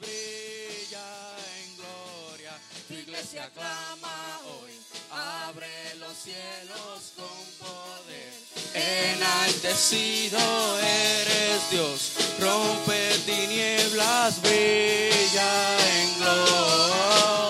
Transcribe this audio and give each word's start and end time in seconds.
brilla 0.00 1.36
en 1.58 1.76
gloria. 1.76 2.52
Tu 2.88 2.94
iglesia 2.94 3.50
clama 3.54 4.40
hoy, 4.46 4.72
abre 5.10 5.94
los 5.98 6.16
cielos 6.16 7.12
con 7.16 7.66
poder. 7.66 8.32
Enaltecido 8.74 10.38
eres 10.80 11.70
Dios, 11.70 12.12
rompe 12.40 13.18
tinieblas, 13.26 14.40
brilla 14.42 15.76
en 15.96 16.18
gloria. 16.18 17.43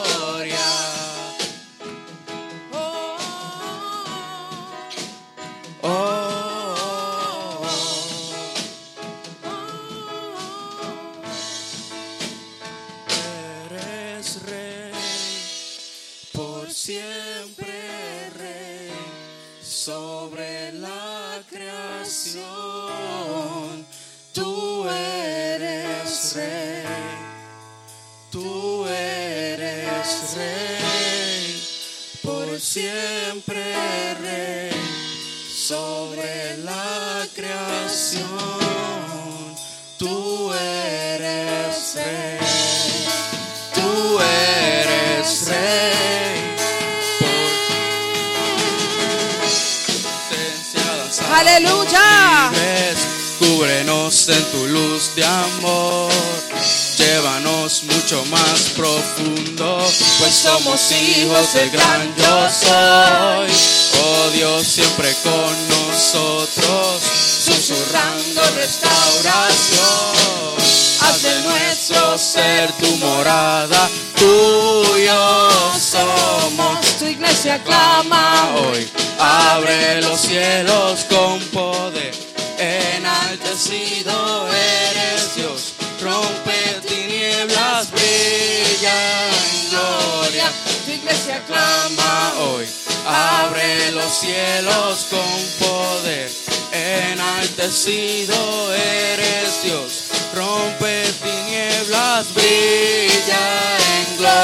Siempre 32.75 33.63
rey 34.21 34.73
sobre 35.49 36.57
la 36.65 37.25
creación. 37.33 38.25
Tú 39.97 40.53
eres 40.53 41.95
rey, 41.95 42.39
tú 43.77 44.19
eres 44.19 45.47
rey. 45.47 46.57
Por 50.75 50.99
danzar 50.99 51.33
Aleluya. 51.33 52.51
libres, 52.51 52.99
Cúbrenos 53.39 54.29
en 54.31 54.45
tu 54.51 54.67
luz 54.67 55.15
de 55.15 55.25
amor. 55.25 56.11
Llévanos 56.99 57.85
mucho 58.05 58.25
más 58.27 58.61
profundo, 58.77 59.79
pues 60.19 60.35
somos 60.35 60.93
hijos 60.93 61.55
del 61.55 61.71
gran 61.71 62.15
yo 62.17 62.51
soy. 62.51 63.51
Oh 63.99 64.31
Dios, 64.35 64.67
siempre 64.67 65.11
con 65.23 65.69
nosotros, 65.71 67.01
susurrando 67.47 68.43
restauración. 68.57 69.81
Haz 71.01 71.23
de 71.23 71.41
nuestro 71.45 72.19
ser 72.19 72.71
tu 72.73 72.95
morada, 72.97 73.89
tuyo 74.19 75.51
somos. 75.81 76.85
Tu 76.99 77.07
iglesia 77.07 77.63
clama 77.65 78.51
hoy. 78.57 78.87
Abre 79.19 80.03
los 80.03 80.21
cielos 80.21 81.07
con 81.09 81.41
poder. 81.45 82.13
Enaltecido 82.59 84.49
eres 84.49 84.94
brilla 88.85 89.29
en 89.29 89.71
gloria. 89.71 90.53
Tu 90.85 90.91
iglesia 90.93 91.43
Clama 91.47 92.35
hoy. 92.41 92.67
Abre 93.07 93.93
los 93.93 94.13
cielos 94.13 95.07
con 95.11 95.69
poder. 95.69 96.31
Enaltecido 96.73 98.35
eres 98.75 99.63
Dios. 99.63 100.11
Rompe 100.35 101.05
tinieblas, 101.23 102.35
brilla 102.35 103.79
en 103.99 104.17
gloria. 104.19 104.41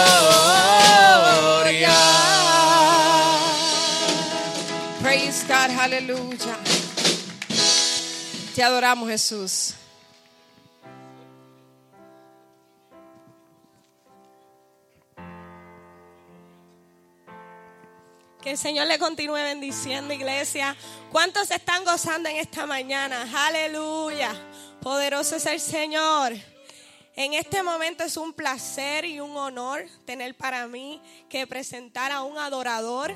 Praise 5.02 5.44
God, 5.46 5.70
aleluya. 5.78 6.56
Te 8.54 8.62
adoramos, 8.62 9.08
Jesús. 9.08 9.74
Que 18.42 18.52
el 18.52 18.58
Señor 18.58 18.86
le 18.86 18.98
continúe 18.98 19.34
bendiciendo, 19.34 20.14
iglesia. 20.14 20.74
¿Cuántos 21.12 21.50
están 21.50 21.84
gozando 21.84 22.28
en 22.30 22.36
esta 22.36 22.64
mañana? 22.64 23.28
Aleluya. 23.46 24.32
Poderoso 24.80 25.36
es 25.36 25.44
el 25.44 25.60
Señor. 25.60 26.32
En 27.16 27.34
este 27.34 27.62
momento 27.62 28.02
es 28.02 28.16
un 28.16 28.32
placer 28.32 29.04
y 29.04 29.20
un 29.20 29.36
honor 29.36 29.84
tener 30.06 30.34
para 30.34 30.66
mí 30.66 31.02
que 31.28 31.46
presentar 31.46 32.12
a 32.12 32.22
un 32.22 32.38
adorador 32.38 33.14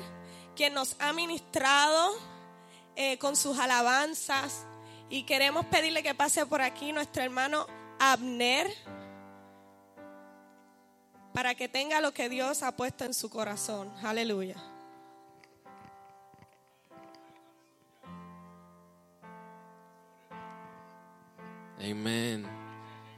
quien 0.55 0.75
nos 0.75 0.95
ha 0.99 1.11
ministrado 1.11 2.13
eh, 2.95 3.17
con 3.17 3.35
sus 3.35 3.57
alabanzas 3.57 4.63
y 5.09 5.23
queremos 5.23 5.65
pedirle 5.65 6.03
que 6.03 6.13
pase 6.13 6.45
por 6.45 6.61
aquí 6.61 6.91
nuestro 6.91 7.23
hermano 7.23 7.65
Abner 7.99 8.71
para 11.33 11.55
que 11.55 11.67
tenga 11.67 11.99
lo 11.99 12.13
que 12.13 12.29
Dios 12.29 12.61
ha 12.61 12.75
puesto 12.75 13.05
en 13.05 13.13
su 13.15 13.29
corazón. 13.31 13.91
Aleluya. 14.03 14.74
Amén. 21.91 22.43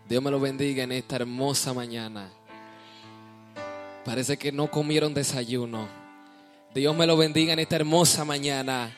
Dios 0.09 0.21
me 0.21 0.29
lo 0.29 0.41
bendiga 0.41 0.83
en 0.83 0.91
esta 0.91 1.15
hermosa 1.15 1.73
mañana. 1.73 2.29
Parece 4.03 4.35
que 4.35 4.51
no 4.51 4.69
comieron 4.69 5.13
desayuno. 5.13 5.87
Dios 6.75 6.93
me 6.93 7.07
lo 7.07 7.15
bendiga 7.15 7.53
en 7.53 7.59
esta 7.59 7.77
hermosa 7.77 8.25
mañana. 8.25 8.93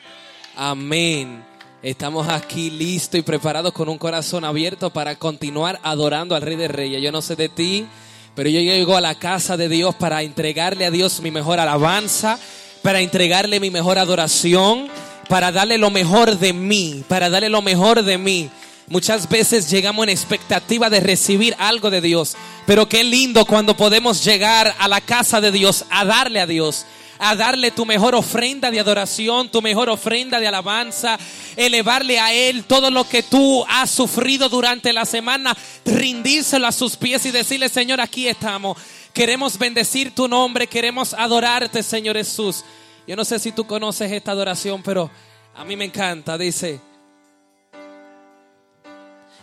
Amén. 0.56 1.44
Estamos 1.84 2.28
aquí 2.28 2.68
listos 2.70 3.20
y 3.20 3.22
preparados 3.22 3.72
con 3.72 3.88
un 3.88 3.96
corazón 3.96 4.44
abierto 4.44 4.90
para 4.90 5.14
continuar 5.14 5.78
adorando 5.84 6.34
al 6.34 6.42
Rey 6.42 6.56
de 6.56 6.66
Reyes. 6.66 7.00
Yo 7.00 7.12
no 7.12 7.22
sé 7.22 7.36
de 7.36 7.48
ti, 7.48 7.86
pero 8.34 8.50
yo 8.50 8.58
llego 8.58 8.96
a 8.96 9.00
la 9.00 9.14
casa 9.14 9.56
de 9.56 9.68
Dios 9.68 9.94
para 9.94 10.22
entregarle 10.22 10.84
a 10.84 10.90
Dios 10.90 11.20
mi 11.20 11.30
mejor 11.30 11.60
alabanza, 11.60 12.40
para 12.82 13.00
entregarle 13.00 13.60
mi 13.60 13.70
mejor 13.70 13.98
adoración, 13.98 14.88
para 15.28 15.52
darle 15.52 15.78
lo 15.78 15.90
mejor 15.90 16.38
de 16.38 16.52
mí, 16.52 17.04
para 17.06 17.30
darle 17.30 17.48
lo 17.48 17.62
mejor 17.62 18.02
de 18.02 18.18
mí. 18.18 18.50
Muchas 18.90 19.28
veces 19.28 19.70
llegamos 19.70 20.02
en 20.02 20.08
expectativa 20.08 20.90
de 20.90 20.98
recibir 20.98 21.54
algo 21.60 21.90
de 21.90 22.00
Dios, 22.00 22.36
pero 22.66 22.88
qué 22.88 23.04
lindo 23.04 23.44
cuando 23.44 23.76
podemos 23.76 24.24
llegar 24.24 24.74
a 24.80 24.88
la 24.88 25.00
casa 25.00 25.40
de 25.40 25.52
Dios 25.52 25.84
a 25.90 26.04
darle 26.04 26.40
a 26.40 26.46
Dios, 26.48 26.86
a 27.20 27.36
darle 27.36 27.70
tu 27.70 27.86
mejor 27.86 28.16
ofrenda 28.16 28.68
de 28.68 28.80
adoración, 28.80 29.48
tu 29.48 29.62
mejor 29.62 29.90
ofrenda 29.90 30.40
de 30.40 30.48
alabanza, 30.48 31.20
elevarle 31.54 32.18
a 32.18 32.32
Él 32.32 32.64
todo 32.64 32.90
lo 32.90 33.08
que 33.08 33.22
tú 33.22 33.64
has 33.68 33.92
sufrido 33.92 34.48
durante 34.48 34.92
la 34.92 35.04
semana, 35.04 35.56
rindírselo 35.84 36.66
a 36.66 36.72
sus 36.72 36.96
pies 36.96 37.24
y 37.26 37.30
decirle, 37.30 37.68
Señor, 37.68 38.00
aquí 38.00 38.26
estamos. 38.26 38.76
Queremos 39.12 39.56
bendecir 39.56 40.16
tu 40.16 40.26
nombre, 40.26 40.66
queremos 40.66 41.14
adorarte, 41.14 41.84
Señor 41.84 42.16
Jesús. 42.16 42.64
Yo 43.06 43.14
no 43.14 43.24
sé 43.24 43.38
si 43.38 43.52
tú 43.52 43.68
conoces 43.68 44.10
esta 44.10 44.32
adoración, 44.32 44.82
pero 44.82 45.08
a 45.54 45.64
mí 45.64 45.76
me 45.76 45.84
encanta. 45.84 46.36
Dice, 46.36 46.80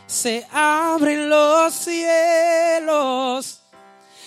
se 0.08 0.48
abren 0.52 1.30
los 1.30 1.74
cielos, 1.74 3.60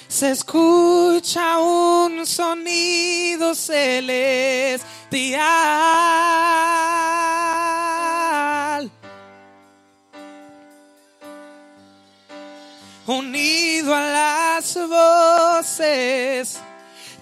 se 0.07 0.31
escucha 0.31 1.59
un 1.59 2.27
sonido 2.27 3.55
celestial. 3.55 4.81
Unido 13.07 13.95
a 13.95 14.01
las 14.01 14.77
voces 14.89 16.61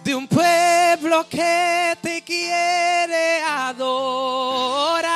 de 0.05 0.15
un 0.15 0.27
pueblo 0.27 1.27
que 1.29 1.97
te 2.03 2.23
quiere 2.23 3.41
adorar. 3.43 5.08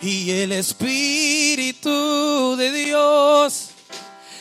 Y 0.00 0.30
el 0.30 0.52
Espíritu 0.52 2.54
de 2.56 2.70
Dios 2.70 3.70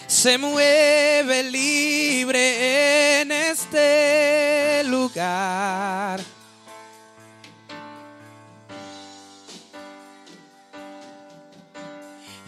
se 0.06 0.38
mueve 0.38 1.44
libre 1.44 3.21
en 3.21 3.31
este 3.31 4.83
lugar. 4.86 6.19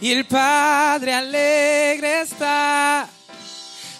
Y 0.00 0.12
el 0.12 0.24
Padre 0.24 1.12
alegre 1.12 2.22
está 2.22 3.08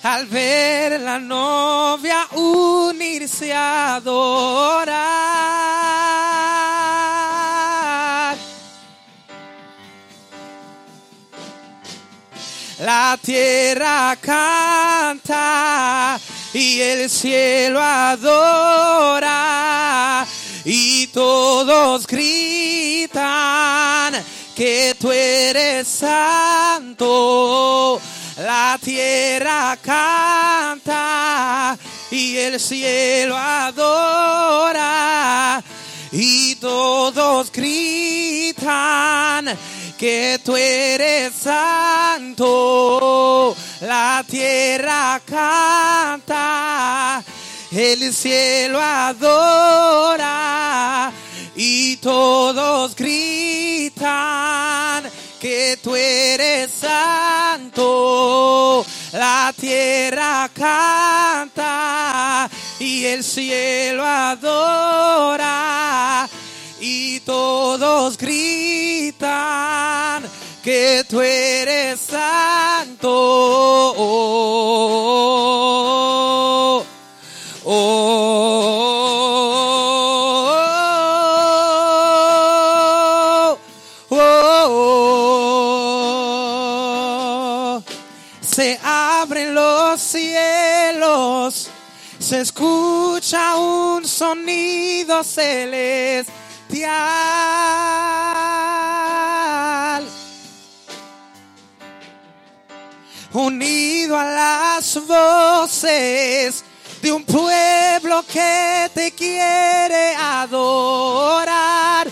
al 0.03 0.27
ver 0.27 1.01
la 1.01 1.19
novia 1.19 2.27
unirse 2.33 3.53
a 3.53 3.97
adorar. 3.97 5.60
La 12.81 13.19
tierra 13.21 14.17
canta 14.21 16.19
y 16.55 16.81
el 16.81 17.09
cielo 17.11 17.81
adora 17.83 18.97
y 20.65 21.07
todos 21.09 22.07
gritan 22.07 23.11
que 24.57 24.97
tú 24.99 25.13
eres 25.13 25.87
santo. 25.89 27.01
La 28.39 28.79
tierra 28.83 29.77
canta 29.83 31.77
y 32.11 32.37
el 32.39 32.59
cielo 32.59 33.37
adora 33.37 34.83
y 36.13 36.55
todos 36.57 37.53
gritan 37.53 39.47
que 40.01 40.41
tú 40.43 40.57
eres 40.57 41.35
santo. 41.35 42.65
La 43.83 44.25
tierra 44.27 45.21
canta, 45.27 47.23
el 47.71 48.15
cielo 48.15 48.81
adora 48.81 49.93
y 51.55 51.97
todos 51.97 52.97
gritan 52.97 53.93
que 55.39 55.79
tú 55.83 55.95
eres 55.95 56.71
santo. 56.71 57.67
La 59.13 59.53
tierra 59.55 60.49
canta 60.55 62.49
y 62.79 63.05
el 63.05 63.23
cielo 63.23 64.07
adora 64.07 65.51
y 66.81 67.21
todos 67.21 68.17
gritan 68.17 68.90
que 70.63 71.05
tú 71.09 71.21
eres 71.21 72.01
santo. 72.01 73.09
Oh, 73.97 74.85
oh, 77.65 78.07
oh. 84.11 84.61
Se 88.41 88.79
abren 88.83 89.55
los 89.55 90.01
cielos, 90.01 91.71
se 92.19 92.41
escucha 92.41 93.57
un 93.57 94.07
sonido 94.07 95.25
celestial. 95.25 96.31
Unido 103.33 104.17
a 104.17 104.25
las 104.25 105.07
voces 105.07 106.65
de 107.01 107.13
un 107.13 107.25
pueblo 107.25 108.25
que 108.31 108.91
te 108.95 109.13
quiere 109.13 110.15
adorar. 110.17 112.09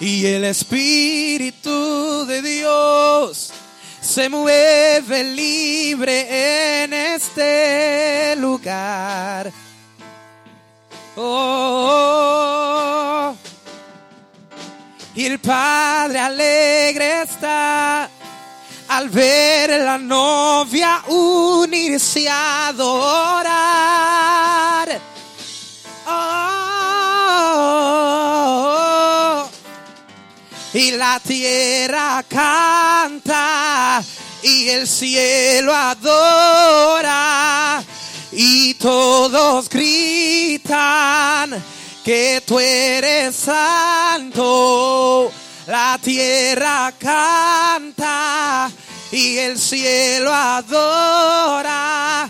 Y 0.00 0.26
el 0.26 0.44
Espíritu 0.44 2.26
de 2.26 2.42
Dios 2.42 3.52
se 4.00 4.28
mueve 4.28 5.24
libre 5.24 6.82
en 6.84 6.92
este 6.92 8.36
lugar. 8.36 9.50
Oh, 11.16 11.94
y 15.16 15.26
el 15.26 15.38
Padre 15.38 16.18
alegre 16.18 17.22
está 17.22 18.10
al 18.88 19.08
ver 19.08 19.80
la 19.80 19.96
novia 19.98 21.02
unirse 21.06 22.28
a 22.28 22.66
adorar. 22.68 23.54
Oh, 26.06 27.08
y 30.74 30.90
la 30.90 31.18
tierra 31.20 32.22
canta 32.28 34.04
y 34.42 34.68
el 34.68 34.86
cielo 34.86 35.74
adora 35.74 37.82
y 38.32 38.74
todos 38.74 39.70
gritan 39.70 41.54
que 42.04 42.42
tú 42.46 42.60
eres 42.60 43.34
santo. 43.34 45.32
La 45.66 45.98
tierra 46.02 46.92
canta 46.98 48.70
y 49.10 49.38
el 49.38 49.58
cielo 49.58 50.30
adora 50.32 52.28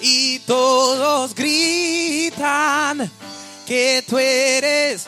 y 0.00 0.38
todos 0.40 1.34
gritan 1.34 3.10
que 3.66 4.04
tú 4.08 4.18
eres 4.18 5.06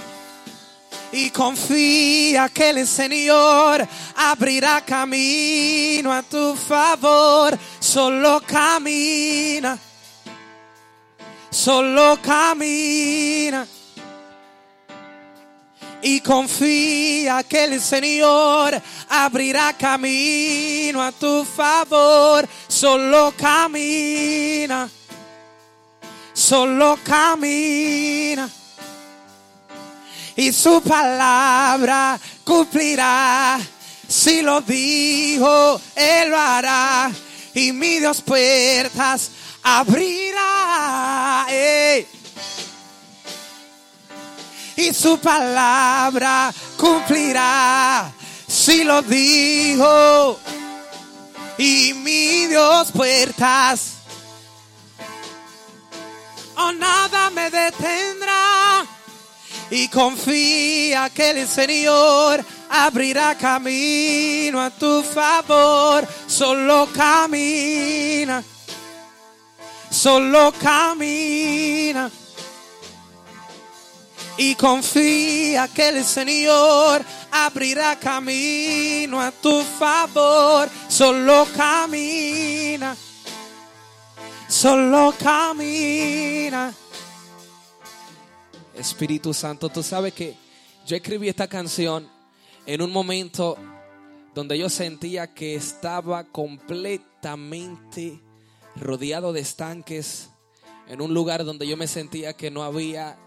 y 1.13 1.31
confía 1.31 2.49
que 2.49 2.71
el 2.71 2.89
Señor 2.89 3.87
abrirá 4.17 4.85
camino 4.85 6.13
a 6.13 6.23
tu 6.23 6.57
favor. 6.57 7.57
Solo 7.79 8.43
camina, 8.45 9.79
solo 11.51 12.19
camina. 12.21 13.65
Y 16.03 16.21
confía 16.21 17.43
que 17.45 17.65
el 17.65 17.81
Señor 17.81 18.81
abrirá 19.09 19.73
camino 19.75 21.03
a 21.03 21.13
tu 21.13 21.45
favor. 21.45 22.49
Solo 22.69 23.33
camina, 23.37 24.91
solo 26.35 26.99
camina 27.05 28.51
y 30.37 30.53
su 30.53 30.83
palabra 30.83 32.19
cumplirá. 32.45 33.61
Si 34.09 34.43
lo 34.43 34.61
dijo, 34.61 35.81
Él 35.97 36.31
lo 36.31 36.39
hará. 36.39 37.11
Y 37.55 37.73
mi 37.73 37.99
Dios 37.99 38.21
puertas 38.21 39.31
abrirá. 39.63 41.47
Y 44.83 44.93
su 44.93 45.17
palabra 45.19 46.53
cumplirá. 46.77 48.13
Si 48.49 48.83
lo 48.83 49.01
dijo, 49.01 50.41
y 51.57 51.95
mi 51.95 52.49
Dios 52.49 52.91
puertas. 52.91 53.93
Oh, 56.57 56.73
nada 56.73 57.31
me 57.31 57.49
detendrá 57.49 58.85
y 59.71 59.87
confía 59.87 61.11
que 61.11 61.31
el 61.31 61.47
Señor 61.47 62.45
abrirá 62.69 63.37
camino 63.39 64.61
a 64.61 64.71
tu 64.71 65.05
favor. 65.05 66.09
Solo 66.27 66.89
camina, 66.93 68.43
solo 69.91 70.53
camina. 70.61 72.11
Y 74.37 74.55
confía 74.55 75.69
que 75.69 75.89
el 75.89 76.05
Señor 76.05 77.05
abrirá 77.31 77.99
camino 77.99 79.21
a 79.21 79.31
tu 79.31 79.63
favor. 79.63 80.69
Solo 80.89 81.47
camina, 81.55 82.97
solo 84.49 85.15
camina. 85.19 86.73
Espíritu 88.75 89.35
Santo, 89.35 89.69
tú 89.69 89.83
sabes 89.83 90.15
que 90.15 90.35
yo 90.87 90.97
escribí 90.97 91.29
esta 91.29 91.47
canción 91.47 92.11
en 92.67 92.81
un 92.81 92.91
momento 92.91 93.57
donde 94.35 94.59
yo 94.59 94.69
sentía 94.71 95.33
que 95.35 95.55
estaba 95.55 96.25
completamente 96.25 98.21
rodeado 98.77 99.33
de 99.33 99.41
estanques, 99.41 100.31
en 100.89 101.01
un 101.03 101.13
lugar 101.13 101.45
donde 101.45 101.67
yo 101.67 101.77
me 101.77 101.87
sentía 101.87 102.33
que 102.33 102.51
no 102.51 102.63
había 102.63 103.19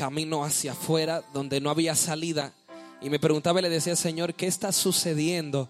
camino 0.00 0.42
hacia 0.46 0.72
afuera, 0.72 1.22
donde 1.34 1.60
no 1.60 1.68
había 1.68 1.94
salida. 1.94 2.54
Y 3.02 3.10
me 3.10 3.18
preguntaba 3.18 3.60
y 3.60 3.64
le 3.64 3.68
decía, 3.68 3.94
Señor, 3.94 4.32
¿qué 4.32 4.46
está 4.46 4.72
sucediendo? 4.72 5.68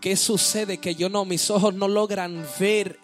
¿Qué 0.00 0.16
sucede 0.16 0.78
que 0.78 0.96
yo 0.96 1.08
no, 1.08 1.24
mis 1.24 1.48
ojos 1.48 1.72
no 1.72 1.86
logran 1.86 2.44
ver 2.58 2.98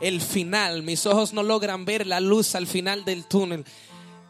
el 0.00 0.20
final, 0.20 0.84
mis 0.84 1.04
ojos 1.06 1.32
no 1.32 1.42
logran 1.42 1.84
ver 1.84 2.06
la 2.06 2.20
luz 2.20 2.54
al 2.54 2.68
final 2.68 3.04
del 3.04 3.24
túnel? 3.24 3.64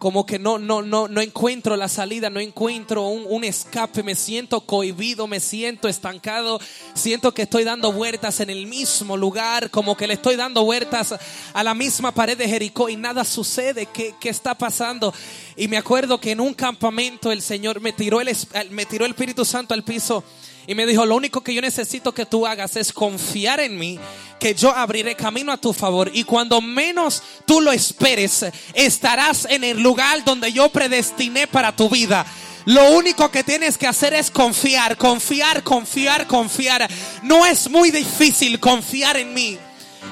Como 0.05 0.27
que 0.27 0.39
no, 0.39 0.59
no, 0.59 0.83
no, 0.83 1.09
no 1.09 1.23
encuentro 1.23 1.79
la 1.79 1.89
salida, 1.89 2.29
no 2.29 2.39
encuentro 2.39 3.09
un, 3.09 3.25
un, 3.27 3.43
escape, 3.43 4.03
me 4.03 4.15
siento 4.15 4.61
cohibido, 4.61 5.27
me 5.27 5.41
siento 5.41 5.89
estancado, 5.89 6.61
siento 6.93 7.33
que 7.33 7.41
estoy 7.41 7.65
dando 7.65 7.91
vueltas 7.91 8.41
en 8.41 8.51
el 8.51 8.67
mismo 8.67 9.17
lugar, 9.17 9.71
como 9.71 9.97
que 9.97 10.07
le 10.07 10.13
estoy 10.13 10.37
dando 10.37 10.63
vueltas 10.63 11.15
a 11.55 11.63
la 11.63 11.73
misma 11.73 12.13
pared 12.13 12.37
de 12.37 12.47
Jericó 12.47 12.91
y 12.91 12.97
nada 12.97 13.25
sucede, 13.25 13.87
¿qué, 13.87 14.15
qué 14.21 14.29
está 14.29 14.55
pasando? 14.55 15.15
Y 15.57 15.69
me 15.69 15.79
acuerdo 15.79 16.21
que 16.21 16.33
en 16.33 16.41
un 16.41 16.53
campamento 16.53 17.33
el 17.33 17.41
Señor 17.41 17.81
me 17.81 17.95
tiró 17.95 18.21
el, 18.21 18.29
me 18.73 18.85
tiró 18.85 19.07
el 19.07 19.13
Espíritu 19.13 19.47
Santo 19.47 19.73
al 19.73 19.85
piso 19.85 20.23
y 20.67 20.75
me 20.75 20.87
dijo, 20.87 21.05
lo 21.05 21.17
único 21.17 21.43
que 21.43 21.55
yo 21.55 21.61
necesito 21.61 22.13
que 22.13 22.27
tú 22.27 22.47
hagas 22.47 22.77
es 22.77 22.93
confiar 22.93 23.61
en 23.61 23.79
mí, 23.79 23.99
que 24.39 24.55
yo 24.55 24.71
abriré 24.71 25.15
camino 25.15 25.53
a 25.53 25.57
tu 25.57 25.73
favor. 25.73 26.11
Y 26.15 26.25
cuando 26.25 26.61
menos 26.61 27.23
tú 27.47 27.61
lo 27.61 27.73
esperes, 27.73 28.47
estarás 28.73 29.47
en 29.51 29.65
el 29.65 29.83
lugar 29.83 30.25
donde 30.25 30.53
yo 30.53 30.69
predestiné 30.71 31.47
para 31.47 31.75
tu 31.75 31.89
vida. 31.89 32.25
Lo 32.67 32.93
único 32.93 33.31
que 33.31 33.45
tienes 33.45 33.77
que 33.77 33.87
hacer 33.87 34.15
es 34.15 34.31
confiar, 34.31 34.97
confiar, 34.97 35.63
confiar, 35.63 36.27
confiar. 36.27 36.89
No 37.23 37.45
es 37.45 37.69
muy 37.69 37.91
difícil 37.91 38.59
confiar 38.59 39.19
en 39.19 39.35
mí. 39.35 39.59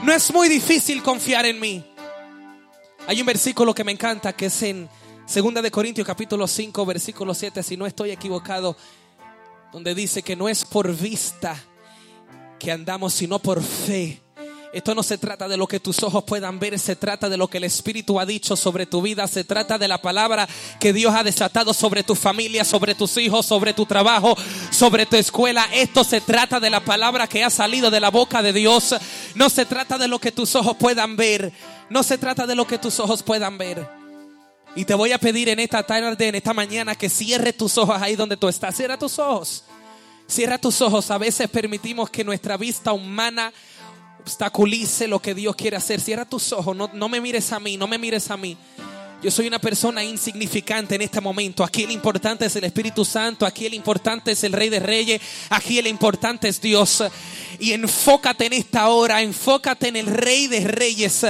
No 0.05 0.13
es 0.13 0.33
muy 0.33 0.49
difícil 0.49 1.03
confiar 1.03 1.47
en 1.47 1.59
mí. 1.59 1.85
Hay 3.07 3.21
un 3.21 3.27
versículo 3.27 3.75
que 3.75 3.85
me 3.85 3.93
encanta 3.93 4.35
que 4.35 4.47
es 4.47 4.63
en 4.63 4.89
Segunda 5.25 5.63
de 5.63 5.71
Corintios 5.71 6.07
capítulo 6.07 6.47
5 6.47 6.85
versículo 6.85 7.33
7, 7.33 7.63
si 7.63 7.77
no 7.77 7.87
estoy 7.87 8.11
equivocado 8.11 8.77
donde 9.73 9.95
dice 9.95 10.23
que 10.23 10.37
no 10.37 10.49
es 10.49 10.65
por 10.65 10.95
vista 10.95 11.57
que 12.59 12.71
andamos, 12.71 13.15
sino 13.15 13.39
por 13.39 13.63
fe. 13.63 14.23
Esto 14.73 14.95
no 14.95 15.03
se 15.03 15.19
trata 15.19 15.49
de 15.49 15.59
lo 15.59 15.67
que 15.67 15.81
tus 15.81 16.03
ojos 16.03 16.25
puedan 16.25 16.59
ver, 16.59 16.79
se 16.79 16.97
trata 16.97 17.29
de 17.29 17.37
lo 17.37 17.47
que 17.49 17.59
el 17.59 17.65
Espíritu 17.65 18.19
ha 18.19 18.25
dicho 18.25 18.57
sobre 18.57 18.87
tu 18.87 19.03
vida, 19.03 19.29
se 19.29 19.45
trata 19.45 19.77
de 19.77 19.87
la 19.87 20.01
palabra 20.01 20.49
que 20.81 20.95
Dios 20.95 21.15
ha 21.15 21.23
desatado 21.23 21.75
sobre 21.75 22.03
tu 22.03 22.15
familia, 22.15 22.65
sobre 22.65 22.95
tus 22.95 23.19
hijos, 23.19 23.45
sobre 23.45 23.75
tu 23.75 23.85
trabajo, 23.85 24.35
sobre 24.71 25.05
tu 25.05 25.17
escuela. 25.17 25.69
Esto 25.75 26.05
se 26.05 26.23
trata 26.23 26.59
de 26.59 26.71
la 26.71 26.81
palabra 26.81 27.27
que 27.27 27.45
ha 27.45 27.51
salido 27.51 27.91
de 27.91 28.01
la 28.01 28.11
boca 28.11 28.41
de 28.41 28.55
Dios. 28.55 28.95
No 29.35 29.51
se 29.51 29.67
trata 29.67 29.99
de 29.99 30.09
lo 30.09 30.19
que 30.19 30.33
tus 30.33 30.55
ojos 30.55 30.77
puedan 30.79 31.17
ver, 31.17 31.53
no 31.91 32.03
se 32.03 32.17
trata 32.17 32.47
de 32.47 32.55
lo 32.55 32.67
que 32.67 32.79
tus 32.79 32.99
ojos 32.99 33.23
puedan 33.23 33.59
ver. 33.59 34.02
Y 34.75 34.85
te 34.87 34.95
voy 34.95 35.13
a 35.13 35.19
pedir 35.19 35.51
en 35.51 35.61
esta 35.61 35.83
tarde, 35.83 36.29
en 36.29 36.35
esta 36.35 36.55
mañana, 36.55 36.95
que 36.95 37.11
cierre 37.11 37.53
tus 37.53 37.77
ojos 37.77 38.01
ahí 38.01 38.17
donde 38.17 38.39
tú 38.39 38.49
estás. 38.49 38.75
Cierra 38.75 38.99
tus 38.99 39.19
ojos. 39.19 39.65
Cierra 40.27 40.57
tus 40.57 40.81
ojos. 40.81 41.11
A 41.11 41.19
veces 41.19 41.49
permitimos 41.51 42.09
que 42.09 42.25
nuestra 42.25 42.57
vista 42.57 42.93
humana 42.93 43.53
obstaculice 44.21 45.07
lo 45.09 45.21
que 45.21 45.35
Dios 45.35 45.55
quiere 45.57 45.77
hacer. 45.77 46.01
Cierra 46.01 46.25
tus 46.25 46.53
ojos. 46.53 46.75
No, 46.75 46.91
no 46.95 47.09
me 47.11 47.21
mires 47.21 47.53
a 47.53 47.61
mí, 47.61 47.77
no 47.77 47.87
me 47.87 47.99
mires 47.99 48.31
a 48.31 48.37
mí. 48.39 48.57
Yo 49.23 49.31
soy 49.31 49.47
una 49.47 49.61
persona 49.61 50.03
insignificante 50.03 50.97
en 50.97 51.03
este 51.03 51.21
momento. 51.21 51.63
Aquí 51.63 51.85
el 51.85 51.93
importante 51.93 52.47
es 52.47 52.57
el 52.57 52.65
Espíritu 52.65 53.05
Santo. 53.05 53.47
Aquí 53.47 53.67
el 53.67 53.75
importante 53.75 54.33
es 54.33 54.43
el 54.43 54.53
Rey 54.53 54.69
de 54.69 54.81
Reyes. 54.81 55.21
Aquí 55.49 55.79
el 55.79 55.87
importante 55.87 56.49
es 56.49 56.61
Dios. 56.61 57.05
Y 57.61 57.73
enfócate 57.73 58.47
en 58.47 58.55
esta 58.55 58.89
hora. 58.89 59.23
Enfócate 59.23 59.89
en 59.89 59.97
el 59.97 60.07
Rey 60.07 60.49
de 60.49 60.61
Reyes. 60.67 61.25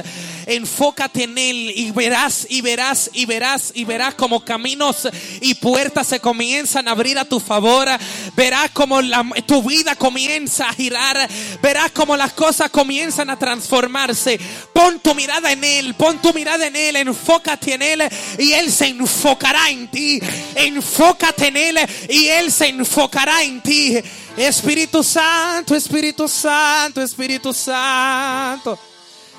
Enfócate 0.46 1.24
en 1.24 1.38
Él. 1.38 1.72
Y 1.74 1.90
verás, 1.90 2.46
y 2.48 2.60
verás, 2.60 3.10
y 3.12 3.26
verás, 3.26 3.72
y 3.74 3.84
verás 3.84 4.14
como 4.14 4.44
caminos 4.44 5.08
y 5.40 5.54
puertas 5.54 6.06
se 6.06 6.20
comienzan 6.20 6.88
a 6.88 6.92
abrir 6.92 7.18
a 7.18 7.24
tu 7.24 7.40
favor. 7.40 7.88
Verás 8.36 8.70
como 8.70 9.00
tu 9.46 9.62
vida 9.62 9.94
comienza 9.96 10.68
a 10.68 10.72
girar. 10.72 11.28
Verás 11.62 11.90
como 11.92 12.16
las 12.16 12.32
cosas 12.32 12.70
comienzan 12.70 13.30
a 13.30 13.38
transformarse. 13.38 14.38
Pon 14.72 15.00
tu 15.00 15.14
mirada 15.14 15.52
en 15.52 15.64
Él. 15.64 15.94
Pon 15.94 16.20
tu 16.20 16.32
mirada 16.32 16.66
en 16.66 16.76
Él. 16.76 16.96
Enfócate 16.96 17.74
en 17.74 17.82
él 17.82 18.02
y 18.38 18.52
Él 18.52 18.70
se 18.70 18.86
enfocará 18.86 19.70
en 19.70 19.90
ti. 19.90 20.20
Enfócate 20.54 21.48
en 21.48 21.56
Él 21.56 21.78
y 22.08 22.28
Él 22.28 22.50
se 22.50 22.68
enfocará 22.68 23.42
en 23.42 23.60
ti. 23.60 23.98
Espíritu 24.36 25.02
Santo, 25.02 25.74
Espíritu 25.74 26.26
Santo, 26.28 27.02
Espíritu 27.02 27.52
Santo. 27.52 28.78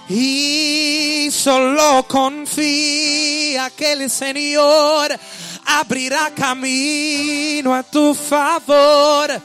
Y 0.10 1.30
solo 1.32 2.06
confía 2.08 3.70
que 3.70 3.94
el 3.94 4.10
Señor 4.10 5.18
abrirá 5.66 6.32
camino 6.36 7.74
a 7.74 7.84
tu 7.84 8.14
favor. 8.14 9.42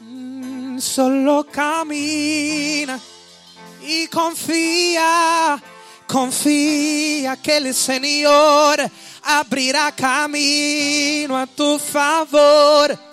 Mm, 0.00 0.78
solo 0.78 1.46
camina 1.50 2.98
y 3.82 4.06
confía, 4.06 5.60
confía 6.06 7.36
que 7.42 7.56
el 7.56 7.74
Señor 7.74 8.88
abrirá 9.24 9.92
camino 9.92 11.36
a 11.36 11.46
tu 11.46 11.76
favor. 11.76 13.09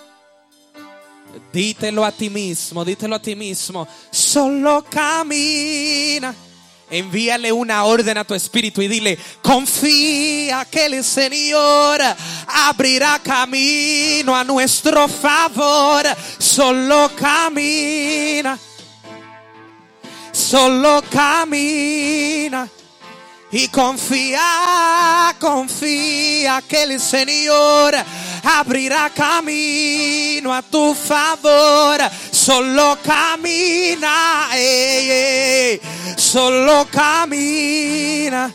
Dítelo 1.52 2.04
a 2.04 2.12
ti 2.12 2.30
mismo, 2.30 2.84
dítelo 2.84 3.16
a 3.16 3.22
ti 3.22 3.34
mismo. 3.34 3.86
Solo 4.10 4.84
camina. 4.88 6.34
Envíale 6.90 7.52
una 7.52 7.84
orden 7.84 8.16
a 8.16 8.24
tu 8.24 8.34
espíritu 8.34 8.80
y 8.80 8.88
dile, 8.88 9.18
confía 9.42 10.66
que 10.70 10.86
el 10.86 11.04
Señor 11.04 12.00
abrirá 12.46 13.18
camino 13.22 14.34
a 14.34 14.42
nuestro 14.42 15.06
favor. 15.06 16.04
Solo 16.38 17.10
camina 17.14 18.58
solo 20.48 21.02
camina 21.10 22.68
y 23.50 23.68
confía, 23.68 25.34
confía 25.38 26.62
que 26.66 26.84
el 26.84 27.00
Señor 27.00 27.94
abrirá 28.42 29.10
camino 29.10 30.52
a 30.52 30.62
tu 30.62 30.94
favor. 30.94 31.98
Solo 32.30 32.98
camina, 33.02 34.48
solo 36.16 36.86
camina. 36.90 38.52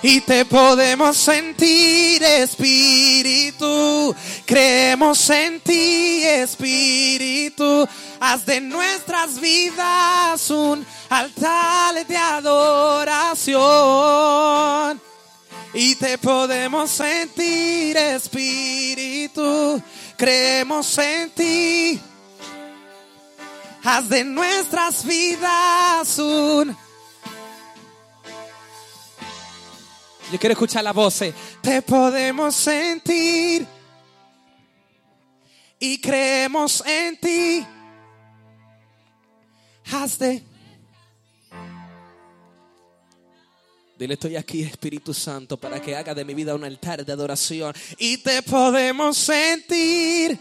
Y 0.00 0.20
te 0.20 0.44
podemos 0.44 1.16
sentir, 1.16 2.22
Espíritu. 2.22 4.14
Creemos 4.46 5.28
en 5.30 5.60
ti, 5.60 6.22
Espíritu 6.24 7.88
haz 8.20 8.44
de 8.44 8.60
nuestras 8.60 9.40
vidas 9.40 10.50
un 10.50 10.84
altar 11.08 12.06
de 12.06 12.16
adoración. 12.16 13.58
Y 15.74 15.94
te 15.96 16.18
podemos 16.18 16.90
sentir, 16.90 17.96
Espíritu, 17.96 19.82
creemos 20.16 20.98
en 20.98 21.30
ti. 21.30 22.00
Haz 23.84 24.08
de 24.08 24.24
nuestras 24.24 25.04
vidas 25.04 26.18
un... 26.18 26.76
Yo 30.30 30.38
quiero 30.38 30.52
escuchar 30.52 30.84
la 30.84 30.92
voz. 30.92 31.22
Eh. 31.22 31.32
Te 31.62 31.80
podemos 31.80 32.54
sentir 32.54 33.66
y 35.78 36.00
creemos 36.00 36.82
en 36.86 37.18
ti 37.18 37.66
hazte. 39.92 40.47
Dile, 43.98 44.14
estoy 44.14 44.36
aquí, 44.36 44.62
Espíritu 44.62 45.12
Santo, 45.12 45.56
para 45.56 45.80
que 45.82 45.96
haga 45.96 46.14
de 46.14 46.24
mi 46.24 46.34
vida 46.34 46.54
un 46.54 46.64
altar 46.64 47.04
de 47.04 47.12
adoración. 47.12 47.74
Y 47.98 48.18
te 48.18 48.42
podemos 48.42 49.16
sentir. 49.16 50.38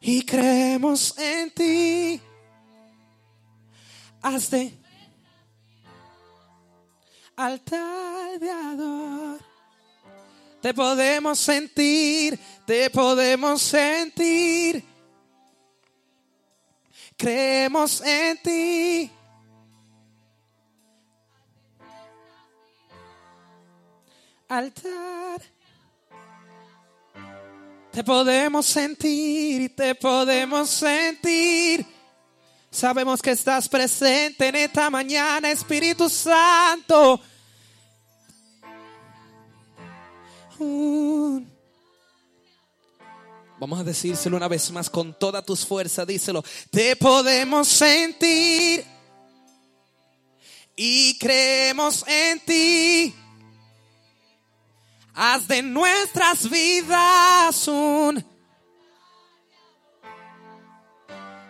Y 0.00 0.22
creemos 0.22 1.18
en 1.18 1.50
ti. 1.50 2.20
Hazte 4.22 4.72
altar 7.36 8.38
de 8.38 8.50
ador. 8.50 9.40
Te 10.60 10.74
podemos 10.74 11.38
sentir, 11.38 12.38
te 12.66 12.90
podemos 12.90 13.62
sentir 13.62 14.84
creemos 17.18 18.00
en 18.00 18.38
ti. 18.38 19.10
Altar. 24.48 25.42
Te 27.92 28.04
podemos 28.04 28.66
sentir 28.66 29.62
y 29.62 29.68
te 29.68 29.94
podemos 29.94 30.70
sentir. 30.70 31.84
Sabemos 32.70 33.22
que 33.22 33.30
estás 33.30 33.68
presente 33.68 34.48
en 34.48 34.56
esta 34.56 34.90
mañana, 34.90 35.50
Espíritu 35.50 36.08
Santo. 36.08 37.20
Vamos 43.58 43.80
a 43.80 43.84
decírselo 43.84 44.36
una 44.36 44.48
vez 44.48 44.70
más 44.70 44.88
con 44.90 45.18
todas 45.18 45.44
tus 45.44 45.64
fuerzas. 45.64 46.06
Díselo. 46.06 46.44
Te 46.70 46.94
podemos 46.96 47.68
sentir 47.68 48.84
creemos 51.18 52.04
en 52.06 52.40
ti. 52.40 53.14
Haz 55.20 55.48
de 55.48 55.62
nuestras 55.62 56.48
vidas 56.48 57.66
un... 57.66 58.24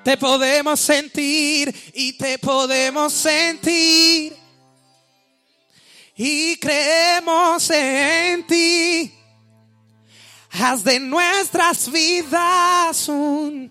Te 0.03 0.17
podemos 0.17 0.81
sentir 0.81 1.75
y 1.93 2.15
te 2.15 2.39
podemos 2.39 3.13
sentir. 3.13 4.35
Y 6.17 6.57
creemos 6.57 7.69
en 7.69 8.47
ti. 8.47 9.13
Haz 10.53 10.83
de 10.83 10.99
nuestras 10.99 11.93
vidas 11.93 13.07
un... 13.07 13.71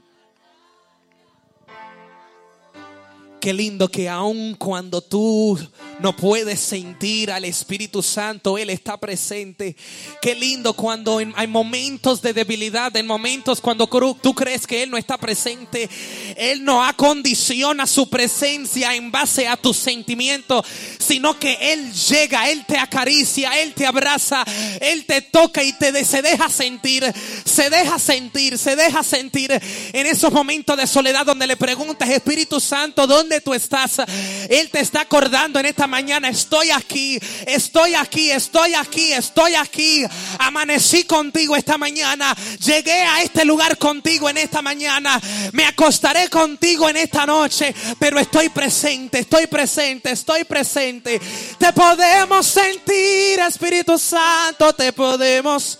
Qué 3.41 3.51
lindo 3.51 3.89
que 3.89 4.07
aun 4.07 4.53
cuando 4.53 5.01
tú 5.01 5.57
no 5.99 6.15
puedes 6.15 6.59
sentir 6.59 7.31
al 7.31 7.45
Espíritu 7.45 8.03
Santo, 8.03 8.57
Él 8.57 8.69
está 8.69 8.97
presente. 8.97 9.75
Qué 10.21 10.35
lindo 10.35 10.73
cuando 10.73 11.19
hay 11.35 11.47
momentos 11.47 12.21
de 12.21 12.33
debilidad, 12.33 12.95
en 12.95 13.07
momentos 13.07 13.59
cuando 13.61 13.87
tú 14.21 14.33
crees 14.33 14.67
que 14.67 14.83
Él 14.83 14.91
no 14.91 14.97
está 14.97 15.17
presente. 15.17 15.89
Él 16.35 16.63
no 16.63 16.83
acondiciona 16.83 17.87
su 17.87 18.09
presencia 18.09 18.95
en 18.95 19.11
base 19.11 19.47
a 19.47 19.57
tus 19.57 19.77
sentimientos, 19.77 20.65
sino 20.99 21.39
que 21.39 21.73
Él 21.73 21.91
llega, 21.93 22.49
Él 22.49 22.65
te 22.67 22.77
acaricia, 22.77 23.59
Él 23.59 23.73
te 23.73 23.85
abraza, 23.85 24.43
Él 24.79 25.05
te 25.05 25.21
toca 25.21 25.63
y 25.63 25.73
te 25.73 25.87
se 26.05 26.21
deja 26.21 26.49
sentir, 26.49 27.03
se 27.45 27.69
deja 27.69 27.97
sentir, 27.97 28.57
se 28.57 28.75
deja 28.75 29.03
sentir 29.03 29.51
en 29.51 30.05
esos 30.05 30.31
momentos 30.31 30.77
de 30.77 30.85
soledad 30.85 31.25
donde 31.25 31.47
le 31.47 31.57
preguntas, 31.57 32.09
Espíritu 32.09 32.59
Santo, 32.59 33.07
¿dónde 33.07 33.41
tú 33.41 33.53
estás? 33.53 34.01
Él 34.49 34.69
te 34.69 34.79
está 34.79 35.01
acordando 35.01 35.59
en 35.59 35.65
esta 35.65 35.86
mañana 35.87 36.29
estoy 36.29 36.71
aquí, 36.71 37.19
estoy 37.45 37.95
aquí, 37.95 38.31
estoy 38.31 38.73
aquí, 38.73 39.13
estoy 39.13 39.55
aquí. 39.55 40.03
Amanecí 40.39 41.05
contigo 41.05 41.55
esta 41.55 41.77
mañana, 41.77 42.35
llegué 42.63 43.01
a 43.01 43.21
este 43.21 43.45
lugar 43.45 43.77
contigo 43.77 44.29
en 44.29 44.37
esta 44.37 44.61
mañana, 44.61 45.19
me 45.53 45.65
acostaré 45.65 46.29
contigo 46.29 46.89
en 46.89 46.97
esta 46.97 47.25
noche, 47.25 47.73
pero 47.99 48.19
estoy 48.19 48.49
presente, 48.49 49.19
estoy 49.19 49.47
presente, 49.47 50.11
estoy 50.11 50.43
presente. 50.43 51.19
Te 51.57 51.73
podemos 51.73 52.45
sentir, 52.45 53.39
Espíritu 53.39 53.97
Santo, 53.97 54.73
te 54.73 54.93
podemos, 54.93 55.79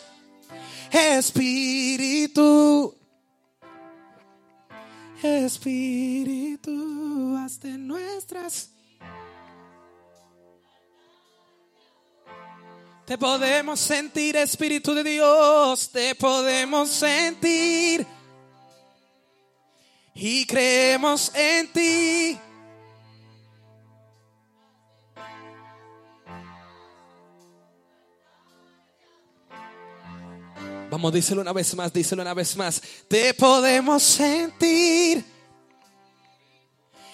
Espíritu. 0.92 2.96
Espíritu, 5.24 7.36
hasta 7.38 7.70
nuestras 7.70 8.70
Te 13.08 13.18
podemos 13.18 13.80
sentir, 13.80 14.36
Espíritu 14.36 14.94
de 14.94 15.02
Dios, 15.02 15.90
te 15.90 16.14
podemos 16.14 16.90
sentir. 16.90 18.06
Y 20.14 20.46
creemos 20.46 21.32
en 21.34 21.72
ti. 21.72 22.38
Vamos, 30.92 31.14
díselo 31.14 31.40
una 31.44 31.54
vez 31.54 31.74
más, 31.76 31.94
díselo 31.94 32.24
una 32.24 32.34
vez 32.34 32.58
más. 32.58 32.82
Te 33.08 33.34
podemos 33.34 34.04
sentir. 34.04 35.24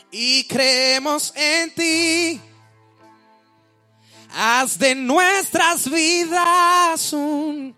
Y 0.09 0.43
creemos 0.47 1.31
en 1.35 1.75
ti. 1.75 2.41
De 4.63 4.95
nuestras 4.95 5.91
vidas 5.91 7.11
un... 7.11 7.75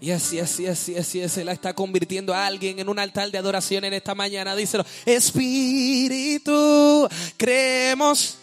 Y 0.00 0.10
así, 0.10 0.38
así, 0.38 0.66
así, 0.66 0.96
así, 0.96 1.22
así, 1.22 1.42
la 1.42 1.52
está 1.52 1.72
convirtiendo 1.72 2.34
a 2.34 2.46
alguien 2.46 2.78
en 2.78 2.90
un 2.90 2.98
altar 2.98 3.30
de 3.30 3.38
adoración 3.38 3.84
en 3.84 3.94
esta 3.94 4.14
mañana. 4.14 4.54
Díselo, 4.54 4.84
Espíritu, 5.06 7.08
creemos. 7.38 8.36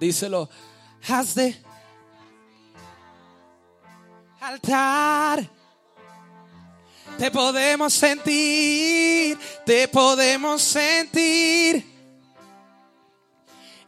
Díselo, 0.00 0.48
haz 1.06 1.34
de 1.34 1.54
altar. 4.40 5.46
Te 7.18 7.30
podemos 7.30 7.92
sentir, 7.92 9.38
te 9.66 9.86
podemos 9.86 10.62
sentir 10.62 11.91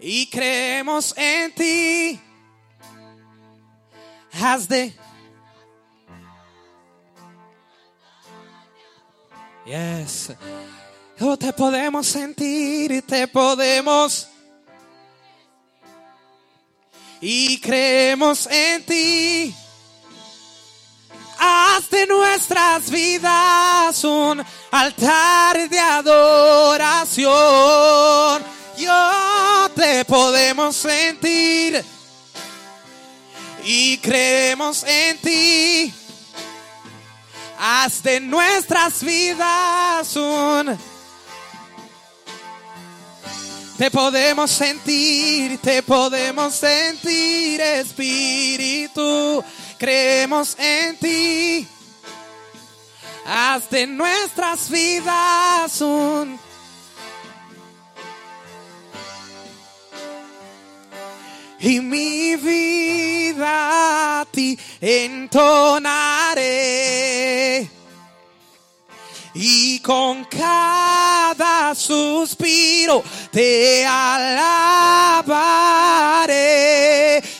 y 0.07 0.27
creemos 0.27 1.15
en 1.17 1.51
ti. 1.55 2.21
Haz 4.39 4.69
de. 4.69 4.95
Yes. 9.65 10.31
Oh, 11.21 11.39
te 11.39 11.55
podemos 11.55 12.07
sentir 12.07 12.93
y 12.93 13.01
te 13.01 13.27
podemos. 13.27 14.29
Y 17.23 17.59
creemos 17.59 18.47
en 18.49 18.85
ti. 18.85 19.55
Haz 21.39 21.89
de 21.89 22.07
nuestras 22.07 22.91
vidas 22.91 24.05
un 24.05 24.45
altar 24.71 25.67
de 25.67 25.81
adoración 25.81 27.25
yo 28.77 29.71
te 29.75 30.05
podemos 30.05 30.77
sentir 30.77 31.85
y 33.65 33.99
creemos 33.99 34.85
en 34.85 35.19
ti. 35.19 35.95
Haz 37.59 38.03
de 38.03 38.21
nuestras 38.21 39.03
vidas 39.03 40.17
un... 40.17 40.79
Te 43.79 43.91
podemos 43.91 44.53
sentir, 44.53 45.59
te 45.59 45.83
podemos 45.83 46.55
sentir, 46.55 47.61
Espíritu. 47.61 49.43
Creemos 49.79 50.57
en 50.59 50.97
ti. 50.97 51.69
Haz 53.27 53.69
de 53.71 53.87
nuestras 53.87 54.69
vidas 54.69 55.81
un 55.81 56.39
y 61.65 61.81
mi 61.81 62.37
vida 62.37 64.21
a 64.21 64.25
ti 64.27 64.59
entonaré. 64.83 65.81
Y 69.37 69.81
con 69.81 70.25
cada 70.27 71.75
suspiro 71.75 73.03
te 73.33 73.85
alabaré. 73.87 74.53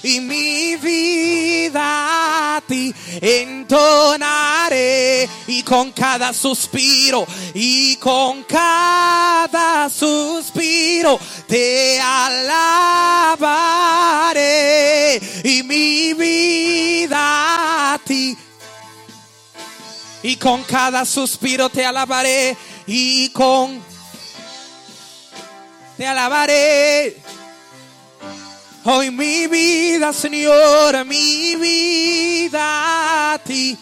Y 0.03 0.21
mi 0.21 0.77
vida 0.77 2.24
ti 2.67 2.95
entonaré. 3.21 4.69
Y 5.47 5.63
con 5.63 5.93
cada 5.93 6.33
suspiro, 6.33 7.27
y 7.55 7.97
con 7.97 8.45
cada 8.45 9.89
suspiro 9.89 11.19
te 11.47 12.01
alabaré. 12.01 13.25
Y 15.45 15.63
mi 15.63 16.15
vida 16.15 17.95
a 17.95 17.99
ti 17.99 18.37
y 20.25 20.37
con 20.37 20.63
cada 20.63 21.05
suspiro 21.05 21.69
te 21.69 21.85
alabaré 21.85 22.57
y 22.87 23.29
con 23.29 23.79
te 25.99 26.07
alabaré. 26.07 27.17
Hoy 28.85 29.11
mi 29.11 29.47
vida, 29.47 30.13
Señor, 30.13 31.05
mi 31.05 31.57
vida 31.57 33.33
a 33.33 33.39
ti. 33.39 33.77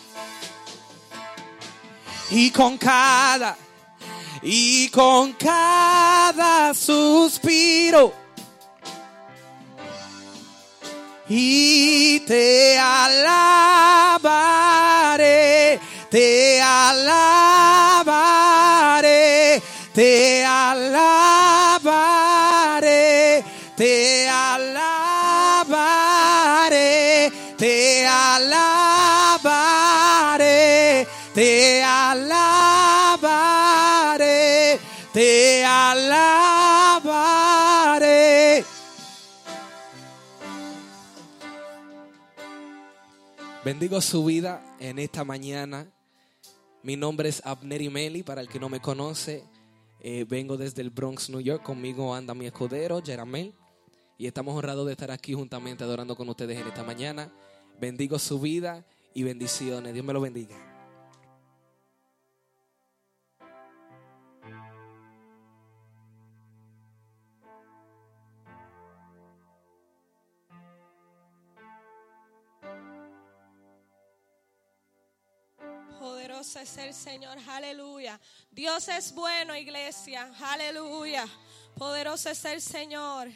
Y 2.30 2.50
con 2.50 2.78
cada, 2.78 3.56
y 4.42 4.88
con 4.88 5.32
cada 5.34 6.72
suspiro. 6.72 8.12
Y 11.28 12.20
te 12.20 12.78
alabaré 12.78 14.22
te 16.12 16.60
alabaré, 16.60 18.02
te 19.94 20.44
alabaré, 20.44 21.41
alabaré, 29.36 29.96
te 31.34 31.82
alabaré, 31.82 33.18
te 35.12 35.64
alabaré. 35.64 36.22
Bendigo 43.64 44.00
su 44.00 44.24
vida 44.24 44.76
en 44.80 44.98
esta 44.98 45.24
mañana. 45.24 45.86
Mi 46.82 46.96
nombre 46.96 47.28
es 47.28 47.42
Abner 47.44 47.80
Imeli, 47.82 48.24
para 48.24 48.40
el 48.40 48.48
que 48.48 48.58
no 48.58 48.68
me 48.68 48.80
conoce. 48.80 49.44
Eh, 50.00 50.24
vengo 50.28 50.56
desde 50.56 50.82
el 50.82 50.90
Bronx, 50.90 51.30
New 51.30 51.40
York. 51.40 51.62
Conmigo 51.62 52.12
anda 52.12 52.34
mi 52.34 52.46
escudero, 52.46 53.00
Jeramel. 53.04 53.54
Y 54.18 54.26
estamos 54.26 54.56
honrados 54.56 54.84
de 54.86 54.92
estar 54.92 55.12
aquí 55.12 55.34
juntamente 55.34 55.84
adorando 55.84 56.16
con 56.16 56.28
ustedes 56.28 56.58
en 56.60 56.66
esta 56.66 56.82
mañana. 56.82 57.32
Bendigo 57.82 58.16
su 58.16 58.38
vida 58.38 58.86
y 59.12 59.24
bendiciones. 59.24 59.92
Dios 59.92 60.04
me 60.04 60.12
lo 60.12 60.20
bendiga. 60.20 60.54
Poderoso 75.98 76.60
es 76.60 76.76
el 76.76 76.94
Señor, 76.94 77.36
aleluya. 77.48 78.20
Dios 78.52 78.86
es 78.86 79.12
bueno, 79.12 79.56
iglesia, 79.56 80.32
aleluya. 80.40 81.26
Poderoso 81.76 82.30
es 82.30 82.44
el 82.44 82.62
Señor. 82.62 83.28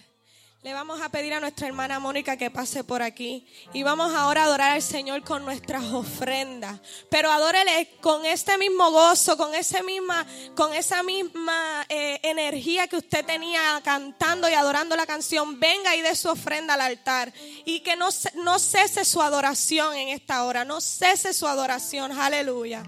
Le 0.67 0.73
vamos 0.73 1.01
a 1.01 1.09
pedir 1.11 1.33
a 1.33 1.39
nuestra 1.39 1.69
hermana 1.69 2.01
Mónica 2.01 2.37
que 2.37 2.51
pase 2.51 2.83
por 2.83 3.01
aquí. 3.01 3.47
Y 3.73 3.85
vamos 3.85 4.13
ahora 4.13 4.43
a 4.43 4.45
adorar 4.47 4.73
al 4.73 4.83
Señor 4.83 5.23
con 5.23 5.45
nuestras 5.45 5.85
ofrendas. 5.93 6.81
Pero 7.09 7.31
adórele 7.31 7.89
con 8.01 8.27
este 8.27 8.59
mismo 8.59 8.91
gozo, 8.91 9.37
con, 9.37 9.55
ese 9.55 9.85
misma, 9.85 10.27
con 10.57 10.75
esa 10.75 11.05
misma 11.05 11.87
eh, 11.89 12.19
energía 12.25 12.89
que 12.89 12.97
usted 12.97 13.25
tenía 13.25 13.81
cantando 13.85 14.49
y 14.49 14.55
adorando 14.55 14.97
la 14.97 15.07
canción. 15.07 15.61
Venga 15.61 15.95
y 15.95 16.01
dé 16.01 16.17
su 16.17 16.31
ofrenda 16.31 16.75
al 16.75 16.81
altar. 16.81 17.33
Y 17.65 17.79
que 17.85 17.95
no, 17.95 18.09
no 18.35 18.59
cese 18.59 19.05
su 19.05 19.23
adoración 19.23 19.95
en 19.95 20.09
esta 20.09 20.43
hora. 20.43 20.65
No 20.65 20.81
cese 20.81 21.33
su 21.33 21.47
adoración. 21.47 22.11
Aleluya. 22.11 22.83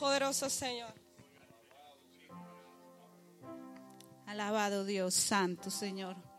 Poderoso 0.00 0.50
Señor. 0.50 0.92
Alabado 4.26 4.84
Dios, 4.84 5.14
Santo 5.14 5.70
Señor. 5.70 6.29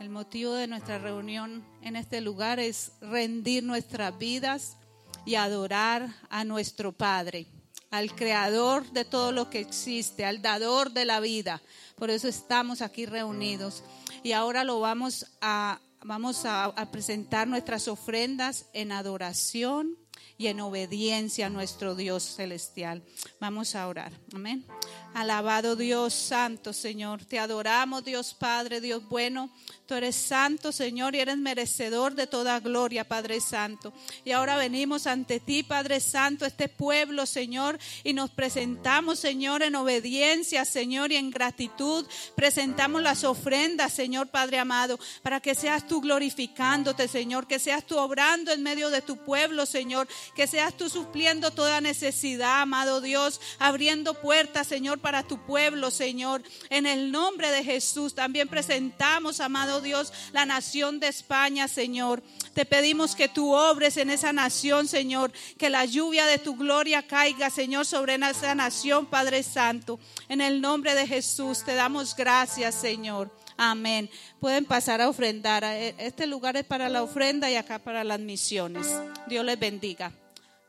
El 0.00 0.08
motivo 0.08 0.54
de 0.54 0.66
nuestra 0.66 0.98
reunión 0.98 1.62
en 1.82 1.94
este 1.94 2.22
lugar 2.22 2.58
es 2.58 2.92
rendir 3.02 3.62
nuestras 3.62 4.16
vidas 4.16 4.78
y 5.26 5.34
adorar 5.34 6.08
a 6.30 6.42
nuestro 6.42 6.92
Padre, 6.92 7.46
al 7.90 8.14
Creador 8.14 8.90
de 8.92 9.04
todo 9.04 9.30
lo 9.30 9.50
que 9.50 9.60
existe, 9.60 10.24
al 10.24 10.40
dador 10.40 10.92
de 10.92 11.04
la 11.04 11.20
vida. 11.20 11.60
Por 11.96 12.08
eso 12.08 12.28
estamos 12.28 12.80
aquí 12.80 13.04
reunidos. 13.04 13.84
Y 14.22 14.32
ahora 14.32 14.64
lo 14.64 14.80
vamos 14.80 15.26
a, 15.42 15.80
vamos 16.02 16.46
a, 16.46 16.64
a 16.64 16.90
presentar 16.90 17.46
nuestras 17.46 17.86
ofrendas 17.86 18.70
en 18.72 18.92
adoración 18.92 19.98
y 20.38 20.46
en 20.46 20.60
obediencia 20.60 21.48
a 21.48 21.50
nuestro 21.50 21.94
Dios 21.94 22.22
celestial. 22.22 23.02
Vamos 23.38 23.74
a 23.74 23.86
orar. 23.86 24.12
Amén. 24.32 24.64
Alabado 25.14 25.74
Dios 25.74 26.14
Santo, 26.14 26.72
Señor. 26.72 27.24
Te 27.24 27.38
adoramos, 27.38 28.04
Dios 28.04 28.34
Padre, 28.34 28.80
Dios 28.80 29.08
bueno. 29.08 29.50
Tú 29.90 29.96
eres 29.96 30.14
santo, 30.14 30.70
Señor, 30.70 31.16
y 31.16 31.18
eres 31.18 31.36
merecedor 31.36 32.14
de 32.14 32.28
toda 32.28 32.60
gloria, 32.60 33.08
Padre 33.08 33.40
Santo. 33.40 33.92
Y 34.24 34.30
ahora 34.30 34.56
venimos 34.56 35.08
ante 35.08 35.40
ti, 35.40 35.64
Padre 35.64 35.98
Santo, 35.98 36.46
este 36.46 36.68
pueblo, 36.68 37.26
Señor, 37.26 37.76
y 38.04 38.12
nos 38.12 38.30
presentamos, 38.30 39.18
Señor, 39.18 39.64
en 39.64 39.74
obediencia, 39.74 40.64
Señor, 40.64 41.10
y 41.10 41.16
en 41.16 41.32
gratitud. 41.32 42.06
Presentamos 42.36 43.02
las 43.02 43.24
ofrendas, 43.24 43.92
Señor, 43.92 44.28
Padre 44.28 44.60
amado, 44.60 44.96
para 45.22 45.40
que 45.40 45.56
seas 45.56 45.88
tú 45.88 46.00
glorificándote, 46.00 47.08
Señor, 47.08 47.48
que 47.48 47.58
seas 47.58 47.84
tú 47.84 47.98
obrando 47.98 48.52
en 48.52 48.62
medio 48.62 48.90
de 48.90 49.02
tu 49.02 49.16
pueblo, 49.16 49.66
Señor, 49.66 50.06
que 50.36 50.46
seas 50.46 50.76
tú 50.76 50.88
supliendo 50.88 51.50
toda 51.50 51.80
necesidad, 51.80 52.60
amado 52.60 53.00
Dios, 53.00 53.40
abriendo 53.58 54.14
puertas, 54.14 54.68
Señor, 54.68 54.99
para 55.00 55.22
tu 55.22 55.44
pueblo, 55.44 55.90
Señor. 55.90 56.42
En 56.68 56.86
el 56.86 57.10
nombre 57.10 57.50
de 57.50 57.64
Jesús 57.64 58.14
también 58.14 58.48
presentamos, 58.48 59.40
amado 59.40 59.80
Dios, 59.80 60.12
la 60.32 60.46
nación 60.46 61.00
de 61.00 61.08
España, 61.08 61.68
Señor. 61.68 62.22
Te 62.54 62.64
pedimos 62.64 63.14
que 63.14 63.28
tú 63.28 63.54
obres 63.54 63.96
en 63.96 64.10
esa 64.10 64.32
nación, 64.32 64.88
Señor, 64.88 65.32
que 65.58 65.70
la 65.70 65.84
lluvia 65.84 66.26
de 66.26 66.38
tu 66.38 66.56
gloria 66.56 67.06
caiga, 67.06 67.50
Señor, 67.50 67.86
sobre 67.86 68.14
esa 68.14 68.54
nación, 68.54 69.06
Padre 69.06 69.42
Santo. 69.42 69.98
En 70.28 70.40
el 70.40 70.60
nombre 70.60 70.94
de 70.94 71.06
Jesús 71.06 71.64
te 71.64 71.74
damos 71.74 72.14
gracias, 72.14 72.74
Señor. 72.74 73.30
Amén. 73.56 74.08
Pueden 74.40 74.64
pasar 74.64 75.00
a 75.00 75.08
ofrendar. 75.08 75.64
Este 75.64 76.26
lugar 76.26 76.56
es 76.56 76.64
para 76.64 76.88
la 76.88 77.02
ofrenda 77.02 77.50
y 77.50 77.56
acá 77.56 77.78
para 77.78 78.04
las 78.04 78.18
misiones. 78.18 78.86
Dios 79.26 79.44
les 79.44 79.58
bendiga. 79.58 80.12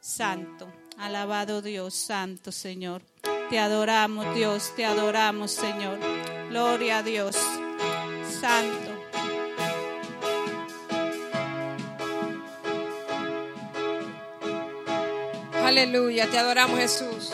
Santo, 0.01 0.67
alabado 0.97 1.61
Dios, 1.61 1.93
santo 1.93 2.51
Señor. 2.51 3.03
Te 3.51 3.59
adoramos, 3.59 4.33
Dios, 4.33 4.71
te 4.77 4.85
adoramos, 4.85 5.51
Señor. 5.51 5.99
Gloria 6.47 6.99
a 6.99 7.03
Dios. 7.03 7.35
Santo. 8.39 8.91
Aleluya, 15.65 16.29
te 16.29 16.37
adoramos 16.37 16.79
Jesús. 16.79 17.33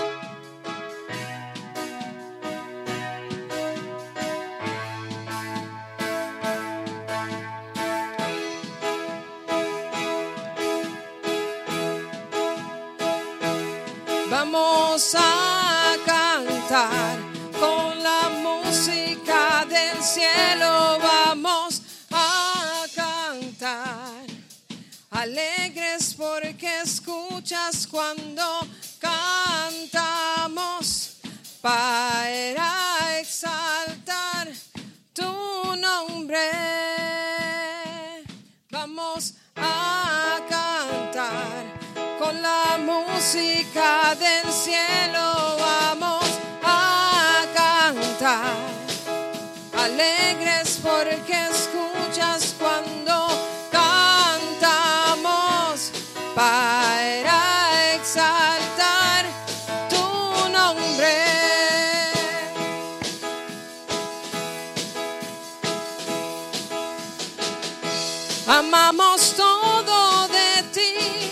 Cielo. 20.17 20.97
Vamos 20.99 21.82
a 22.12 22.86
cantar 22.95 24.25
alegres 25.12 26.15
porque 26.15 26.82
escuchas 26.82 27.86
cuando 27.86 28.43
cantamos 28.99 30.08
para 31.62 33.19
exaltar 33.19 34.47
tu 35.13 35.75
nombre. 35.75 36.49
Vamos 38.71 39.36
a 39.56 40.39
cantar 40.49 41.63
con 42.17 42.41
la 42.41 42.80
música 42.80 44.15
del 44.15 44.51
cielo 44.51 45.58
vamos 45.60 46.25
a 46.63 47.45
cantar. 47.53 48.87
Alegres 49.88 50.80
porque 50.84 51.36
escuchas 51.47 52.41
cuando 52.60 53.15
cantamos 53.71 55.13
para 56.36 57.95
exaltar 57.95 59.26
tu 59.89 60.50
nombre. 60.50 61.15
Amamos 68.45 69.34
todo 69.38 70.28
de 70.28 70.63
ti 70.73 71.32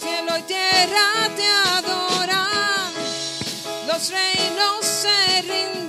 cielo 0.00 0.38
y 0.38 0.42
tierra 0.42 1.28
te 1.36 1.46
adoran, 1.46 2.92
los 3.86 4.10
reinos 4.10 4.84
se 4.86 5.42
rinden, 5.42 5.83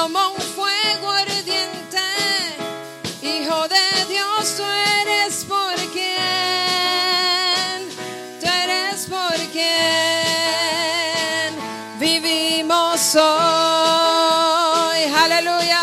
como 0.00 0.30
un 0.30 0.40
fuego 0.40 1.10
ardiente, 1.10 1.98
Hijo 3.20 3.66
de 3.66 4.04
Dios, 4.08 4.56
tú 4.56 4.62
eres 5.00 5.44
por 5.44 5.74
quien, 5.92 6.18
tú 8.40 8.46
eres 8.46 9.06
por 9.06 9.34
quien 9.50 9.66
vivimos 11.98 13.16
hoy. 13.16 15.02
Aleluya. 15.24 15.82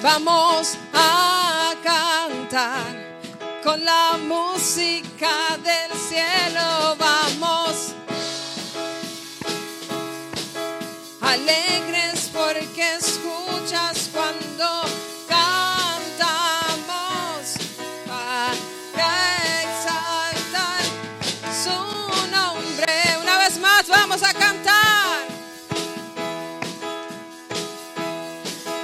Vamos 0.00 0.78
a 0.94 1.74
cantar 1.82 3.18
con 3.64 3.84
la 3.84 4.16
música 4.18 5.58
del 5.64 5.98
cielo. 5.98 6.96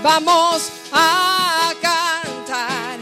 Vamos 0.05 0.71
a 0.93 1.73
cantar 1.81 2.99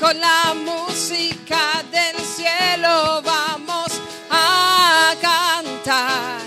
con 0.00 0.20
la 0.20 0.52
música 0.52 1.80
del 1.92 2.16
cielo. 2.26 3.22
Vamos 3.22 4.00
a 4.28 5.14
cantar. 5.20 6.40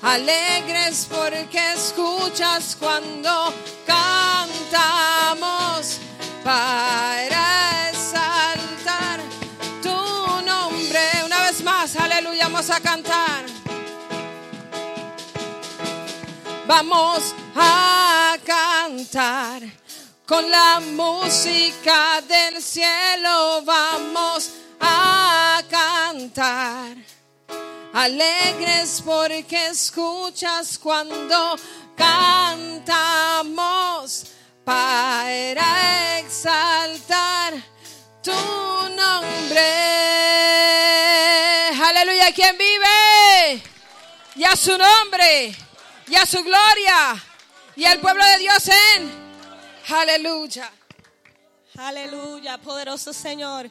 Alegres 0.00 1.06
porque 1.06 1.74
escuchas 1.74 2.74
cuando 2.80 3.52
cantamos 3.86 4.48
para 6.42 7.90
exaltar 7.90 9.20
tu 9.82 9.90
nombre. 10.46 11.00
Una 11.26 11.42
vez 11.42 11.62
más, 11.62 11.94
aleluya, 11.96 12.44
vamos 12.44 12.70
a 12.70 12.80
cantar. 12.80 13.44
Vamos 16.66 17.34
a 17.54 18.29
con 20.26 20.50
la 20.50 20.80
música 20.80 22.20
del 22.22 22.60
cielo. 22.60 23.62
Vamos 23.62 24.50
a 24.80 25.62
cantar. 25.70 26.96
Alegres 27.92 29.00
porque 29.04 29.68
escuchas 29.68 30.76
cuando 30.78 31.56
cantamos 31.96 33.46
para 34.64 36.18
exaltar 36.18 37.54
tu 38.20 38.32
nombre. 38.32 39.60
Aleluya, 41.80 42.32
¿quién 42.34 42.58
vive? 42.58 43.62
Y 44.34 44.42
a 44.42 44.56
su 44.56 44.76
nombre, 44.76 45.54
y 46.08 46.16
a 46.16 46.26
su 46.26 46.42
gloria, 46.42 47.29
y 47.80 47.86
al 47.86 47.98
pueblo 47.98 48.22
de 48.22 48.38
Dios 48.40 48.68
en. 48.68 49.10
Aleluya. 49.88 50.70
Aleluya, 51.78 52.58
poderoso 52.58 53.14
Señor. 53.14 53.70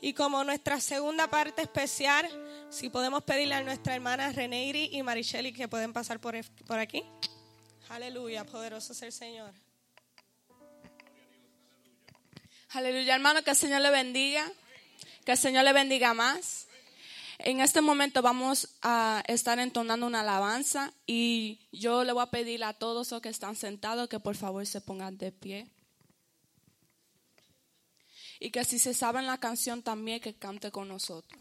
Y 0.00 0.14
como 0.14 0.42
nuestra 0.44 0.80
segunda 0.80 1.28
parte 1.28 1.60
especial, 1.60 2.26
si 2.70 2.88
podemos 2.88 3.22
pedirle 3.22 3.56
a 3.56 3.62
nuestra 3.62 3.94
hermana 3.94 4.32
Reneiri 4.32 4.88
y 4.92 5.02
Maricheli 5.02 5.52
que 5.52 5.68
pueden 5.68 5.92
pasar 5.92 6.20
por, 6.20 6.34
por 6.66 6.78
aquí. 6.78 7.04
Aleluya, 7.90 8.46
poderoso 8.46 8.94
es 8.94 9.02
el 9.02 9.12
Señor. 9.12 9.52
Aleluya, 12.70 13.14
hermano, 13.14 13.42
que 13.42 13.50
el 13.50 13.56
Señor 13.56 13.82
le 13.82 13.90
bendiga, 13.90 14.50
que 15.26 15.32
el 15.32 15.38
Señor 15.38 15.64
le 15.64 15.74
bendiga 15.74 16.14
más. 16.14 16.66
En 17.42 17.60
este 17.60 17.80
momento 17.80 18.20
vamos 18.20 18.68
a 18.82 19.22
estar 19.26 19.58
entonando 19.58 20.06
una 20.06 20.20
alabanza 20.20 20.92
y 21.06 21.68
yo 21.72 22.04
le 22.04 22.12
voy 22.12 22.22
a 22.22 22.30
pedir 22.30 22.62
a 22.64 22.74
todos 22.74 23.10
los 23.10 23.22
que 23.22 23.30
están 23.30 23.56
sentados 23.56 24.10
que 24.10 24.20
por 24.20 24.36
favor 24.36 24.66
se 24.66 24.82
pongan 24.82 25.16
de 25.16 25.32
pie. 25.32 25.70
Y 28.40 28.50
que 28.50 28.62
si 28.64 28.78
se 28.78 28.92
saben 28.92 29.26
la 29.26 29.38
canción 29.38 29.82
también 29.82 30.20
que 30.20 30.34
cante 30.34 30.70
con 30.70 30.88
nosotros. 30.88 31.40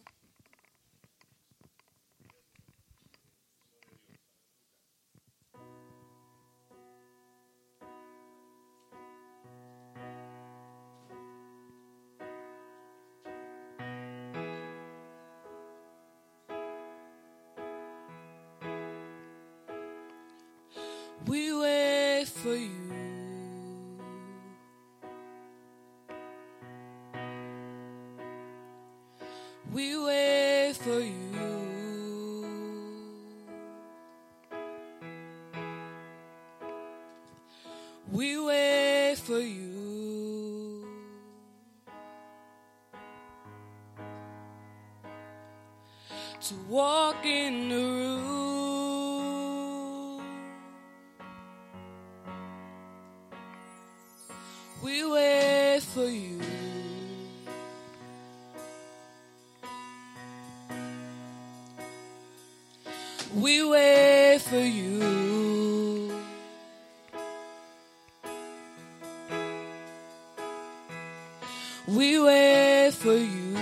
We 71.89 72.19
wait 72.19 72.91
for 72.91 73.15
you. 73.15 73.57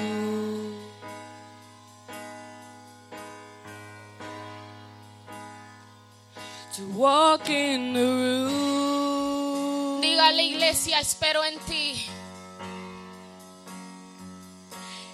To 6.74 6.88
walk 6.90 7.50
in 7.50 7.94
the 7.94 8.02
room. 8.02 10.02
Diga 10.02 10.34
la 10.34 10.42
iglesia, 10.42 11.00
espero 11.00 11.42
en 11.46 11.58
ti. 11.60 12.06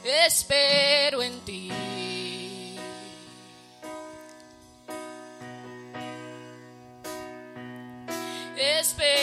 Espero 0.04 1.22
en 1.22 1.40
ti. 1.46 1.72
Espero 8.58 9.23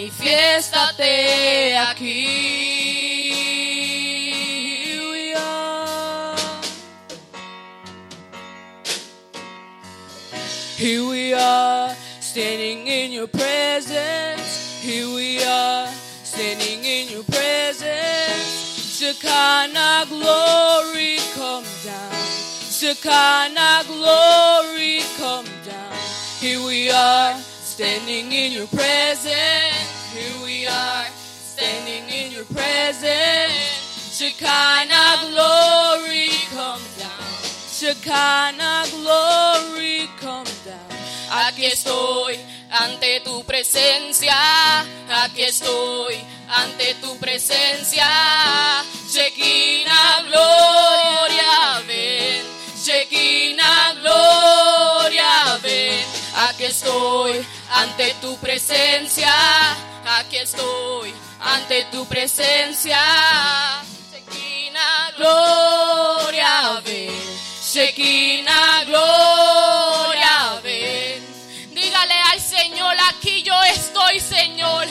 Manifiéstate 0.00 1.76
aquí. 1.76 2.24
Here 10.78 11.04
we 11.06 11.34
are. 11.34 11.94
Standing 12.20 12.86
in 12.86 13.12
your 13.12 13.26
presence. 13.28 14.80
Here 14.80 15.06
we 15.14 15.44
are, 15.44 15.86
standing 16.24 16.82
in 16.82 17.10
your 17.10 17.24
presence. 17.24 18.96
Shekinah 18.96 20.06
glory 20.08 21.18
come 21.34 21.64
down. 21.84 22.14
Shekinah 22.70 23.84
glory 23.86 25.02
come 25.18 25.44
down. 25.68 25.98
Here 26.40 26.64
we 26.64 26.90
are, 26.90 27.36
standing 27.36 28.32
in 28.32 28.52
your 28.52 28.68
presence. 28.68 29.59
Are, 30.70 31.10
standing 31.10 32.08
in 32.08 32.32
your 32.32 32.44
presence. 32.44 33.80
Shekinah 34.16 35.32
glory 35.32 36.30
come 36.54 36.82
down. 36.98 37.26
Shekinah 37.66 38.84
glory 38.94 40.08
come 40.20 40.46
down. 40.64 40.90
Aquí 41.30 41.66
estoy 41.66 42.38
ante 42.70 43.20
tu 43.20 43.42
presencia. 43.44 44.84
Aquí 45.24 45.42
estoy 45.42 46.16
ante 46.48 46.94
tu 47.00 47.16
presencia. 47.18 48.06
Shekinah 49.10 50.22
gloria, 50.28 51.82
ven. 51.86 52.44
Shekinah 52.76 53.94
gloria, 54.02 55.58
ven. 55.62 56.04
Aquí 56.48 56.64
estoy 56.64 57.44
ante 57.74 58.14
tu 58.20 58.36
presencia. 58.38 59.32
Aquí 60.18 60.38
estoy 60.38 61.14
ante 61.38 61.84
tu 61.84 62.04
presencia. 62.06 62.98
Shekinah 64.10 65.12
gloria, 65.16 66.80
ven. 66.84 67.14
Shekinah 67.72 68.84
gloria, 68.86 70.60
ven. 70.64 71.24
Dígale 71.72 72.14
al 72.32 72.40
Señor, 72.40 72.96
aquí 73.08 73.44
yo 73.44 73.54
estoy, 73.72 74.18
Señor. 74.18 74.88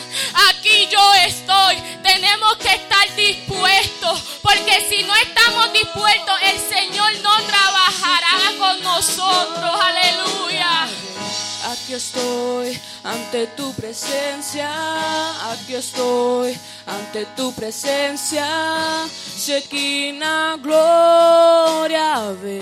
Aquí 0.50 0.88
yo 0.90 1.14
estoy. 1.16 1.76
Tenemos 2.02 2.56
que 2.56 2.76
estar 2.76 3.16
dispuestos. 3.16 4.22
Porque 4.42 4.88
si 4.90 5.04
no 5.04 5.14
estamos 5.18 5.74
dispuestos, 5.74 6.36
el 6.44 6.60
Señor 6.60 7.12
no 7.22 7.36
trabajará 7.44 8.58
con 8.58 8.82
nosotros. 8.84 9.80
Aleluya. 9.82 10.88
Aquí 11.72 11.94
estoy 11.94 12.80
ante 13.04 13.46
tu 13.56 13.72
presencia. 13.76 14.72
Aquí 15.52 15.76
estoy 15.76 16.58
ante 16.88 17.28
tu 17.38 17.54
presencia. 17.54 19.08
Shekinah 19.38 20.58
gloria, 20.58 22.34
ve. 22.42 22.60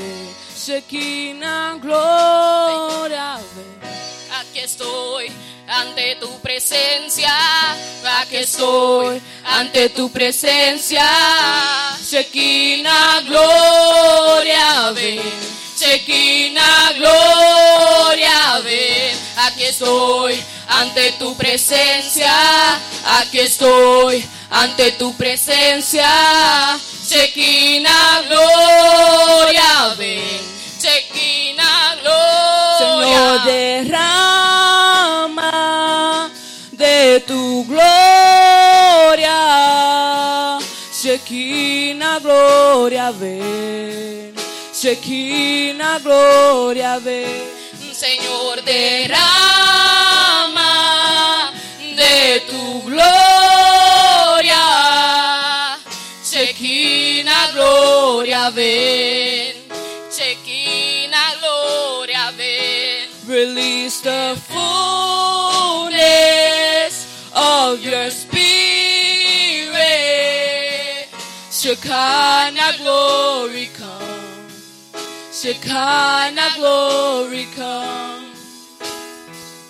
Shekinah 0.54 1.78
gloria, 1.82 3.38
ve. 3.56 3.88
Aquí 4.42 4.60
estoy 4.60 5.32
ante 5.70 6.18
tu 6.18 6.30
presencia. 6.42 7.32
Aquí 8.20 8.36
estoy 8.36 9.22
ante 9.46 9.88
tu 9.90 10.12
presencia. 10.12 11.08
Shekinah 12.04 13.22
gloria, 13.22 14.92
ven. 14.92 15.58
Shekinah 15.78 16.94
gloria, 16.98 17.57
estoy 19.78 20.34
ante 20.70 21.12
tu 21.20 21.36
presencia. 21.36 22.34
Aquí 23.20 23.40
estoy 23.40 24.26
ante 24.50 24.94
tu 24.94 25.14
presencia. 25.16 26.10
Shekinah 27.08 28.24
gloria, 28.28 29.94
ven. 29.98 30.42
Shekinah 30.82 31.96
gloria. 32.02 32.78
Señor, 32.80 33.44
derrama 33.46 34.72
de 36.72 37.20
tu 37.28 37.64
gloria. 37.68 39.38
Shekinah, 40.92 42.20
gloria, 42.20 43.12
ven. 43.12 44.34
Shekinah, 44.74 46.00
gloria, 46.00 46.98
ven. 46.98 47.58
Señor, 47.94 48.64
derrama 48.64 49.57
gloria, 58.52 58.52
ven. 58.52 59.56
Shekinah, 60.12 61.40
gloria, 61.40 62.32
ven. 62.36 63.08
Release 63.28 64.02
the 64.02 64.38
fullness 64.48 65.88
of 67.36 67.80
your 67.82 68.10
spirit. 68.10 68.38
Shekinah 71.52 72.78
glory 72.78 73.70
come. 73.74 74.48
Shekinah 75.32 76.56
glory 76.56 77.48
come. 77.56 78.32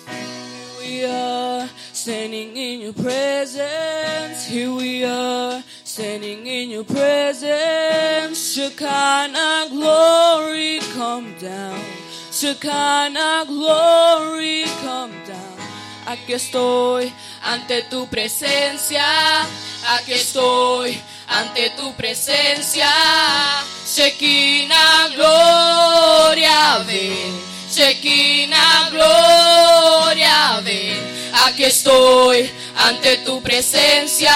Here 0.08 0.78
we 0.78 1.04
are 1.04 1.68
standing 1.92 2.56
in 2.56 2.80
your 2.80 2.92
presence. 2.92 4.46
Here 4.46 4.72
we 4.72 5.04
are 5.04 5.62
standing 5.98 6.46
in 6.46 6.70
your 6.70 6.84
presence. 6.84 8.54
Shekinah 8.54 9.66
glory 9.68 10.78
come 10.94 11.34
down. 11.42 11.82
Shekinah 12.30 13.42
glory 13.50 14.62
come 14.86 15.10
down. 15.26 15.58
Aquí 16.06 16.34
estoy 16.34 17.12
ante 17.42 17.82
tu 17.90 18.06
presencia. 18.06 19.42
Aquí 19.98 20.12
estoy 20.12 21.02
ante 21.26 21.70
tu 21.70 21.92
presencia. 21.94 22.86
Shekinah, 23.84 25.10
gloria, 25.16 26.78
ven. 26.86 27.34
Shekinah, 27.74 28.90
gloria, 28.92 30.60
ven. 30.62 30.94
Aquí 31.44 31.64
estoy 31.64 32.48
ante 32.86 33.16
tu 33.26 33.42
presencia. 33.42 34.30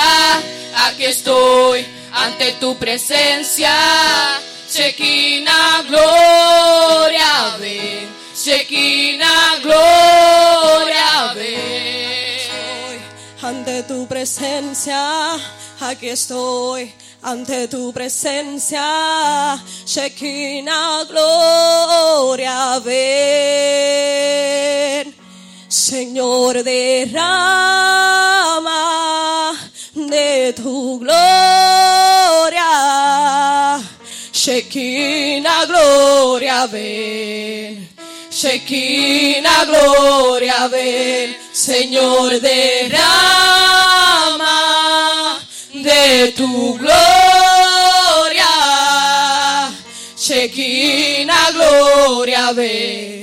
Aquí 0.74 1.04
estoy 1.04 1.86
ante 2.12 2.52
tu 2.52 2.76
presencia. 2.76 3.72
Shekinah, 4.70 5.82
gloria, 5.88 7.56
ven. 7.58 8.08
Shekinah, 8.34 9.60
gloria, 9.62 11.34
ven. 11.34 12.02
ante 13.42 13.82
tu 13.82 14.06
presencia, 14.06 15.34
aquí 15.80 16.08
estoy 16.08 16.92
ante 17.22 17.68
tu 17.68 17.92
presencia, 17.92 19.62
Shekinah 19.84 21.04
gloria 21.08 22.78
ven, 22.78 22.92
Señor 25.68 26.62
derrama 26.62 27.52
de 29.94 30.52
tu 30.54 30.98
gloria, 30.98 31.12
Shekinah 34.32 35.66
gloria 35.66 36.66
ven. 36.66 37.92
Shekinah, 38.32 39.66
gloria, 39.66 40.66
ven, 40.68 41.36
Señor, 41.52 42.40
derrama 42.40 42.98
de 45.74 46.32
tu 46.34 46.78
gloria. 46.78 48.46
Shekinah, 50.16 51.52
gloria, 51.52 52.52
ven, 52.52 53.21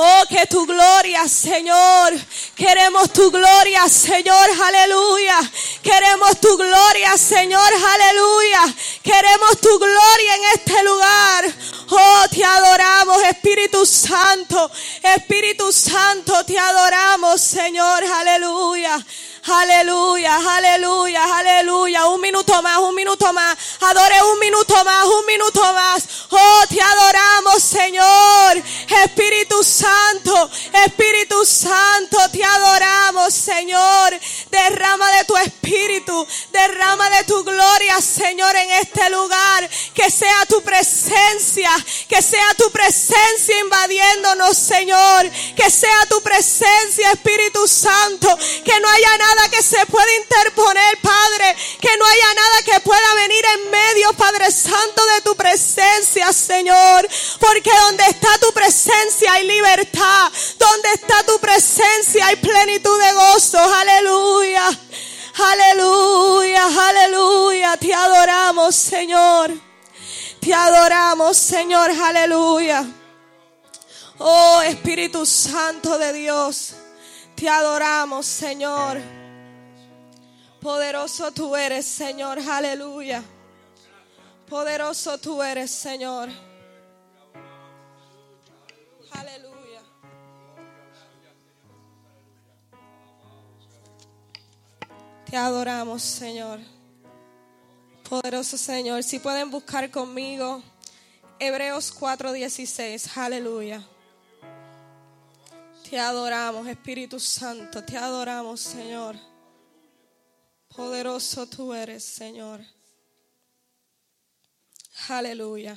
Oh, 0.00 0.24
que 0.28 0.46
tu 0.46 0.64
gloria, 0.64 1.26
Señor. 1.26 2.12
Queremos 2.54 3.12
tu 3.12 3.32
gloria, 3.32 3.88
Señor. 3.88 4.48
Aleluya. 4.62 5.38
Queremos 5.82 6.38
tu 6.40 6.56
gloria, 6.56 7.16
Señor. 7.16 7.72
Aleluya. 7.74 8.74
Queremos 9.02 9.60
tu 9.60 9.76
gloria 9.76 10.36
en 10.36 10.44
este 10.54 10.82
lugar. 10.84 11.44
Oh, 11.90 12.24
te 12.30 12.44
adoramos, 12.44 13.22
Espíritu 13.24 13.84
Santo. 13.84 14.70
Espíritu 15.02 15.72
Santo, 15.72 16.44
te 16.44 16.56
adoramos, 16.56 17.40
Señor. 17.40 18.04
Aleluya. 18.04 19.04
Aleluya, 19.44 20.36
aleluya, 20.56 21.38
aleluya. 21.38 22.06
Un 22.06 22.20
minuto 22.20 22.60
más, 22.62 22.78
un 22.78 22.94
minuto 22.94 23.32
más. 23.32 23.56
Adore 23.80 24.22
un 24.32 24.38
minuto 24.38 24.84
más, 24.84 25.04
un 25.04 25.26
minuto 25.26 25.60
más. 25.72 26.08
Oh, 26.30 26.64
te 26.68 26.80
adoramos, 26.80 27.62
Señor. 27.62 28.62
Espíritu 29.04 29.62
Santo, 29.62 30.50
Espíritu 30.84 31.44
Santo, 31.44 32.18
te 32.30 32.44
adoramos, 32.44 33.32
Señor. 33.32 34.18
Derrama 34.50 35.10
de 35.12 35.24
tu 35.24 35.36
espíritu, 35.36 36.26
derrama 36.50 37.08
de 37.10 37.24
tu 37.24 37.42
gloria, 37.44 38.00
Señor, 38.00 38.54
en 38.56 38.70
este 38.72 39.08
lugar. 39.10 39.68
Que 39.94 40.10
sea 40.10 40.46
tu 40.46 40.60
presencia, 40.62 41.70
que 42.08 42.20
sea 42.20 42.54
tu 42.56 42.70
presencia 42.70 43.58
invadiéndonos, 43.60 44.56
Señor. 44.56 45.30
Que 45.56 45.70
sea 45.70 46.06
tu 46.08 46.20
presencia, 46.22 47.12
Espíritu 47.12 47.66
Santo. 47.66 48.28
Que 48.64 48.80
no 48.80 48.88
haya 48.88 49.18
nada 49.18 49.37
que 49.50 49.62
se 49.62 49.84
pueda 49.86 50.06
interponer, 50.16 50.98
Padre. 51.00 51.56
Que 51.80 51.96
no 51.96 52.04
haya 52.04 52.34
nada 52.34 52.62
que 52.64 52.80
pueda 52.80 53.14
venir 53.14 53.44
en 53.54 53.70
medio, 53.70 54.12
Padre 54.14 54.50
Santo, 54.50 55.06
de 55.14 55.20
tu 55.22 55.34
presencia, 55.36 56.32
Señor. 56.32 57.08
Porque 57.38 57.70
donde 57.84 58.04
está 58.04 58.38
tu 58.38 58.52
presencia 58.52 59.32
hay 59.32 59.46
libertad. 59.46 60.32
Donde 60.58 60.92
está 60.94 61.22
tu 61.24 61.38
presencia 61.38 62.26
hay 62.26 62.36
plenitud 62.36 63.00
de 63.00 63.12
gozo. 63.12 63.58
Aleluya. 63.58 64.68
Aleluya, 65.38 66.66
aleluya. 66.88 67.76
Te 67.76 67.94
adoramos, 67.94 68.74
Señor. 68.74 69.52
Te 70.40 70.52
adoramos, 70.52 71.36
Señor. 71.36 71.90
Aleluya. 71.90 72.84
Oh 74.18 74.60
Espíritu 74.62 75.24
Santo 75.24 75.96
de 75.96 76.12
Dios. 76.12 76.74
Te 77.36 77.48
adoramos, 77.48 78.26
Señor. 78.26 79.17
Poderoso 80.60 81.30
tú 81.32 81.54
eres, 81.54 81.86
Señor. 81.86 82.38
Aleluya. 82.38 83.22
Poderoso 84.48 85.18
tú 85.18 85.42
eres, 85.42 85.70
Señor. 85.70 86.28
Aleluya. 89.12 89.82
Te 95.30 95.36
adoramos, 95.36 96.02
Señor. 96.02 96.60
Poderoso 98.08 98.56
Señor. 98.56 99.02
Si 99.02 99.18
pueden 99.18 99.50
buscar 99.50 99.90
conmigo 99.90 100.62
Hebreos 101.38 101.92
4:16. 101.92 103.16
Aleluya. 103.16 103.86
Te 105.88 105.98
adoramos, 105.98 106.66
Espíritu 106.66 107.20
Santo. 107.20 107.84
Te 107.84 107.96
adoramos, 107.96 108.60
Señor. 108.60 109.27
Poderoso 110.78 111.48
tú 111.48 111.74
eres, 111.74 112.04
Señor. 112.04 112.60
Aleluya. 115.08 115.76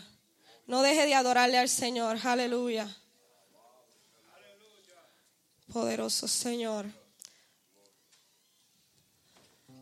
No 0.68 0.84
deje 0.84 1.08
de 1.08 1.16
adorarle 1.16 1.58
al 1.58 1.70
Señor. 1.70 2.20
Aleluya. 2.24 2.88
Poderoso 5.74 6.28
Señor. 6.28 6.86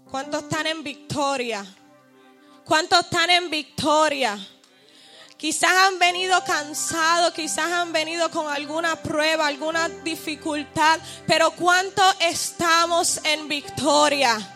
¿Cuántos 0.09 0.43
están 0.43 0.67
en 0.67 0.85
victoria? 0.85 1.65
¿Cuántos 2.63 3.01
están 3.01 3.29
en 3.29 3.49
victoria? 3.49 4.39
Quizás 5.35 5.69
han 5.69 5.99
venido 5.99 6.41
cansados, 6.45 7.33
quizás 7.33 7.69
han 7.69 7.91
venido 7.91 8.31
con 8.31 8.47
alguna 8.49 8.95
prueba, 8.95 9.47
alguna 9.47 9.89
dificultad, 9.89 10.97
pero 11.27 11.51
¿cuántos 11.51 12.15
estamos 12.21 13.19
en 13.25 13.49
victoria? 13.49 14.55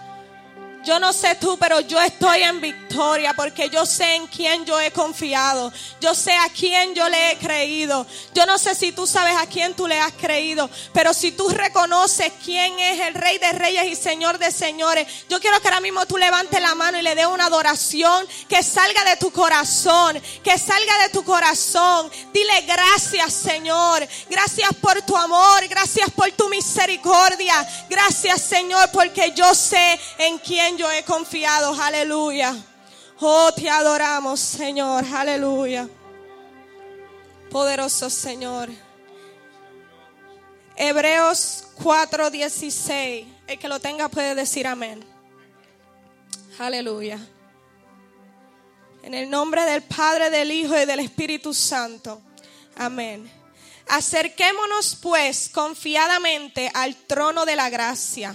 Yo 0.83 0.99
no 0.99 1.13
sé 1.13 1.35
tú, 1.35 1.57
pero 1.57 1.79
yo 1.79 2.01
estoy 2.01 2.43
en 2.43 2.59
victoria 2.59 3.33
porque 3.33 3.69
yo 3.69 3.85
sé 3.85 4.15
en 4.15 4.27
quién 4.27 4.65
yo 4.65 4.79
he 4.81 4.91
confiado. 4.91 5.71
Yo 6.01 6.13
sé 6.13 6.33
a 6.33 6.49
quién 6.49 6.93
yo 6.93 7.07
le 7.07 7.31
he 7.31 7.37
creído. 7.37 8.05
Yo 8.33 8.45
no 8.45 8.57
sé 8.57 8.75
si 8.75 8.91
tú 8.91 9.07
sabes 9.07 9.35
a 9.37 9.47
quién 9.47 9.73
tú 9.75 9.87
le 9.87 9.97
has 9.97 10.11
creído, 10.11 10.69
pero 10.93 11.13
si 11.13 11.31
tú 11.31 11.47
reconoces 11.49 12.33
quién 12.43 12.77
es 12.79 12.99
el 12.99 13.13
Rey 13.13 13.37
de 13.37 13.53
Reyes 13.53 13.85
y 13.85 13.95
Señor 13.95 14.37
de 14.37 14.51
Señores, 14.51 15.07
yo 15.29 15.39
quiero 15.39 15.59
que 15.61 15.69
ahora 15.69 15.79
mismo 15.79 16.05
tú 16.05 16.17
levantes 16.17 16.61
la 16.61 16.75
mano 16.75 16.97
y 16.97 17.01
le 17.01 17.15
dé 17.15 17.25
una 17.25 17.45
adoración 17.45 18.27
que 18.49 18.61
salga 18.61 19.05
de 19.05 19.15
tu 19.17 19.31
corazón, 19.31 20.21
que 20.43 20.57
salga 20.57 20.97
de 21.03 21.09
tu 21.09 21.23
corazón. 21.23 22.11
Dile 22.33 22.61
gracias, 22.67 23.33
Señor. 23.33 24.05
Gracias 24.29 24.69
por 24.81 25.01
tu 25.03 25.15
amor, 25.15 25.65
gracias 25.69 26.11
por 26.11 26.29
tu 26.33 26.49
misericordia. 26.49 27.65
Gracias, 27.89 28.41
Señor, 28.41 28.89
porque 28.91 29.31
yo 29.33 29.55
sé 29.55 29.99
en 30.17 30.37
quién 30.39 30.72
yo 30.77 30.91
he 30.91 31.03
confiado. 31.03 31.73
Aleluya. 31.81 32.55
Oh, 33.19 33.51
te 33.53 33.69
adoramos, 33.69 34.39
Señor. 34.39 35.05
Aleluya. 35.13 35.87
Poderoso 37.49 38.09
Señor. 38.09 38.69
Hebreos 40.75 41.65
4:16. 41.75 43.27
El 43.47 43.59
que 43.59 43.67
lo 43.67 43.79
tenga 43.79 44.09
puede 44.09 44.35
decir 44.35 44.65
amén. 44.67 45.05
Aleluya. 46.59 47.19
En 49.03 49.13
el 49.13 49.29
nombre 49.29 49.63
del 49.65 49.83
Padre, 49.83 50.29
del 50.29 50.51
Hijo 50.51 50.79
y 50.79 50.85
del 50.85 51.01
Espíritu 51.01 51.53
Santo. 51.53 52.21
Amén. 52.75 53.29
Acerquémonos 53.87 54.95
pues 55.01 55.49
confiadamente 55.49 56.71
al 56.73 56.95
trono 56.95 57.45
de 57.45 57.55
la 57.55 57.69
gracia 57.69 58.33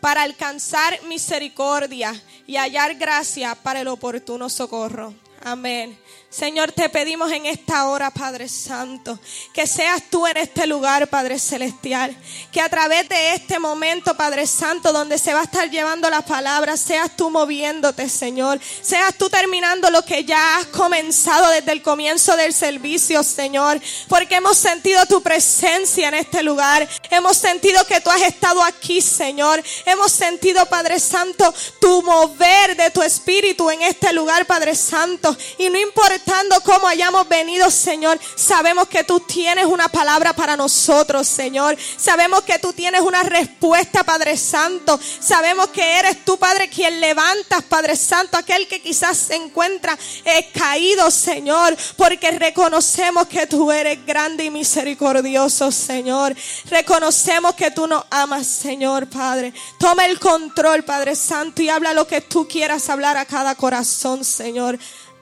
para 0.00 0.22
alcanzar 0.22 1.02
misericordia 1.04 2.14
y 2.46 2.56
hallar 2.56 2.94
gracia 2.94 3.54
para 3.54 3.80
el 3.80 3.88
oportuno 3.88 4.48
socorro. 4.48 5.14
Amén. 5.42 5.98
Señor, 6.30 6.70
te 6.70 6.88
pedimos 6.88 7.32
en 7.32 7.46
esta 7.46 7.88
hora, 7.88 8.12
Padre 8.12 8.48
Santo, 8.48 9.18
que 9.52 9.66
seas 9.66 10.00
tú 10.08 10.28
en 10.28 10.36
este 10.36 10.64
lugar, 10.68 11.08
Padre 11.08 11.40
Celestial. 11.40 12.16
Que 12.52 12.60
a 12.60 12.68
través 12.68 13.08
de 13.08 13.34
este 13.34 13.58
momento, 13.58 14.16
Padre 14.16 14.46
Santo, 14.46 14.92
donde 14.92 15.18
se 15.18 15.34
va 15.34 15.40
a 15.40 15.44
estar 15.44 15.68
llevando 15.68 16.08
la 16.08 16.22
palabra, 16.22 16.76
seas 16.76 17.16
tú 17.16 17.30
moviéndote, 17.30 18.08
Señor. 18.08 18.60
Seas 18.80 19.18
tú 19.18 19.28
terminando 19.28 19.90
lo 19.90 20.04
que 20.04 20.24
ya 20.24 20.58
has 20.58 20.66
comenzado 20.66 21.50
desde 21.50 21.72
el 21.72 21.82
comienzo 21.82 22.36
del 22.36 22.54
servicio, 22.54 23.24
Señor. 23.24 23.80
Porque 24.06 24.36
hemos 24.36 24.56
sentido 24.56 25.04
tu 25.06 25.20
presencia 25.22 26.06
en 26.06 26.14
este 26.14 26.44
lugar. 26.44 26.88
Hemos 27.10 27.38
sentido 27.38 27.84
que 27.86 28.00
tú 28.00 28.08
has 28.08 28.22
estado 28.22 28.62
aquí, 28.62 29.00
Señor. 29.00 29.60
Hemos 29.84 30.12
sentido, 30.12 30.64
Padre 30.66 31.00
Santo, 31.00 31.52
tu 31.80 32.04
mover 32.04 32.76
de 32.76 32.90
tu 32.92 33.02
espíritu 33.02 33.68
en 33.68 33.82
este 33.82 34.12
lugar, 34.12 34.46
Padre 34.46 34.76
Santo. 34.76 35.36
Y 35.58 35.68
no 35.68 35.76
importa 35.76 36.19
cómo 36.64 36.88
hayamos 36.88 37.28
venido, 37.28 37.70
Señor, 37.70 38.18
sabemos 38.34 38.88
que 38.88 39.04
tú 39.04 39.20
tienes 39.20 39.66
una 39.66 39.88
palabra 39.88 40.32
para 40.32 40.56
nosotros, 40.56 41.28
Señor. 41.28 41.76
Sabemos 41.96 42.42
que 42.42 42.58
tú 42.58 42.72
tienes 42.72 43.00
una 43.00 43.22
respuesta, 43.22 44.02
Padre 44.04 44.36
Santo. 44.36 44.98
Sabemos 45.20 45.68
que 45.68 45.98
eres 45.98 46.24
tú, 46.24 46.38
Padre, 46.38 46.68
quien 46.68 47.00
levantas, 47.00 47.62
Padre 47.62 47.96
Santo, 47.96 48.36
aquel 48.36 48.66
que 48.66 48.80
quizás 48.80 49.16
se 49.16 49.36
encuentra 49.36 49.96
eh, 50.24 50.48
caído, 50.52 51.10
Señor, 51.10 51.76
porque 51.96 52.30
reconocemos 52.32 53.26
que 53.28 53.46
tú 53.46 53.70
eres 53.70 54.04
grande 54.04 54.44
y 54.44 54.50
misericordioso, 54.50 55.70
Señor. 55.70 56.34
Reconocemos 56.68 57.54
que 57.54 57.70
tú 57.70 57.86
nos 57.86 58.04
amas, 58.10 58.46
Señor, 58.46 59.08
Padre. 59.08 59.52
Toma 59.78 60.06
el 60.06 60.18
control, 60.18 60.82
Padre 60.84 61.14
Santo, 61.14 61.62
y 61.62 61.68
habla 61.68 61.94
lo 61.94 62.06
que 62.06 62.20
tú 62.20 62.48
quieras 62.48 62.88
hablar 62.88 63.16
a 63.16 63.24
cada 63.24 63.54
corazón, 63.54 64.24
Señor. 64.24 64.78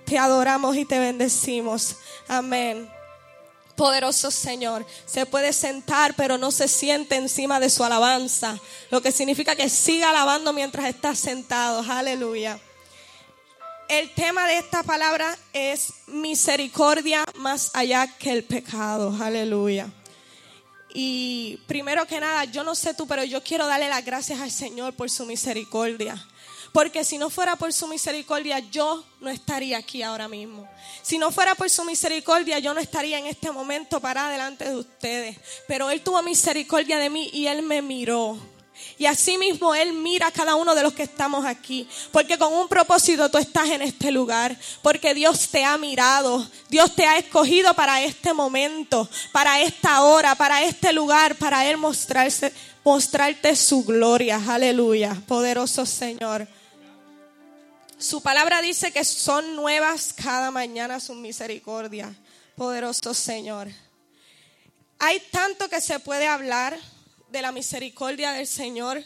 Te 0.09 0.17
adoramos 0.17 0.75
y 0.75 0.87
te 0.87 0.99
bendecimos. 0.99 1.97
Amén. 2.29 2.89
Poderoso 3.77 4.31
Señor, 4.31 4.87
se 5.05 5.27
puede 5.27 5.53
sentar, 5.53 6.15
pero 6.17 6.39
no 6.39 6.51
se 6.51 6.67
siente 6.67 7.17
encima 7.17 7.61
de 7.61 7.69
su 7.69 7.85
alabanza, 7.85 8.59
lo 8.91 9.03
que 9.03 9.13
significa 9.13 9.55
que 9.55 9.69
siga 9.69 10.09
alabando 10.09 10.55
mientras 10.55 10.87
está 10.87 11.15
sentado. 11.15 11.85
Aleluya. 11.89 12.59
El 13.89 14.13
tema 14.15 14.47
de 14.47 14.59
esta 14.59 14.83
palabra 14.83 15.37
es 15.53 15.93
misericordia 16.07 17.25
más 17.37 17.71
allá 17.75 18.07
que 18.19 18.33
el 18.33 18.45
pecado. 18.45 19.15
Aleluya. 19.23 19.91
Y 20.95 21.59
primero 21.67 22.07
que 22.07 22.19
nada, 22.19 22.45
yo 22.45 22.65
no 22.65 22.75
sé 22.75 22.95
tú, 22.95 23.07
pero 23.07 23.25
yo 23.25 23.43
quiero 23.45 23.67
darle 23.67 23.89
las 23.89 24.05
gracias 24.05 24.41
al 24.41 24.51
Señor 24.51 24.95
por 24.95 25.11
su 25.11 25.27
misericordia. 25.27 26.27
Porque 26.73 27.05
si 27.05 27.19
no 27.19 27.31
fuera 27.31 27.57
por 27.57 27.73
su 27.73 27.87
misericordia, 27.87 28.59
yo 28.59 29.05
no 29.21 29.31
estaría 29.31 29.79
aquí 29.79 30.03
ahora 30.03 30.29
mismo. 30.29 30.69
Si 31.03 31.19
no 31.19 31.33
fuera 31.33 31.55
por 31.55 31.71
su 31.71 31.85
misericordia, 31.85 32.59
yo 32.59 32.75
no 32.75 32.81
estaría 32.81 33.19
en 33.19 33.27
este 33.27 33.51
momento 33.51 34.01
para 34.01 34.29
delante 34.29 34.65
de 34.65 34.77
ustedes. 34.77 35.39
Pero 35.67 35.91
Él 35.91 36.03
tuvo 36.03 36.23
misericordia 36.23 36.99
de 36.99 37.11
mí 37.11 37.31
y 37.33 37.47
Él 37.47 37.63
me 37.63 37.83
miró. 37.83 38.39
Y 38.99 39.07
así 39.07 39.39
mismo 39.39 39.75
Él 39.75 39.93
mira 39.93 40.27
a 40.27 40.33
cada 40.33 40.57
uno 40.57 40.75
de 40.75 40.83
los 40.83 40.93
que 40.93 41.05
estamos 41.05 41.45
aquí. 41.45 41.89
Porque 42.11 42.37
con 42.37 42.53
un 42.53 42.69
propósito 42.69 43.31
tú 43.31 43.39
estás 43.39 43.69
en 43.71 43.83
este 43.83 44.11
lugar. 44.11 44.57
Porque 44.83 45.15
Dios 45.15 45.49
te 45.49 45.65
ha 45.65 45.79
mirado. 45.79 46.47
Dios 46.69 46.95
te 46.95 47.07
ha 47.07 47.19
escogido 47.19 47.75
para 47.75 48.03
este 48.03 48.33
momento, 48.33 49.09
para 49.33 49.61
esta 49.61 50.03
hora, 50.03 50.35
para 50.35 50.63
este 50.65 50.93
lugar, 50.93 51.37
para 51.37 51.65
Él 51.67 51.77
mostrarse, 51.77 52.53
mostrarte 52.85 53.55
su 53.57 53.85
gloria. 53.85 54.41
Aleluya. 54.49 55.17
Poderoso 55.27 55.87
Señor. 55.87 56.49
Su 57.99 58.23
palabra 58.23 58.61
dice 58.63 58.93
que 58.93 59.05
son 59.05 59.57
nuevas 59.57 60.13
cada 60.13 60.51
mañana 60.51 61.01
su 61.01 61.15
misericordia. 61.15 62.15
Poderoso 62.57 63.13
Señor. 63.13 63.69
Hay 65.01 65.21
tanto 65.31 65.69
que 65.69 65.81
se 65.81 65.99
puede 66.01 66.27
hablar 66.27 66.79
de 67.31 67.43
la 67.43 67.53
misericordia 67.53 68.33
del 68.33 68.47
Señor 68.47 69.03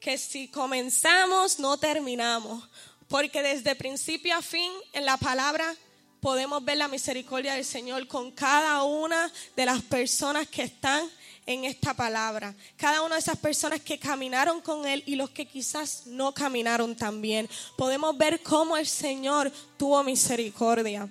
que 0.00 0.18
si 0.18 0.48
comenzamos 0.48 1.58
no 1.58 1.78
terminamos. 1.78 2.62
Porque 3.08 3.42
desde 3.42 3.74
principio 3.74 4.36
a 4.36 4.42
fin 4.42 4.70
en 4.92 5.04
la 5.04 5.16
palabra 5.16 5.74
podemos 6.20 6.64
ver 6.64 6.78
la 6.78 6.88
misericordia 6.88 7.54
del 7.54 7.64
Señor 7.64 8.06
con 8.08 8.32
cada 8.32 8.82
una 8.82 9.32
de 9.54 9.66
las 9.66 9.82
personas 9.82 10.48
que 10.48 10.62
están 10.62 11.08
en 11.46 11.64
esta 11.64 11.94
palabra. 11.94 12.54
Cada 12.76 13.02
una 13.02 13.14
de 13.14 13.20
esas 13.20 13.38
personas 13.38 13.80
que 13.80 13.98
caminaron 13.98 14.60
con 14.60 14.86
Él 14.86 15.02
y 15.06 15.14
los 15.14 15.30
que 15.30 15.46
quizás 15.46 16.06
no 16.06 16.34
caminaron 16.34 16.96
también. 16.96 17.48
Podemos 17.76 18.16
ver 18.18 18.42
cómo 18.42 18.76
el 18.76 18.86
Señor 18.86 19.52
tuvo 19.76 20.02
misericordia. 20.02 21.08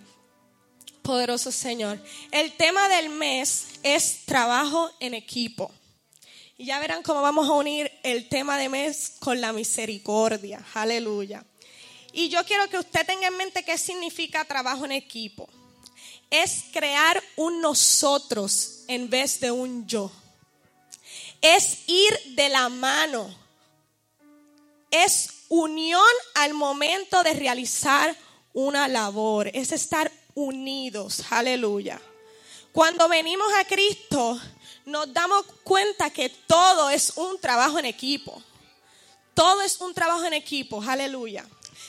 Poderoso 1.01 1.51
Señor. 1.51 1.97
El 2.31 2.51
tema 2.53 2.89
del 2.89 3.09
mes 3.09 3.67
es 3.83 4.25
trabajo 4.25 4.91
en 4.99 5.13
equipo. 5.13 5.71
Y 6.57 6.65
ya 6.65 6.79
verán 6.79 7.03
cómo 7.03 7.21
vamos 7.21 7.49
a 7.49 7.53
unir 7.53 7.91
el 8.01 8.29
tema 8.29 8.57
de 8.57 8.69
mes 8.69 9.15
con 9.19 9.41
la 9.41 9.51
misericordia. 9.51 10.65
Aleluya. 10.73 11.43
Y 12.13 12.29
yo 12.29 12.45
quiero 12.45 12.69
que 12.69 12.79
usted 12.79 13.05
tenga 13.05 13.27
en 13.27 13.35
mente 13.35 13.63
qué 13.63 13.77
significa 13.77 14.45
trabajo 14.45 14.85
en 14.85 14.93
equipo. 14.93 15.49
Es 16.29 16.63
crear 16.71 17.21
un 17.35 17.59
nosotros 17.59 18.85
en 18.87 19.09
vez 19.09 19.41
de 19.41 19.51
un 19.51 19.85
yo. 19.85 20.09
Es 21.41 21.79
ir 21.87 22.17
de 22.35 22.47
la 22.47 22.69
mano. 22.69 23.35
Es 24.91 25.29
unión 25.49 26.01
al 26.35 26.53
momento 26.53 27.21
de 27.23 27.33
realizar 27.33 28.15
una 28.53 28.87
labor. 28.87 29.51
Es 29.53 29.73
estar 29.73 30.09
unidos. 30.35 31.21
Aleluya. 31.31 32.01
Cuando 32.71 33.09
venimos 33.09 33.47
a 33.59 33.65
Cristo, 33.65 34.39
nos 34.85 35.11
damos 35.11 35.45
cuenta 35.63 36.09
que 36.09 36.29
todo 36.29 36.89
es 36.89 37.13
un 37.15 37.39
trabajo 37.39 37.79
en 37.79 37.85
equipo. 37.85 38.41
Todo 39.33 39.61
es 39.61 39.81
un 39.81 39.93
trabajo 39.93 40.23
en 40.25 40.33
equipo. 40.33 40.81
Aleluya. 40.81 41.45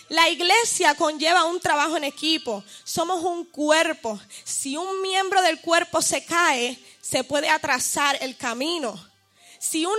La 0.08 0.28
iglesia 0.28 0.94
conlleva 0.94 1.44
un 1.44 1.60
trabajo 1.60 1.96
en 1.96 2.04
equipo. 2.04 2.64
Somos 2.84 3.22
un 3.22 3.44
cuerpo. 3.44 4.18
Si 4.44 4.76
un 4.76 5.02
miembro 5.02 5.42
del 5.42 5.60
cuerpo 5.60 6.00
se 6.00 6.24
cae, 6.24 6.78
se 7.00 7.24
puede 7.24 7.48
atrasar 7.48 8.16
el 8.20 8.36
camino. 8.36 8.98
Si 9.58 9.84
un, 9.84 9.96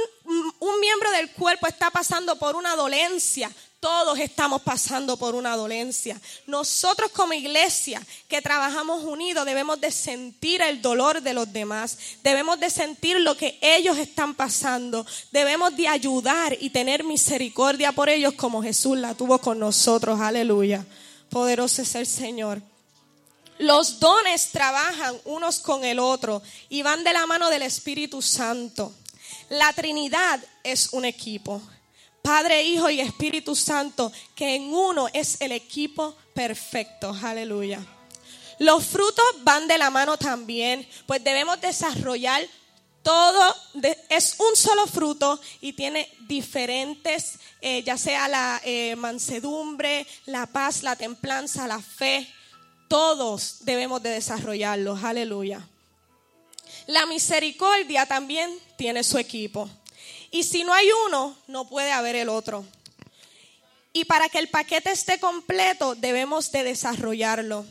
un 0.60 0.80
miembro 0.80 1.12
del 1.12 1.32
cuerpo 1.32 1.68
está 1.68 1.90
pasando 1.90 2.38
por 2.38 2.56
una 2.56 2.76
dolencia, 2.76 3.52
todos 3.80 4.18
estamos 4.20 4.62
pasando 4.64 5.18
por 5.18 5.36
una 5.36 5.56
dolencia. 5.56 6.20
Nosotros 6.48 7.12
como 7.12 7.34
iglesia 7.34 8.02
que 8.28 8.42
trabajamos 8.42 9.04
unidos 9.04 9.46
debemos 9.46 9.80
de 9.80 9.92
sentir 9.92 10.62
el 10.62 10.82
dolor 10.82 11.22
de 11.22 11.34
los 11.34 11.52
demás. 11.54 11.98
Debemos 12.24 12.60
de 12.60 12.70
sentir 12.70 13.20
lo 13.20 13.38
que 13.38 13.60
ellos 13.62 13.98
están 13.98 14.34
pasando. 14.34 15.06
Debemos 15.32 15.76
de 15.76 15.88
ayudar 15.88 16.58
y 16.60 16.72
tener 16.72 17.04
misericordia 17.04 17.92
por 17.92 18.10
ellos 18.10 18.34
como 18.34 18.64
Jesús 18.64 18.98
la 18.98 19.14
tuvo 19.14 19.38
con 19.40 19.60
nosotros. 19.60 20.20
Aleluya. 20.20 20.84
Poderoso 21.30 21.84
es 21.84 21.94
el 21.96 22.08
Señor. 22.08 22.62
Los 23.60 24.00
dones 24.00 24.52
trabajan 24.52 25.16
unos 25.26 25.60
con 25.60 25.84
el 25.84 26.00
otro 26.00 26.42
y 26.70 26.82
van 26.82 27.04
de 27.04 27.14
la 27.14 27.26
mano 27.26 27.50
del 27.50 27.64
Espíritu 27.64 28.22
Santo. 28.22 28.94
La 29.50 29.72
Trinidad 29.74 30.44
es 30.64 30.90
un 30.94 31.06
equipo. 31.06 31.62
Padre, 32.28 32.62
Hijo 32.62 32.90
y 32.90 33.00
Espíritu 33.00 33.56
Santo, 33.56 34.12
que 34.36 34.56
en 34.56 34.64
uno 34.74 35.08
es 35.14 35.40
el 35.40 35.54
equipo 35.54 36.14
perfecto. 36.34 37.16
Aleluya. 37.24 37.80
Los 38.60 38.84
frutos 38.84 39.24
van 39.44 39.66
de 39.66 39.78
la 39.78 39.90
mano 39.90 40.18
también, 40.18 40.86
pues 41.06 41.24
debemos 41.24 41.62
desarrollar 41.62 42.46
todo, 43.02 43.56
es 44.10 44.36
un 44.40 44.58
solo 44.58 44.88
fruto 44.88 45.40
y 45.62 45.72
tiene 45.72 46.12
diferentes, 46.28 47.40
eh, 47.62 47.82
ya 47.84 47.98
sea 47.98 48.28
la 48.28 48.60
eh, 48.66 48.98
mansedumbre, 48.98 50.06
la 50.26 50.48
paz, 50.48 50.84
la 50.84 50.98
templanza, 50.98 51.66
la 51.66 51.82
fe, 51.82 52.28
todos 52.90 53.60
debemos 53.62 54.04
de 54.04 54.10
desarrollarlos. 54.10 55.02
Aleluya. 55.02 55.66
La 56.88 57.06
misericordia 57.06 58.06
también 58.06 58.52
tiene 58.76 59.06
su 59.06 59.18
equipo. 59.18 59.70
Y 60.32 60.44
si 60.44 60.64
no 60.64 60.74
hay 60.74 60.88
uno, 61.08 61.38
no 61.48 61.68
puede 61.68 61.92
haber 61.92 62.16
el 62.16 62.30
otro. 62.30 62.66
Y 63.94 64.06
para 64.06 64.30
que 64.30 64.38
el 64.38 64.50
paquete 64.50 64.92
esté 64.92 65.20
completo, 65.20 65.96
debemos 65.96 66.52
de 66.52 66.64
desarrollarlo. 66.64 67.66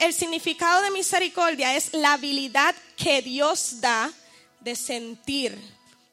el 0.00 0.12
significado 0.12 0.82
de 0.82 0.90
misericordia 0.90 1.76
es 1.76 1.92
la 1.94 2.14
habilidad 2.14 2.74
que 2.96 3.22
Dios 3.22 3.80
da 3.80 4.12
de 4.60 4.74
sentir, 4.74 5.56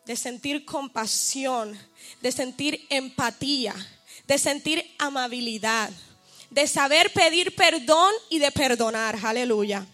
de 0.06 0.16
sentir 0.16 0.66
compasión, 0.66 1.78
de 2.22 2.32
sentir 2.32 2.86
empatía, 2.90 3.76
de 4.28 4.38
sentir 4.38 4.86
amabilidad, 5.00 5.90
de 6.50 6.68
saber 6.68 7.12
pedir 7.14 7.56
perdón 7.56 8.14
y 8.30 8.40
de 8.40 8.52
perdonar, 8.52 9.18
aleluya, 9.24 9.86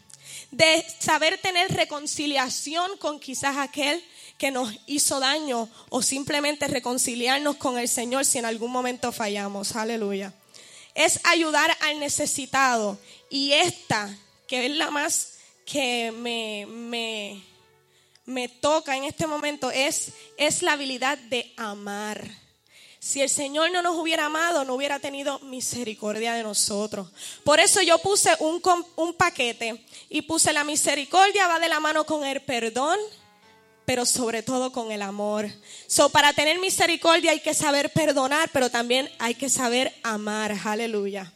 de 0.51 0.86
saber 0.99 1.38
tener 1.38 1.71
reconciliación 1.73 2.97
con 2.97 3.19
quizás 3.19 3.57
aquel 3.57 4.03
que 4.38 4.52
nos 4.52 4.74
hizo 4.86 5.20
daño 5.20 5.70
o 5.90 6.02
simplemente 6.02 6.68
reconciliarnos 6.68 7.56
con 7.56 7.78
el 7.78 7.88
Señor 7.88 8.26
si 8.26 8.40
en 8.40 8.46
algún 8.46 8.72
momento 8.72 9.12
fallamos. 9.12 9.76
Aleluya. 9.76 10.34
Es 10.94 11.20
ayudar 11.24 11.76
al 11.82 12.00
necesitado. 12.00 12.98
Y 13.30 13.54
esta, 13.54 14.16
que 14.48 14.66
es 14.66 14.76
la 14.76 14.92
más 14.92 15.34
que 15.66 16.12
me, 16.12 16.66
me, 16.68 17.44
me 18.26 18.48
toca 18.48 18.96
en 18.96 19.06
este 19.06 19.28
momento, 19.28 19.72
es, 19.72 20.10
es 20.38 20.62
la 20.62 20.74
habilidad 20.74 21.18
de 21.18 21.54
amar. 21.58 22.46
Si 23.00 23.22
el 23.22 23.30
Señor 23.30 23.72
no 23.72 23.84
nos 23.84 23.98
hubiera 23.98 24.26
amado, 24.26 24.66
no 24.66 24.74
hubiera 24.74 25.00
tenido 25.00 25.40
misericordia 25.40 26.34
de 26.34 26.44
nosotros. 26.44 27.08
Por 27.44 27.60
eso 27.60 27.82
yo 27.84 28.00
puse 28.00 28.36
un, 28.40 28.62
un 28.96 29.14
paquete 29.14 29.86
y 30.10 30.24
puse 30.24 30.52
la 30.52 30.64
misericordia 30.64 31.48
va 31.48 31.60
de 31.60 31.70
la 31.70 31.80
mano 31.80 32.06
con 32.06 32.26
el 32.26 32.42
perdón 32.42 32.98
pero 33.86 34.06
sobre 34.06 34.44
todo 34.44 34.72
con 34.72 34.92
el 34.92 35.02
amor. 35.02 35.50
So, 35.88 36.10
para 36.10 36.34
tener 36.34 36.60
misericordia 36.60 37.32
hay 37.32 37.40
que 37.40 37.54
saber 37.54 37.92
perdonar, 37.92 38.50
pero 38.52 38.70
también 38.70 39.10
hay 39.20 39.36
que 39.36 39.50
saber 39.50 39.94
amar. 40.04 40.56
Aleluya. 40.66 41.32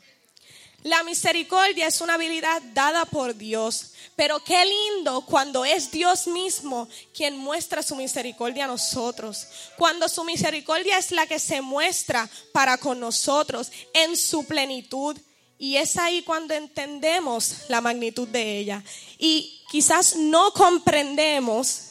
La 0.83 1.03
misericordia 1.03 1.87
es 1.87 1.99
una 1.99 2.13
habilidad 2.13 2.61
dada 2.73 3.03
por 3.03 3.35
Dios, 3.35 3.91
pero 4.15 4.41
qué 4.41 4.63
lindo 4.65 5.21
cuando 5.21 5.65
es 5.65 5.91
Dios 5.91 6.25
mismo 6.27 6.87
quien 7.13 7.37
muestra 7.37 7.83
su 7.83 7.97
misericordia 7.97 8.63
a 8.63 8.67
nosotros. 8.67 9.47
Cuando 9.77 10.07
su 10.07 10.23
misericordia 10.23 10.97
es 10.97 11.11
la 11.11 11.27
que 11.27 11.37
se 11.37 11.61
muestra 11.61 12.29
para 12.53 12.77
con 12.77 12.99
nosotros 12.99 13.71
en 13.93 14.15
su 14.15 14.45
plenitud. 14.45 15.17
Y 15.57 15.75
es 15.75 15.97
ahí 15.97 16.21
cuando 16.21 16.53
entendemos 16.53 17.65
la 17.67 17.81
magnitud 17.81 18.29
de 18.29 18.59
ella. 18.59 18.81
Y 19.17 19.61
quizás 19.69 20.15
no 20.15 20.53
comprendemos 20.53 21.88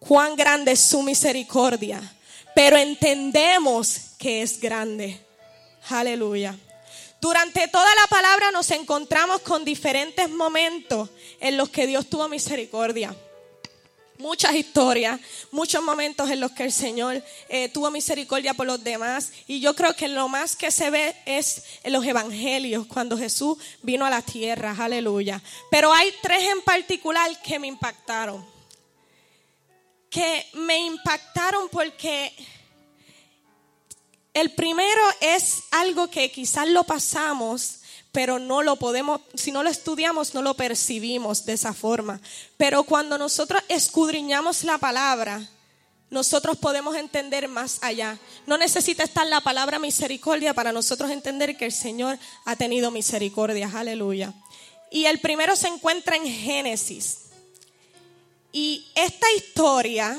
cuán 0.00 0.34
grande 0.34 0.72
es 0.72 0.80
su 0.80 1.02
misericordia, 1.02 2.00
pero 2.54 2.76
entendemos 2.76 3.96
que 4.18 4.42
es 4.42 4.58
grande. 4.58 5.24
Aleluya. 5.88 6.56
Durante 7.20 7.68
toda 7.68 7.94
la 7.94 8.06
palabra 8.08 8.50
nos 8.50 8.70
encontramos 8.70 9.42
con 9.42 9.64
diferentes 9.64 10.28
momentos 10.30 11.10
en 11.38 11.56
los 11.56 11.68
que 11.68 11.86
Dios 11.86 12.08
tuvo 12.08 12.28
misericordia. 12.28 13.14
Muchas 14.16 14.54
historias, 14.54 15.18
muchos 15.50 15.82
momentos 15.82 16.28
en 16.30 16.40
los 16.40 16.50
que 16.52 16.64
el 16.64 16.72
Señor 16.72 17.22
eh, 17.48 17.70
tuvo 17.70 17.90
misericordia 17.90 18.52
por 18.52 18.66
los 18.66 18.82
demás. 18.82 19.32
Y 19.46 19.60
yo 19.60 19.74
creo 19.74 19.94
que 19.94 20.08
lo 20.08 20.28
más 20.28 20.56
que 20.56 20.70
se 20.70 20.90
ve 20.90 21.14
es 21.24 21.62
en 21.82 21.92
los 21.94 22.04
evangelios, 22.04 22.86
cuando 22.86 23.16
Jesús 23.16 23.56
vino 23.82 24.04
a 24.04 24.10
la 24.10 24.20
tierra. 24.20 24.76
Aleluya. 24.78 25.42
Pero 25.70 25.92
hay 25.92 26.12
tres 26.22 26.42
en 26.50 26.60
particular 26.62 27.30
que 27.42 27.58
me 27.58 27.66
impactaron 27.66 28.59
que 30.10 30.46
me 30.54 30.78
impactaron 30.78 31.68
porque 31.70 32.34
el 34.34 34.52
primero 34.52 35.00
es 35.20 35.62
algo 35.70 36.08
que 36.10 36.30
quizás 36.30 36.68
lo 36.68 36.84
pasamos, 36.84 37.80
pero 38.12 38.38
no 38.38 38.62
lo 38.62 38.76
podemos, 38.76 39.20
si 39.34 39.52
no 39.52 39.62
lo 39.62 39.70
estudiamos, 39.70 40.34
no 40.34 40.42
lo 40.42 40.54
percibimos 40.54 41.44
de 41.46 41.52
esa 41.52 41.72
forma. 41.72 42.20
Pero 42.56 42.82
cuando 42.82 43.16
nosotros 43.18 43.62
escudriñamos 43.68 44.64
la 44.64 44.78
palabra, 44.78 45.48
nosotros 46.10 46.58
podemos 46.58 46.96
entender 46.96 47.46
más 47.46 47.78
allá. 47.82 48.18
No 48.46 48.58
necesita 48.58 49.04
estar 49.04 49.26
la 49.28 49.40
palabra 49.40 49.78
misericordia 49.78 50.54
para 50.54 50.72
nosotros 50.72 51.10
entender 51.10 51.56
que 51.56 51.66
el 51.66 51.72
Señor 51.72 52.18
ha 52.44 52.56
tenido 52.56 52.90
misericordia. 52.90 53.70
Aleluya. 53.72 54.34
Y 54.90 55.04
el 55.04 55.20
primero 55.20 55.54
se 55.54 55.68
encuentra 55.68 56.16
en 56.16 56.26
Génesis. 56.26 57.29
Y 58.52 58.90
esta 58.94 59.30
historia, 59.32 60.18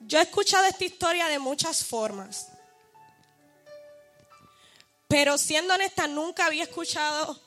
yo 0.00 0.18
he 0.18 0.22
escuchado 0.22 0.64
esta 0.66 0.84
historia 0.84 1.26
de 1.28 1.38
muchas 1.38 1.84
formas. 1.84 2.48
Pero 5.08 5.38
siendo 5.38 5.74
honesta, 5.74 6.06
nunca 6.06 6.46
había 6.46 6.64
escuchado, 6.64 7.40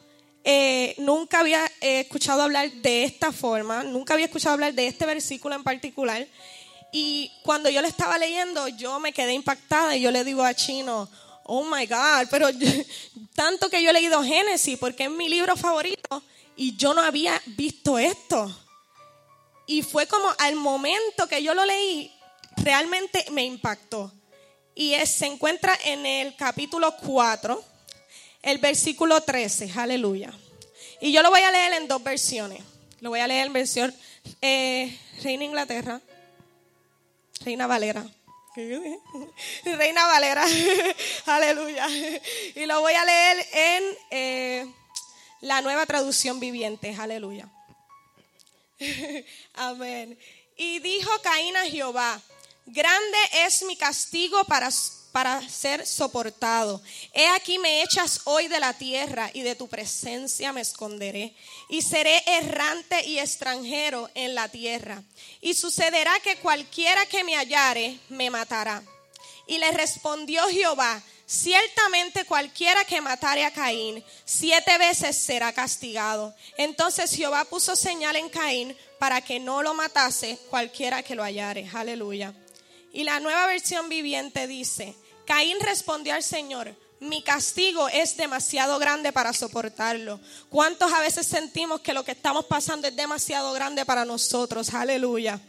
eh, 0.44 0.96
nunca 0.98 1.40
había 1.40 1.66
eh, 1.82 2.02
escuchado 2.02 2.42
hablar 2.42 2.72
de 2.72 3.04
esta 3.04 3.32
forma, 3.32 3.84
nunca 3.84 4.14
había 4.14 4.26
escuchado 4.26 4.54
hablar 4.54 4.74
de 4.74 4.88
este 4.88 5.06
versículo 5.06 5.56
en 5.56 5.64
particular. 5.64 6.28
Y 6.92 7.32
cuando 7.44 7.70
yo 7.70 7.82
le 7.82 7.88
estaba 7.88 8.18
leyendo, 8.18 8.68
yo 8.70 9.00
me 9.00 9.14
quedé 9.14 9.34
impactada 9.34 9.96
y 9.96 10.02
yo 10.02 10.12
le 10.12 10.24
digo 10.24 10.44
a 10.44 10.54
Chino, 10.54 11.10
oh 11.44 11.64
my 11.64 11.86
God, 11.86 12.28
pero 12.30 12.48
tanto 13.36 13.70
que 13.70 13.82
yo 13.82 13.92
he 13.92 13.94
leído 13.94 14.24
Génesis 14.24 14.78
porque 14.78 15.04
es 15.06 15.12
mi 15.12 15.30
libro 15.30 15.56
favorito 15.56 16.24
y 16.56 16.76
yo 16.76 16.94
no 16.94 17.02
había 17.02 17.42
visto 17.46 18.00
esto. 18.00 18.54
Y 19.70 19.84
fue 19.84 20.08
como 20.08 20.28
al 20.40 20.56
momento 20.56 21.28
que 21.28 21.44
yo 21.44 21.54
lo 21.54 21.64
leí, 21.64 22.12
realmente 22.58 23.24
me 23.30 23.46
impactó. 23.46 24.12
Y 24.74 24.96
se 25.06 25.28
encuentra 25.28 25.78
en 25.86 26.08
el 26.08 26.36
capítulo 26.36 26.98
4, 26.98 27.64
el 28.42 28.58
versículo 28.58 29.22
13, 29.22 29.72
aleluya. 29.76 30.34
Y 31.02 31.12
yo 31.12 31.22
lo 31.22 31.30
voy 31.30 31.42
a 31.42 31.52
leer 31.52 31.74
en 31.74 31.88
dos 31.88 32.02
versiones. 32.02 32.64
Lo 33.02 33.12
voy 33.12 33.20
a 33.20 33.28
leer 33.28 33.46
en 33.46 33.54
versión 33.54 33.96
eh, 34.42 34.98
Reina 35.22 35.44
Inglaterra, 35.44 36.02
Reina 37.46 37.68
Valera. 37.68 38.04
Reina 39.66 40.08
Valera, 40.08 40.48
aleluya. 41.28 41.88
Y 42.56 42.66
lo 42.66 42.82
voy 42.82 42.94
a 42.94 43.06
leer 43.06 43.48
en 43.54 43.84
eh, 44.10 44.74
la 45.42 45.62
nueva 45.62 45.86
traducción 45.86 46.40
viviente, 46.40 46.96
aleluya. 46.98 47.48
Amén. 49.54 50.18
Y 50.58 50.80
dijo 50.80 51.10
Caín 51.22 51.56
a 51.58 51.66
Jehová, 51.66 52.22
grande 52.66 53.18
es 53.46 53.64
mi 53.64 53.76
castigo 53.76 54.44
para, 54.46 54.70
para 55.12 55.48
ser 55.48 55.86
soportado. 55.86 56.82
He 57.14 57.28
aquí 57.30 57.60
me 57.60 57.82
echas 57.84 58.22
hoy 58.26 58.48
de 58.48 58.60
la 58.60 58.74
tierra 58.74 59.30
y 59.34 59.42
de 59.42 59.56
tu 59.56 59.68
presencia 59.68 60.54
me 60.54 60.62
esconderé. 60.62 61.36
Y 61.70 61.82
seré 61.82 62.24
errante 62.26 63.06
y 63.06 63.20
extranjero 63.20 64.10
en 64.16 64.36
la 64.36 64.50
tierra. 64.50 65.04
Y 65.42 65.54
sucederá 65.54 66.20
que 66.22 66.38
cualquiera 66.38 67.06
que 67.06 67.24
me 67.24 67.36
hallare 67.36 68.00
me 68.10 68.30
matará. 68.30 68.84
Y 69.48 69.58
le 69.58 69.72
respondió 69.72 70.48
Jehová, 70.50 71.02
ciertamente 71.30 72.26
cualquiera 72.26 72.84
que 72.86 73.02
matare 73.02 73.46
a 73.46 73.52
Caín, 73.52 74.04
siete 74.26 74.78
veces 74.80 75.16
será 75.16 75.54
castigado. 75.54 76.34
Entonces 76.58 77.14
Jehová 77.14 77.46
puso 77.46 77.76
señal 77.76 78.16
en 78.16 78.30
Caín 78.30 78.76
para 78.98 79.22
que 79.22 79.40
no 79.40 79.62
lo 79.62 79.76
matase 79.76 80.40
cualquiera 80.50 81.04
que 81.04 81.14
lo 81.14 81.24
hallare. 81.24 81.70
Aleluya. 81.72 82.34
Y 82.92 83.04
la 83.04 83.20
nueva 83.20 83.46
versión 83.46 83.90
viviente 83.90 84.48
dice, 84.48 84.96
Caín 85.26 85.60
respondió 85.60 86.16
al 86.16 86.24
Señor, 86.24 86.76
mi 87.00 87.22
castigo 87.22 87.88
es 87.90 88.18
demasiado 88.18 88.80
grande 88.80 89.14
para 89.14 89.32
soportarlo. 89.32 90.20
¿Cuántos 90.50 90.92
a 90.92 91.00
veces 91.00 91.28
sentimos 91.28 91.82
que 91.82 91.94
lo 91.94 92.04
que 92.04 92.14
estamos 92.14 92.46
pasando 92.46 92.88
es 92.88 92.96
demasiado 92.96 93.54
grande 93.54 93.86
para 93.86 94.04
nosotros? 94.04 94.74
Aleluya. 94.74 95.40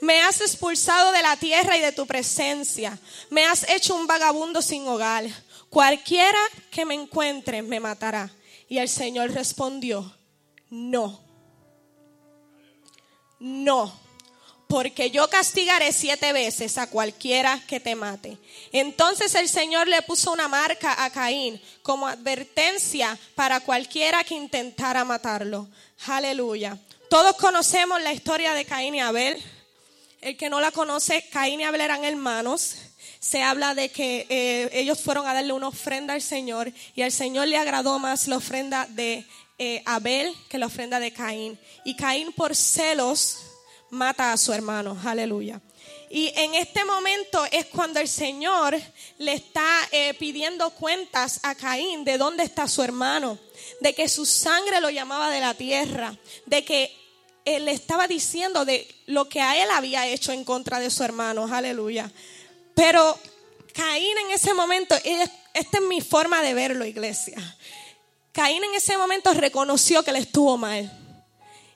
Me 0.00 0.20
has 0.20 0.40
expulsado 0.40 1.12
de 1.12 1.22
la 1.22 1.36
tierra 1.36 1.76
y 1.76 1.80
de 1.80 1.92
tu 1.92 2.06
presencia. 2.06 2.98
Me 3.30 3.44
has 3.46 3.68
hecho 3.68 3.94
un 3.94 4.06
vagabundo 4.06 4.62
sin 4.62 4.86
hogar. 4.86 5.24
Cualquiera 5.70 6.38
que 6.70 6.84
me 6.84 6.94
encuentre 6.94 7.62
me 7.62 7.80
matará. 7.80 8.30
Y 8.68 8.78
el 8.78 8.88
Señor 8.88 9.32
respondió, 9.32 10.14
no, 10.70 11.20
no, 13.40 13.92
porque 14.68 15.10
yo 15.10 15.28
castigaré 15.30 15.92
siete 15.92 16.32
veces 16.32 16.76
a 16.76 16.90
cualquiera 16.90 17.58
que 17.66 17.80
te 17.80 17.94
mate. 17.94 18.36
Entonces 18.70 19.34
el 19.34 19.48
Señor 19.48 19.88
le 19.88 20.02
puso 20.02 20.30
una 20.30 20.46
marca 20.48 21.02
a 21.02 21.10
Caín 21.10 21.60
como 21.82 22.06
advertencia 22.06 23.18
para 23.34 23.60
cualquiera 23.60 24.22
que 24.24 24.34
intentara 24.34 25.04
matarlo. 25.04 25.68
Aleluya. 26.06 26.78
Todos 27.08 27.36
conocemos 27.36 28.02
la 28.02 28.12
historia 28.12 28.52
de 28.52 28.66
Caín 28.66 28.94
y 28.94 29.00
Abel. 29.00 29.42
El 30.20 30.36
que 30.36 30.50
no 30.50 30.60
la 30.60 30.72
conoce, 30.72 31.24
Caín 31.30 31.60
y 31.60 31.64
Abel 31.64 31.80
eran 31.80 32.04
hermanos. 32.04 32.74
Se 33.20 33.42
habla 33.42 33.74
de 33.74 33.88
que 33.90 34.26
eh, 34.28 34.68
ellos 34.72 35.00
fueron 35.00 35.26
a 35.26 35.34
darle 35.34 35.52
una 35.52 35.68
ofrenda 35.68 36.14
al 36.14 36.22
Señor 36.22 36.72
y 36.96 37.02
al 37.02 37.12
Señor 37.12 37.46
le 37.46 37.56
agradó 37.56 38.00
más 38.00 38.26
la 38.26 38.36
ofrenda 38.36 38.86
de 38.90 39.24
eh, 39.58 39.82
Abel 39.86 40.34
que 40.48 40.58
la 40.58 40.66
ofrenda 40.66 40.98
de 40.98 41.12
Caín. 41.12 41.58
Y 41.84 41.94
Caín 41.94 42.32
por 42.32 42.56
celos 42.56 43.38
mata 43.90 44.32
a 44.32 44.36
su 44.36 44.52
hermano. 44.52 44.98
Aleluya. 45.04 45.60
Y 46.10 46.32
en 46.34 46.54
este 46.54 46.84
momento 46.84 47.44
es 47.52 47.66
cuando 47.66 48.00
el 48.00 48.08
Señor 48.08 48.76
le 49.18 49.34
está 49.34 49.66
eh, 49.92 50.14
pidiendo 50.14 50.70
cuentas 50.70 51.38
a 51.44 51.54
Caín 51.54 52.04
de 52.04 52.18
dónde 52.18 52.42
está 52.42 52.66
su 52.66 52.82
hermano, 52.82 53.38
de 53.80 53.94
que 53.94 54.08
su 54.08 54.26
sangre 54.26 54.80
lo 54.80 54.90
llamaba 54.90 55.30
de 55.30 55.40
la 55.40 55.54
tierra, 55.54 56.16
de 56.46 56.64
que 56.64 57.07
él 57.56 57.64
le 57.64 57.72
estaba 57.72 58.06
diciendo 58.06 58.64
de 58.64 58.86
lo 59.06 59.28
que 59.28 59.40
a 59.40 59.62
él 59.62 59.70
había 59.70 60.06
hecho 60.06 60.32
en 60.32 60.44
contra 60.44 60.80
de 60.80 60.90
su 60.90 61.02
hermano. 61.04 61.52
Aleluya. 61.52 62.10
Pero 62.74 63.18
Caín 63.72 64.18
en 64.18 64.30
ese 64.32 64.54
momento, 64.54 64.94
esta 65.54 65.78
es 65.78 65.84
mi 65.84 66.00
forma 66.00 66.42
de 66.42 66.54
verlo, 66.54 66.84
iglesia. 66.84 67.36
Caín 68.32 68.62
en 68.64 68.74
ese 68.74 68.96
momento 68.96 69.32
reconoció 69.34 70.02
que 70.02 70.12
le 70.12 70.20
estuvo 70.20 70.56
mal. 70.56 70.90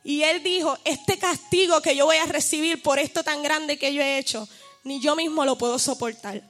Y 0.05 0.23
él 0.23 0.43
dijo, 0.43 0.77
este 0.85 1.19
castigo 1.19 1.81
que 1.81 1.95
yo 1.95 2.07
voy 2.07 2.17
a 2.17 2.27
recibir 2.27 2.83
por 2.83 2.99
esto 2.99 3.23
tan 3.23 3.43
grande 3.43 3.79
que 3.79 3.95
yo 3.95 4.03
he 4.03 4.19
hecho, 4.19 4.49
ni 4.83 5.01
yo 5.01 5.15
mismo 5.15 5.45
lo 5.45 5.57
puedo 5.57 5.79
soportar. 5.79 6.43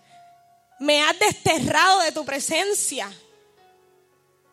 Me 0.81 1.03
has 1.03 1.19
desterrado 1.19 2.01
de 2.01 2.13
tu 2.13 2.25
presencia. 2.25 3.13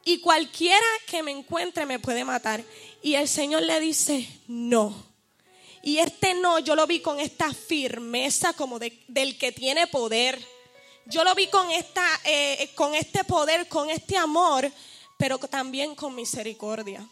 Y 0.03 0.19
cualquiera 0.19 0.85
que 1.07 1.23
me 1.23 1.31
encuentre 1.31 1.85
me 1.85 1.99
puede 1.99 2.25
matar. 2.25 2.63
Y 3.01 3.15
el 3.15 3.27
Señor 3.27 3.63
le 3.63 3.79
dice, 3.79 4.27
no. 4.47 4.93
Y 5.81 5.99
este 5.99 6.33
no, 6.33 6.59
yo 6.59 6.75
lo 6.75 6.85
vi 6.87 6.99
con 6.99 7.19
esta 7.19 7.53
firmeza 7.53 8.53
como 8.53 8.79
del 8.79 9.37
que 9.37 9.51
tiene 9.51 9.87
poder. 9.87 10.39
Yo 11.05 11.23
lo 11.23 11.33
vi 11.33 11.47
con, 11.47 11.71
esta, 11.71 12.05
eh, 12.25 12.69
con 12.75 12.93
este 12.93 13.23
poder, 13.23 13.67
con 13.67 13.89
este 13.89 14.17
amor, 14.17 14.69
pero 15.17 15.37
también 15.39 15.95
con 15.95 16.13
misericordia. 16.13 17.07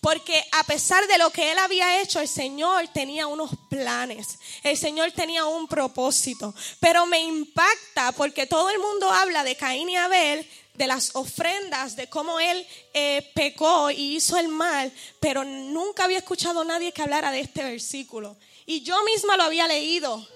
Porque 0.00 0.44
a 0.52 0.64
pesar 0.64 1.06
de 1.06 1.18
lo 1.18 1.30
que 1.30 1.52
él 1.52 1.58
había 1.58 2.00
hecho, 2.00 2.20
el 2.20 2.28
Señor 2.28 2.88
tenía 2.88 3.26
unos 3.26 3.50
planes, 3.68 4.38
el 4.62 4.76
Señor 4.76 5.12
tenía 5.12 5.44
un 5.46 5.66
propósito. 5.66 6.54
Pero 6.80 7.06
me 7.06 7.20
impacta 7.20 8.12
porque 8.12 8.46
todo 8.46 8.70
el 8.70 8.78
mundo 8.78 9.10
habla 9.10 9.44
de 9.44 9.56
Caín 9.56 9.88
y 9.88 9.96
Abel, 9.96 10.46
de 10.74 10.86
las 10.86 11.14
ofrendas, 11.16 11.96
de 11.96 12.08
cómo 12.08 12.38
él 12.38 12.66
eh, 12.92 13.30
pecó 13.34 13.90
y 13.90 14.16
hizo 14.16 14.36
el 14.36 14.48
mal, 14.48 14.92
pero 15.20 15.44
nunca 15.44 16.04
había 16.04 16.18
escuchado 16.18 16.60
a 16.60 16.64
nadie 16.64 16.92
que 16.92 17.02
hablara 17.02 17.30
de 17.30 17.40
este 17.40 17.64
versículo. 17.64 18.36
Y 18.66 18.82
yo 18.82 19.02
misma 19.04 19.36
lo 19.36 19.44
había 19.44 19.66
leído. 19.66 20.26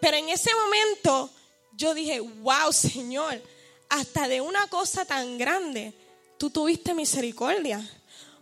Pero 0.00 0.16
en 0.16 0.28
ese 0.28 0.54
momento 0.54 1.30
yo 1.72 1.94
dije, 1.94 2.20
wow, 2.20 2.72
Señor, 2.72 3.42
hasta 3.88 4.28
de 4.28 4.40
una 4.40 4.66
cosa 4.68 5.04
tan 5.04 5.38
grande, 5.38 5.92
tú 6.38 6.50
tuviste 6.50 6.94
misericordia. 6.94 7.88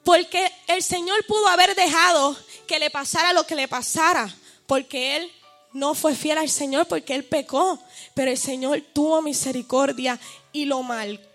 Porque 0.04 0.52
el 0.68 0.82
Señor 0.82 1.24
pudo 1.26 1.48
haber 1.48 1.74
dejado 1.74 2.36
que 2.66 2.78
le 2.78 2.90
pasara 2.90 3.32
lo 3.32 3.46
que 3.46 3.56
le 3.56 3.68
pasara, 3.68 4.32
porque 4.66 5.16
Él 5.16 5.32
no 5.72 5.94
fue 5.94 6.14
fiel 6.14 6.38
al 6.38 6.48
Señor, 6.48 6.86
porque 6.86 7.14
Él 7.14 7.24
pecó. 7.24 7.78
Pero 8.14 8.30
el 8.30 8.38
Señor 8.38 8.82
tuvo 8.92 9.20
misericordia 9.22 10.20
y 10.52 10.66
lo 10.66 10.82
marcó 10.82 11.33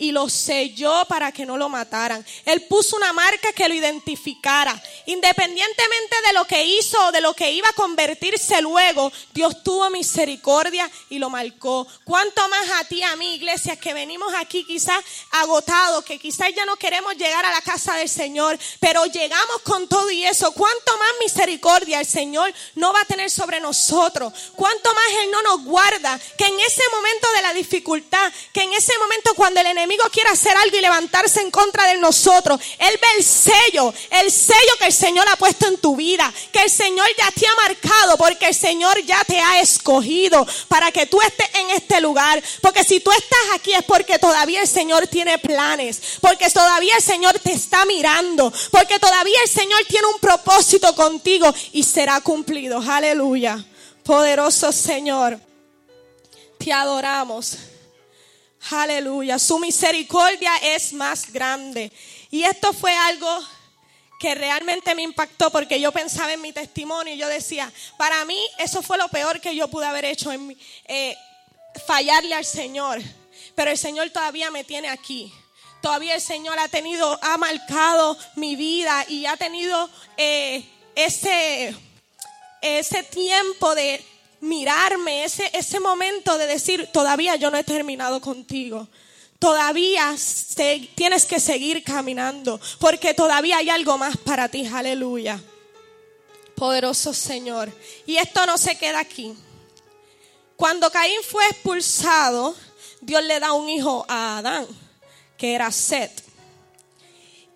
y 0.00 0.12
lo 0.12 0.28
selló 0.30 1.04
para 1.08 1.30
que 1.30 1.44
no 1.44 1.58
lo 1.58 1.68
mataran. 1.68 2.24
Él 2.46 2.62
puso 2.62 2.96
una 2.96 3.12
marca 3.12 3.52
que 3.52 3.68
lo 3.68 3.74
identificara. 3.74 4.80
Independientemente 5.06 6.16
de 6.26 6.32
lo 6.32 6.46
que 6.46 6.64
hizo 6.64 6.98
o 7.06 7.12
de 7.12 7.20
lo 7.20 7.34
que 7.34 7.52
iba 7.52 7.68
a 7.68 7.74
convertirse 7.74 8.62
luego, 8.62 9.12
Dios 9.32 9.62
tuvo 9.62 9.90
misericordia 9.90 10.90
y 11.10 11.18
lo 11.18 11.28
marcó. 11.28 11.86
¿Cuánto 12.04 12.48
más 12.48 12.80
a 12.80 12.84
ti, 12.84 13.02
a 13.02 13.14
mí, 13.16 13.34
iglesia, 13.34 13.76
que 13.76 13.92
venimos 13.92 14.32
aquí 14.38 14.64
quizás 14.64 15.04
agotados, 15.32 16.04
que 16.04 16.18
quizás 16.18 16.48
ya 16.56 16.64
no 16.64 16.76
queremos 16.76 17.14
llegar 17.16 17.44
a 17.44 17.50
la 17.50 17.60
casa 17.60 17.94
del 17.96 18.08
Señor, 18.08 18.58
pero 18.80 19.04
llegamos 19.04 19.60
con 19.64 19.86
todo 19.86 20.10
y 20.10 20.24
eso? 20.24 20.52
¿Cuánto 20.52 20.96
más 20.96 21.10
misericordia 21.20 22.00
el 22.00 22.06
Señor 22.06 22.52
no 22.74 22.92
va 22.92 23.02
a 23.02 23.06
tener 23.06 23.30
sobre 23.30 23.60
nosotros? 23.60 24.32
¿Cuánto 24.56 24.94
más 24.94 25.08
Él 25.22 25.30
no 25.30 25.42
nos 25.42 25.64
guarda? 25.64 26.18
Que 26.38 26.46
en 26.46 26.58
ese 26.60 26.82
momento 26.90 27.30
de 27.36 27.42
la 27.42 27.52
dificultad, 27.52 28.32
que 28.54 28.62
en 28.62 28.72
ese 28.72 28.94
momento 29.00 29.34
cuando 29.34 29.60
el 29.60 29.66
enemigo 29.66 30.04
quiere 30.12 30.30
hacer 30.30 30.56
algo 30.56 30.76
y 30.76 30.80
levantarse 30.80 31.40
en 31.40 31.50
contra 31.50 31.86
de 31.86 31.96
nosotros, 31.98 32.60
Él 32.78 32.98
ve 33.00 33.08
el 33.18 33.24
sello, 33.24 33.92
el 34.10 34.30
sello 34.30 34.76
que 34.78 34.86
el 34.86 34.92
Señor 34.92 35.26
ha 35.28 35.36
puesto 35.36 35.66
en 35.66 35.78
tu 35.78 35.96
vida, 35.96 36.32
que 36.52 36.62
el 36.62 36.70
Señor 36.70 37.06
ya 37.18 37.30
te 37.32 37.46
ha 37.46 37.54
marcado, 37.56 38.16
porque 38.16 38.46
el 38.46 38.54
Señor 38.54 39.02
ya 39.04 39.24
te 39.24 39.40
ha 39.40 39.60
escogido 39.60 40.46
para 40.68 40.92
que 40.92 41.06
tú 41.06 41.20
estés 41.20 41.48
en 41.54 41.70
este 41.70 42.00
lugar. 42.00 42.42
Porque 42.60 42.84
si 42.84 43.00
tú 43.00 43.10
estás 43.10 43.38
aquí 43.54 43.72
es 43.72 43.82
porque 43.84 44.18
todavía 44.18 44.60
el 44.62 44.68
Señor 44.68 45.06
tiene 45.06 45.38
planes, 45.38 46.00
porque 46.20 46.48
todavía 46.50 46.96
el 46.96 47.02
Señor 47.02 47.38
te 47.38 47.52
está 47.52 47.84
mirando, 47.86 48.52
porque 48.70 48.98
todavía 48.98 49.38
el 49.42 49.50
Señor 49.50 49.80
tiene 49.88 50.06
un 50.06 50.20
propósito 50.20 50.94
contigo 50.94 51.52
y 51.72 51.82
será 51.82 52.20
cumplido. 52.20 52.78
Aleluya. 52.86 53.64
Poderoso 54.04 54.72
Señor, 54.72 55.38
te 56.58 56.72
adoramos. 56.72 57.69
Aleluya. 58.68 59.38
Su 59.38 59.58
misericordia 59.58 60.54
es 60.62 60.92
más 60.92 61.32
grande. 61.32 61.90
Y 62.30 62.42
esto 62.42 62.72
fue 62.72 62.94
algo 62.94 63.28
que 64.18 64.34
realmente 64.34 64.94
me 64.94 65.02
impactó 65.02 65.50
porque 65.50 65.80
yo 65.80 65.90
pensaba 65.92 66.32
en 66.32 66.42
mi 66.42 66.52
testimonio 66.52 67.14
y 67.14 67.16
yo 67.16 67.26
decía, 67.26 67.72
para 67.96 68.22
mí 68.26 68.38
eso 68.58 68.82
fue 68.82 68.98
lo 68.98 69.08
peor 69.08 69.40
que 69.40 69.56
yo 69.56 69.68
pude 69.68 69.86
haber 69.86 70.04
hecho, 70.04 70.30
en 70.30 70.56
eh, 70.86 71.16
fallarle 71.86 72.34
al 72.34 72.44
Señor. 72.44 73.00
Pero 73.54 73.70
el 73.70 73.78
Señor 73.78 74.10
todavía 74.10 74.50
me 74.50 74.62
tiene 74.62 74.88
aquí. 74.90 75.32
Todavía 75.80 76.14
el 76.14 76.20
Señor 76.20 76.58
ha 76.58 76.68
tenido, 76.68 77.18
ha 77.22 77.38
marcado 77.38 78.16
mi 78.36 78.56
vida 78.56 79.06
y 79.08 79.24
ha 79.24 79.38
tenido 79.38 79.88
eh, 80.18 80.62
ese, 80.94 81.74
ese 82.60 83.02
tiempo 83.04 83.74
de 83.74 84.04
mirarme, 84.40 85.24
ese, 85.24 85.50
ese 85.52 85.80
momento 85.80 86.38
de 86.38 86.46
decir, 86.46 86.88
todavía 86.92 87.36
yo 87.36 87.50
no 87.50 87.58
he 87.58 87.64
terminado 87.64 88.20
contigo. 88.20 88.88
todavía 89.38 90.14
tienes 90.94 91.24
que 91.24 91.40
seguir 91.40 91.82
caminando, 91.82 92.60
porque 92.78 93.14
todavía 93.14 93.56
hay 93.56 93.70
algo 93.70 93.96
más 93.96 94.16
para 94.18 94.48
ti, 94.48 94.66
aleluya. 94.66 95.42
Poderoso 96.54 97.14
Señor. 97.14 97.72
Y 98.06 98.18
esto 98.18 98.44
no 98.44 98.58
se 98.58 98.76
queda 98.76 99.00
aquí. 99.00 99.34
Cuando 100.56 100.90
Caín 100.90 101.22
fue 101.22 101.46
expulsado, 101.46 102.54
Dios 103.00 103.24
le 103.24 103.40
da 103.40 103.54
un 103.54 103.66
hijo 103.70 104.04
a 104.08 104.38
Adán, 104.38 104.66
que 105.38 105.54
era 105.54 105.72
Set. 105.72 106.22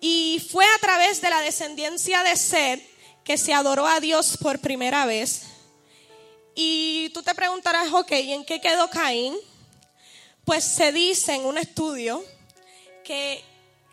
Y 0.01 0.43
fue 0.51 0.65
a 0.65 0.79
través 0.79 1.21
de 1.21 1.29
la 1.29 1.41
descendencia 1.41 2.23
de 2.23 2.35
Set 2.35 2.81
que 3.23 3.37
se 3.37 3.53
adoró 3.53 3.85
a 3.85 3.99
Dios 3.99 4.37
por 4.41 4.57
primera 4.57 5.05
vez. 5.05 5.43
Y 6.55 7.09
tú 7.09 7.21
te 7.21 7.35
preguntarás, 7.35 7.91
ok, 7.91 8.11
¿y 8.13 8.31
en 8.31 8.45
qué 8.45 8.61
quedó 8.61 8.89
Caín? 8.89 9.35
Pues 10.45 10.63
se 10.63 10.93
dice 10.93 11.35
en 11.35 11.45
un 11.45 11.57
estudio 11.57 12.23
que 13.03 13.43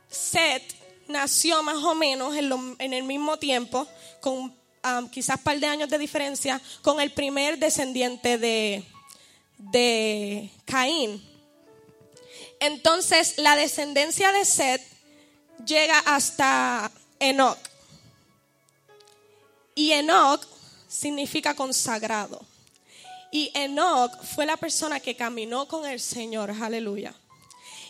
Set 0.08 0.62
nació 1.08 1.62
más 1.64 1.76
o 1.76 1.94
menos 1.94 2.36
en, 2.36 2.92
el 2.92 3.02
mismo 3.02 3.38
tiempo, 3.38 3.86
con 4.20 4.54
um, 4.84 5.08
quizás 5.10 5.36
un 5.38 5.42
par 5.42 5.58
de 5.58 5.66
años 5.66 5.90
de 5.90 5.98
diferencia, 5.98 6.60
con 6.82 7.00
el 7.00 7.10
primer 7.10 7.58
descendiente 7.58 8.38
de, 8.38 8.84
de 9.58 10.50
Caín. 10.64 11.20
Entonces, 12.60 13.38
la 13.38 13.56
descendencia 13.56 14.30
de 14.30 14.44
Set 14.44 14.82
llega 15.66 15.98
hasta 16.00 16.92
Enoch. 17.18 17.58
Y 19.74 19.92
Enoch 19.92 20.46
significa 20.86 21.54
consagrado. 21.54 22.51
Y 23.33 23.51
Enoch 23.55 24.12
fue 24.22 24.45
la 24.45 24.59
persona 24.59 25.01
que 25.01 25.16
caminó 25.16 25.66
con 25.66 25.87
el 25.87 25.99
Señor, 25.99 26.51
aleluya. 26.51 27.14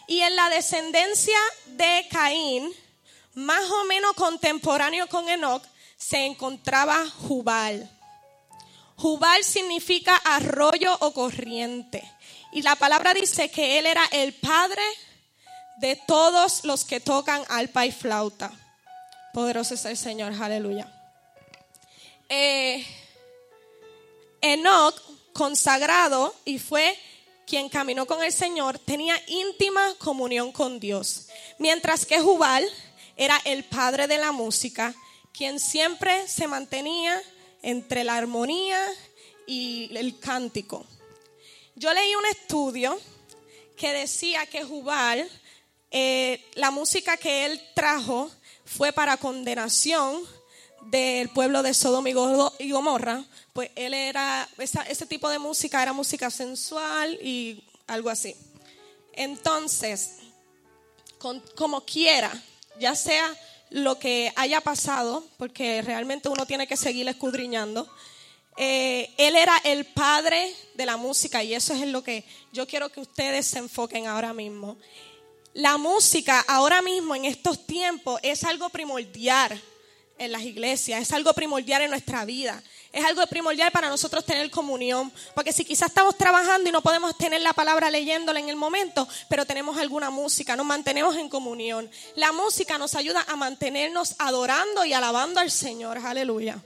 Y 0.07 0.21
en 0.21 0.37
la 0.37 0.49
descendencia 0.49 1.39
de 1.67 2.07
Caín, 2.09 2.73
más 3.35 3.69
o 3.69 3.85
menos 3.85 4.13
contemporáneo 4.13 5.09
con 5.09 5.29
Enoch, 5.29 5.65
se 5.97 6.25
encontraba 6.27 7.05
Jubal. 7.27 7.91
Jubal 8.95 9.43
significa 9.43 10.15
arroyo 10.15 10.97
o 11.01 11.13
corriente. 11.13 12.09
Y 12.53 12.63
la 12.63 12.77
palabra 12.77 13.13
dice 13.13 13.51
que 13.51 13.81
él 13.81 13.87
era 13.87 14.05
el 14.13 14.35
padre 14.35 14.83
de 15.79 15.97
todos 15.97 16.63
los 16.65 16.85
que 16.85 17.01
tocan 17.01 17.43
alpa 17.49 17.85
y 17.85 17.91
flauta. 17.91 18.53
Poderoso 19.35 19.75
es 19.75 19.85
el 19.87 19.97
Señor, 19.97 20.35
aleluya. 20.41 20.87
Eh, 22.29 22.87
Enoch, 24.41 25.12
consagrado 25.33 26.35
y 26.45 26.59
fue 26.59 26.97
quien 27.47 27.69
caminó 27.69 28.07
con 28.07 28.23
el 28.23 28.33
Señor, 28.33 28.79
tenía 28.79 29.21
íntima 29.27 29.95
comunión 29.99 30.53
con 30.53 30.79
Dios. 30.81 31.27
Mientras 31.59 32.07
que 32.07 32.21
Jubal 32.21 32.67
era 33.17 33.41
el 33.45 33.65
padre 33.65 34.07
de 34.07 34.19
la 34.19 34.33
música, 34.33 34.95
quien 35.33 35.59
siempre 35.61 36.27
se 36.29 36.47
mantenía 36.47 37.21
entre 37.63 38.05
la 38.05 38.17
armonía 38.17 38.79
y 39.47 39.91
el 39.97 40.19
cántico. 40.19 40.87
Yo 41.75 41.93
leí 41.93 42.15
un 42.15 42.27
estudio 42.27 42.99
que 43.77 43.93
decía 43.93 44.47
que 44.47 44.63
Jubal, 44.65 45.29
eh, 45.91 46.45
la 46.55 46.71
música 46.71 47.17
que 47.17 47.45
él 47.47 47.61
trajo 47.75 48.31
fue 48.65 48.93
para 48.93 49.17
condenación 49.17 50.23
del 50.87 51.29
pueblo 51.31 51.63
de 51.63 51.75
Sodoma 51.75 52.09
y 52.11 52.13
Go- 52.13 52.53
y 52.59 52.71
Gomorra, 52.71 53.25
pues 53.53 53.71
él 53.75 53.95
era, 53.95 54.49
ese 54.59 55.07
tipo 55.07 55.29
de 55.29 55.39
música 55.39 55.83
era 55.83 55.93
música 55.93 56.31
sensual 56.31 57.19
y 57.23 57.65
algo 57.87 58.11
así. 58.11 58.35
Entonces, 59.13 60.19
como 61.55 61.85
quiera, 61.85 62.33
ya 62.79 62.95
sea 62.95 63.35
lo 63.71 63.99
que 63.99 64.33
haya 64.37 64.61
pasado, 64.61 65.27
porque 65.39 65.83
realmente 65.83 66.29
uno 66.29 66.47
tiene 66.47 66.67
que 66.67 66.77
seguir 66.77 67.09
escudriñando, 67.09 67.89
eh, 68.57 69.11
él 69.17 69.35
era 69.35 69.57
el 69.65 69.87
padre 69.87 70.55
de 70.75 70.85
la 70.85 70.99
música 70.99 71.43
y 71.43 71.55
eso 71.55 71.73
es 71.73 71.81
en 71.81 71.93
lo 71.93 72.03
que 72.03 72.25
yo 72.53 72.67
quiero 72.67 72.91
que 72.91 73.01
ustedes 73.01 73.47
se 73.47 73.59
enfoquen 73.59 74.07
ahora 74.07 74.35
mismo. 74.35 74.77
La 75.55 75.79
música 75.79 76.41
ahora 76.49 76.83
mismo 76.83 77.15
en 77.15 77.25
estos 77.25 77.67
tiempos 77.67 78.21
es 78.23 78.45
algo 78.45 78.69
primordial 78.69 79.61
en 80.19 80.33
las 80.33 80.43
iglesias, 80.43 81.01
es 81.01 81.13
algo 81.13 81.33
primordial 81.33 81.83
en 81.83 81.91
nuestra 81.91 82.25
vida, 82.25 82.63
es 82.93 83.05
algo 83.05 83.27
primordial 83.27 83.73
para 83.73 83.89
nosotros 83.89 84.25
tener 84.25 84.51
comunión, 84.51 85.11
porque 85.35 85.53
si 85.53 85.65
quizás 85.65 85.89
estamos 85.89 86.17
trabajando 86.19 86.69
y 86.69 86.73
no 86.73 86.83
podemos 86.83 87.17
tener 87.17 87.41
la 87.41 87.55
palabra 87.55 87.91
leyéndola 87.91 88.39
en 88.39 88.51
el 88.51 88.57
momento, 88.57 89.09
pero 89.29 89.47
tenemos 89.47 89.79
alguna 89.79 90.11
música, 90.11 90.57
nos 90.57 90.67
mantenemos 90.67 91.17
en 91.17 91.31
comunión. 91.31 91.91
La 92.17 92.33
música 92.33 92.77
nos 92.77 92.95
ayuda 92.95 93.25
a 93.27 93.37
mantenernos 93.37 94.15
adorando 94.19 94.85
y 94.85 94.93
alabando 94.93 95.41
al 95.41 95.51
Señor, 95.51 95.99
aleluya. 95.99 96.59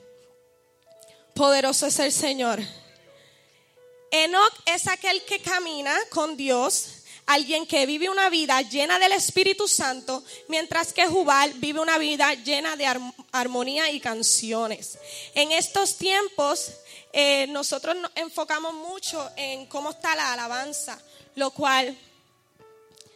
Poderoso 1.35 1.87
es 1.87 1.99
el 2.01 2.11
Señor. 2.11 2.61
Enoch 4.11 4.53
es 4.65 4.89
aquel 4.89 5.23
que 5.25 5.41
camina 5.41 5.95
con 6.11 6.37
Dios, 6.37 6.96
alguien 7.27 7.67
que 7.67 7.87
vive 7.87 8.09
una 8.09 8.31
vida 8.31 8.63
llena 8.63 8.99
del 8.99 9.13
Espíritu 9.13 9.67
Santo, 9.69 10.23
mientras 10.49 10.93
que 10.93 11.07
Jubal 11.07 11.53
vive 11.55 11.81
una 11.81 11.99
vida 11.99 12.33
llena 12.35 12.77
de 12.77 12.87
ar- 12.87 13.01
armonía 13.33 13.91
y 13.91 14.01
canciones. 14.01 14.99
En 15.35 15.53
estos 15.53 15.97
tiempos, 15.97 16.71
eh, 17.13 17.47
nosotros 17.49 17.97
nos 17.97 18.11
enfocamos 18.15 18.75
mucho 18.75 19.29
en 19.37 19.67
cómo 19.67 19.91
está 19.91 20.15
la 20.15 20.33
alabanza, 20.33 21.01
lo 21.35 21.51
cual 21.51 21.97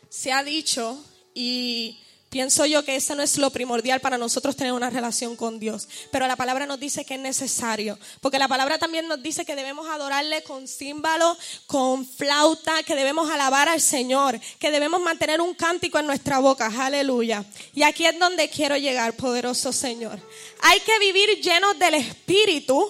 se 0.08 0.32
ha 0.32 0.42
dicho 0.42 1.02
y 1.34 1.98
pienso 2.30 2.64
yo 2.64 2.84
que 2.84 2.94
eso 2.94 3.14
no 3.16 3.22
es 3.22 3.36
lo 3.36 3.50
primordial 3.50 4.00
para 4.00 4.16
nosotros 4.16 4.56
tener 4.56 4.72
una 4.72 4.88
relación 4.88 5.36
con 5.36 5.58
Dios, 5.58 5.88
pero 6.12 6.26
la 6.28 6.36
palabra 6.36 6.64
nos 6.64 6.78
dice 6.78 7.04
que 7.04 7.14
es 7.14 7.20
necesario, 7.20 7.98
porque 8.20 8.38
la 8.38 8.48
palabra 8.48 8.78
también 8.78 9.08
nos 9.08 9.22
dice 9.22 9.44
que 9.44 9.56
debemos 9.56 9.88
adorarle 9.88 10.42
con 10.44 10.66
címbalo, 10.66 11.36
con 11.66 12.06
flauta, 12.06 12.82
que 12.84 12.94
debemos 12.94 13.28
alabar 13.30 13.68
al 13.68 13.80
Señor, 13.80 14.40
que 14.58 14.70
debemos 14.70 15.00
mantener 15.00 15.40
un 15.40 15.54
cántico 15.54 15.98
en 15.98 16.06
nuestra 16.06 16.38
boca, 16.38 16.70
aleluya. 16.78 17.44
Y 17.74 17.82
aquí 17.82 18.06
es 18.06 18.18
donde 18.18 18.48
quiero 18.48 18.76
llegar, 18.76 19.14
poderoso 19.16 19.72
Señor. 19.72 20.18
Hay 20.62 20.80
que 20.80 20.98
vivir 21.00 21.40
llenos 21.40 21.78
del 21.78 21.94
Espíritu, 21.94 22.88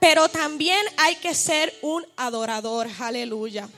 pero 0.00 0.28
también 0.28 0.84
hay 0.96 1.16
que 1.16 1.34
ser 1.34 1.72
un 1.82 2.04
adorador, 2.16 2.88
aleluya 2.98 3.68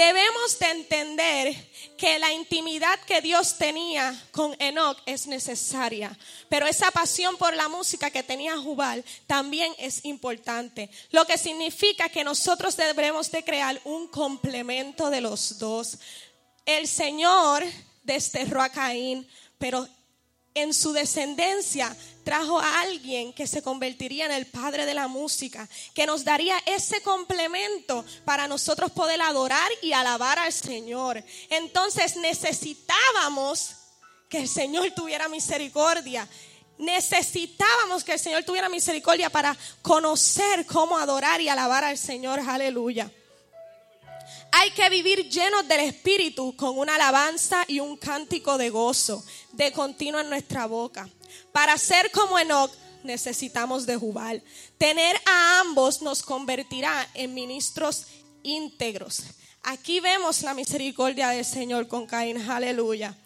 debemos 0.00 0.58
de 0.58 0.66
entender 0.70 1.70
que 1.98 2.18
la 2.18 2.32
intimidad 2.32 2.98
que 3.00 3.20
Dios 3.20 3.58
tenía 3.58 4.18
con 4.30 4.56
Enoch 4.58 4.96
es 5.04 5.26
necesaria, 5.26 6.16
pero 6.48 6.66
esa 6.66 6.90
pasión 6.90 7.36
por 7.36 7.54
la 7.54 7.68
música 7.68 8.10
que 8.10 8.22
tenía 8.22 8.56
Jubal 8.56 9.04
también 9.26 9.74
es 9.78 10.06
importante, 10.06 10.88
lo 11.10 11.26
que 11.26 11.36
significa 11.36 12.08
que 12.08 12.24
nosotros 12.24 12.78
debemos 12.78 13.30
de 13.30 13.44
crear 13.44 13.78
un 13.84 14.08
complemento 14.08 15.10
de 15.10 15.20
los 15.20 15.58
dos. 15.58 15.98
El 16.64 16.88
Señor 16.88 17.62
desterró 18.02 18.62
a 18.62 18.70
Caín, 18.70 19.28
pero 19.58 19.86
en 20.54 20.74
su 20.74 20.92
descendencia 20.92 21.96
trajo 22.24 22.60
a 22.60 22.80
alguien 22.80 23.32
que 23.32 23.46
se 23.46 23.62
convertiría 23.62 24.26
en 24.26 24.32
el 24.32 24.46
padre 24.46 24.86
de 24.86 24.94
la 24.94 25.08
música, 25.08 25.68
que 25.94 26.06
nos 26.06 26.24
daría 26.24 26.56
ese 26.66 27.02
complemento 27.02 28.04
para 28.24 28.48
nosotros 28.48 28.90
poder 28.90 29.20
adorar 29.22 29.70
y 29.82 29.92
alabar 29.92 30.38
al 30.38 30.52
Señor. 30.52 31.22
Entonces 31.48 32.16
necesitábamos 32.16 33.76
que 34.28 34.38
el 34.38 34.48
Señor 34.48 34.90
tuviera 34.92 35.28
misericordia. 35.28 36.28
Necesitábamos 36.78 38.04
que 38.04 38.14
el 38.14 38.18
Señor 38.18 38.44
tuviera 38.44 38.68
misericordia 38.68 39.28
para 39.28 39.56
conocer 39.82 40.64
cómo 40.66 40.96
adorar 40.96 41.40
y 41.40 41.48
alabar 41.48 41.84
al 41.84 41.98
Señor. 41.98 42.40
Aleluya. 42.40 43.10
Hay 44.52 44.70
que 44.72 44.88
vivir 44.88 45.28
llenos 45.28 45.66
del 45.68 45.80
Espíritu 45.80 46.56
con 46.56 46.78
una 46.78 46.96
alabanza 46.96 47.64
y 47.68 47.80
un 47.80 47.96
cántico 47.96 48.58
de 48.58 48.70
gozo 48.70 49.24
de 49.52 49.72
continuo 49.72 50.20
en 50.20 50.30
nuestra 50.30 50.66
boca. 50.66 51.08
Para 51.52 51.78
ser 51.78 52.10
como 52.10 52.38
Enoch 52.38 52.72
necesitamos 53.04 53.86
de 53.86 53.96
Jubal. 53.96 54.42
Tener 54.76 55.16
a 55.26 55.60
ambos 55.60 56.02
nos 56.02 56.22
convertirá 56.22 57.08
en 57.14 57.34
ministros 57.34 58.06
íntegros. 58.42 59.22
Aquí 59.62 60.00
vemos 60.00 60.42
la 60.42 60.54
misericordia 60.54 61.28
del 61.28 61.44
Señor 61.44 61.86
con 61.86 62.06
Caín. 62.06 62.38
Aleluya. 62.50 63.16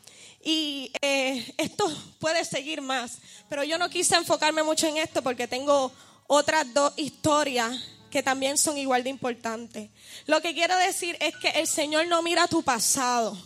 Y 0.43 0.93
eh, 1.01 1.55
esto 1.57 1.91
puede 2.19 2.45
seguir 2.45 2.83
más, 2.83 3.19
pero 3.49 3.65
yo 3.65 3.79
no 3.79 3.89
quise 3.89 4.15
enfocarme 4.17 4.63
mucho 4.63 4.87
en 4.87 4.99
esto 4.99 5.23
porque 5.23 5.49
tengo 5.49 5.91
otras 6.27 6.73
dos 6.75 6.93
historias 6.97 7.75
que 8.15 8.23
también 8.23 8.57
son 8.57 8.79
igual 8.79 9.03
de 9.03 9.11
importantes. 9.11 9.91
Lo 10.27 10.41
que 10.41 10.55
quiero 10.55 10.77
decir 10.77 11.17
es 11.19 11.35
que 11.35 11.49
el 11.49 11.67
Señor 11.67 12.07
no 12.07 12.23
mira 12.23 12.47
tu 12.47 12.63
pasado. 12.63 13.37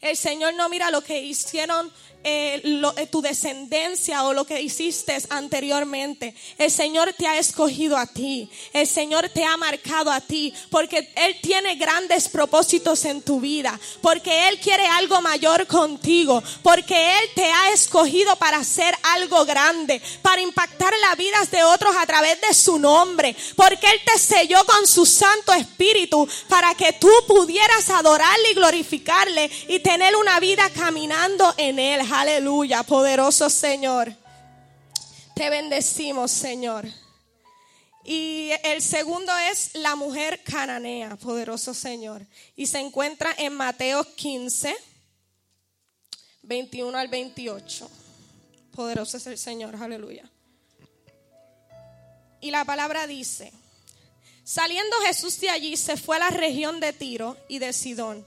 El 0.00 0.16
Señor 0.16 0.54
no 0.54 0.68
mira 0.68 0.90
lo 0.90 1.02
que 1.02 1.22
hicieron 1.22 1.92
eh, 2.30 2.62
eh, 2.96 3.06
tu 3.06 3.22
descendencia 3.22 4.24
o 4.24 4.34
lo 4.34 4.44
que 4.44 4.60
hiciste 4.60 5.16
anteriormente. 5.30 6.34
El 6.58 6.70
Señor 6.70 7.14
te 7.14 7.26
ha 7.26 7.38
escogido 7.38 7.96
a 7.96 8.06
ti. 8.06 8.50
El 8.72 8.86
Señor 8.86 9.30
te 9.30 9.44
ha 9.44 9.56
marcado 9.56 10.10
a 10.10 10.20
ti. 10.20 10.52
Porque 10.70 11.10
Él 11.14 11.36
tiene 11.40 11.76
grandes 11.76 12.28
propósitos 12.28 13.04
en 13.06 13.22
tu 13.22 13.40
vida. 13.40 13.78
Porque 14.02 14.48
Él 14.48 14.58
quiere 14.60 14.86
algo 14.86 15.22
mayor 15.22 15.66
contigo. 15.66 16.42
Porque 16.62 17.18
Él 17.18 17.30
te 17.34 17.44
ha 17.50 17.72
escogido 17.72 18.36
para 18.36 18.58
hacer 18.58 18.94
algo 19.02 19.46
grande. 19.46 20.02
Para 20.20 20.42
impactar 20.42 20.92
las 21.08 21.16
vidas 21.16 21.50
de 21.50 21.64
otros 21.64 21.94
a 21.96 22.06
través 22.06 22.38
de 22.42 22.52
su 22.52 22.78
nombre. 22.78 23.34
Porque 23.56 23.86
Él 23.86 24.00
te 24.04 24.18
selló 24.18 24.64
con 24.66 24.86
su 24.86 25.06
Santo 25.06 25.54
Espíritu. 25.54 26.28
Para 26.48 26.74
que 26.74 26.92
tú 26.94 27.10
pudieras 27.26 27.88
adorarle 27.88 28.50
y 28.50 28.54
glorificarle. 28.54 29.50
Y 29.68 29.78
tener 29.80 30.14
una 30.16 30.40
vida 30.40 30.68
caminando 30.70 31.54
en 31.56 31.78
Él. 31.78 32.02
Aleluya. 32.18 32.82
Poderoso 32.82 33.48
Señor. 33.48 34.12
Te 35.36 35.50
bendecimos, 35.50 36.32
Señor. 36.32 36.84
Y 38.04 38.50
el 38.64 38.82
segundo 38.82 39.30
es 39.52 39.70
la 39.74 39.94
mujer 39.94 40.42
cananea, 40.42 41.14
poderoso 41.14 41.72
Señor. 41.72 42.26
Y 42.56 42.66
se 42.66 42.80
encuentra 42.80 43.32
en 43.38 43.54
Mateo 43.54 44.02
15, 44.16 44.76
21 46.42 46.98
al 46.98 47.06
28. 47.06 47.88
Poderoso 48.74 49.18
es 49.18 49.26
el 49.28 49.38
Señor, 49.38 49.76
aleluya. 49.76 50.28
Y 52.40 52.50
la 52.50 52.64
palabra 52.64 53.06
dice, 53.06 53.52
saliendo 54.42 54.96
Jesús 55.06 55.38
de 55.38 55.50
allí, 55.50 55.76
se 55.76 55.96
fue 55.96 56.16
a 56.16 56.18
la 56.18 56.30
región 56.30 56.80
de 56.80 56.92
Tiro 56.92 57.36
y 57.48 57.60
de 57.60 57.72
Sidón. 57.72 58.26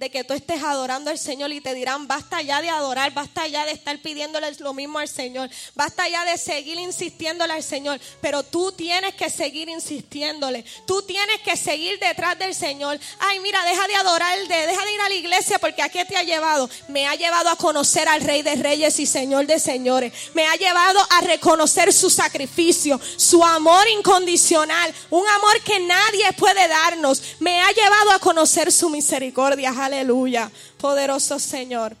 de 0.00 0.10
que 0.10 0.24
tú 0.24 0.32
estés 0.32 0.62
adorando 0.62 1.10
al 1.10 1.18
Señor 1.18 1.52
y 1.52 1.60
te 1.60 1.74
dirán, 1.74 2.08
basta 2.08 2.40
ya 2.40 2.62
de 2.62 2.70
adorar, 2.70 3.12
basta 3.12 3.46
ya 3.46 3.66
de 3.66 3.72
estar 3.72 3.98
pidiéndole 3.98 4.50
lo 4.60 4.72
mismo 4.72 4.98
al 4.98 5.08
Señor, 5.08 5.50
basta 5.74 6.08
ya 6.08 6.24
de 6.24 6.38
seguir 6.38 6.78
insistiéndole 6.78 7.52
al 7.52 7.62
Señor, 7.62 8.00
pero 8.22 8.42
tú 8.42 8.72
tienes 8.72 9.14
que 9.14 9.28
seguir 9.28 9.68
insistiéndole, 9.68 10.64
tú 10.86 11.02
tienes 11.02 11.40
que 11.42 11.54
seguir 11.54 11.98
detrás 11.98 12.38
del 12.38 12.54
Señor. 12.54 12.98
Ay, 13.18 13.40
mira, 13.40 13.62
deja 13.62 13.86
de 13.88 13.94
adorar, 13.96 14.38
de, 14.38 14.66
deja 14.68 14.82
de 14.86 14.94
ir 14.94 15.00
a 15.02 15.08
la 15.10 15.14
iglesia 15.16 15.58
porque 15.58 15.82
a 15.82 15.90
qué 15.90 16.06
te 16.06 16.16
ha 16.16 16.22
llevado? 16.22 16.70
Me 16.88 17.06
ha 17.06 17.14
llevado 17.14 17.50
a 17.50 17.56
conocer 17.56 18.08
al 18.08 18.22
Rey 18.22 18.40
de 18.40 18.54
Reyes 18.54 18.98
y 19.00 19.04
Señor 19.04 19.46
de 19.46 19.58
Señores, 19.58 20.14
me 20.32 20.46
ha 20.46 20.56
llevado 20.56 20.98
a 21.10 21.20
reconocer 21.20 21.92
su 21.92 22.08
sacrificio, 22.08 22.98
su 23.18 23.44
amor 23.44 23.86
incondicional, 23.98 24.94
un 25.10 25.28
amor 25.28 25.60
que 25.62 25.78
nadie 25.80 26.32
puede 26.38 26.66
darnos, 26.68 27.22
me 27.38 27.60
ha 27.60 27.70
llevado 27.72 28.12
a 28.12 28.18
conocer 28.18 28.72
su 28.72 28.88
misericordia. 28.88 29.74
Aleluya, 29.90 30.48
poderoso 30.78 31.40
Señor. 31.40 31.96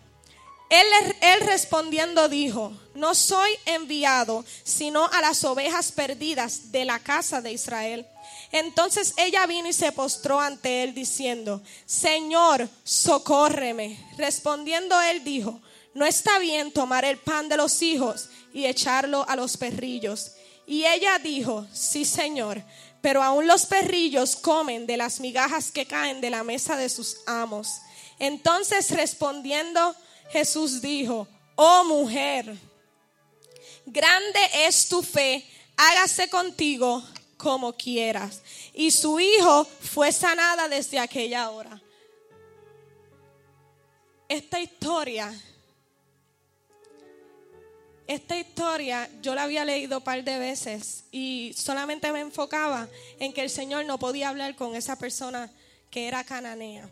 Él, 0.68 1.40
respondiendo 1.40 2.28
dijo, 2.28 2.72
no 2.94 3.16
soy 3.16 3.50
enviado 3.66 4.44
sino 4.62 5.06
a 5.06 5.20
las 5.20 5.42
ovejas 5.42 5.90
perdidas 5.90 6.70
de 6.70 6.84
la 6.84 7.00
casa 7.00 7.40
de 7.40 7.50
Israel. 7.50 8.06
Entonces 8.52 9.14
ella 9.16 9.44
vino 9.46 9.68
y 9.68 9.72
se 9.72 9.90
postró 9.90 10.38
ante 10.38 10.84
él 10.84 10.94
diciendo, 10.94 11.60
Señor, 11.84 12.68
socórreme. 12.84 13.98
Respondiendo 14.16 15.00
él 15.00 15.24
dijo, 15.24 15.60
no 15.92 16.06
está 16.06 16.38
bien 16.38 16.70
tomar 16.70 17.04
el 17.04 17.18
pan 17.18 17.48
de 17.48 17.56
los 17.56 17.82
hijos 17.82 18.28
y 18.54 18.66
echarlo 18.66 19.28
a 19.28 19.34
los 19.34 19.56
perrillos. 19.56 20.30
Y 20.64 20.84
ella 20.84 21.18
dijo, 21.18 21.66
sí, 21.72 22.04
Señor, 22.04 22.62
pero 23.00 23.22
aún 23.22 23.46
los 23.46 23.66
perrillos 23.66 24.36
comen 24.36 24.86
de 24.86 24.96
las 24.96 25.20
migajas 25.20 25.70
que 25.70 25.86
caen 25.86 26.20
de 26.20 26.30
la 26.30 26.44
mesa 26.44 26.76
de 26.76 26.88
sus 26.88 27.18
amos. 27.26 27.80
Entonces 28.18 28.90
respondiendo 28.90 29.94
Jesús 30.30 30.80
dijo, 30.80 31.26
oh 31.56 31.84
mujer, 31.84 32.56
grande 33.86 34.40
es 34.66 34.88
tu 34.88 35.02
fe, 35.02 35.44
hágase 35.76 36.28
contigo 36.28 37.02
como 37.36 37.72
quieras. 37.72 38.42
Y 38.74 38.90
su 38.90 39.18
hijo 39.18 39.64
fue 39.64 40.12
sanada 40.12 40.68
desde 40.68 40.98
aquella 40.98 41.50
hora. 41.50 41.82
Esta 44.28 44.60
historia, 44.60 45.34
esta 48.14 48.36
historia 48.36 49.08
yo 49.22 49.34
la 49.34 49.44
había 49.44 49.64
leído 49.64 49.98
un 49.98 50.04
par 50.04 50.24
de 50.24 50.38
veces 50.38 51.04
y 51.12 51.52
solamente 51.56 52.10
me 52.12 52.20
enfocaba 52.20 52.88
en 53.20 53.32
que 53.32 53.42
el 53.42 53.50
Señor 53.50 53.84
no 53.84 53.98
podía 53.98 54.28
hablar 54.28 54.56
con 54.56 54.74
esa 54.74 54.96
persona 54.96 55.50
que 55.90 56.08
era 56.08 56.24
cananea. 56.24 56.88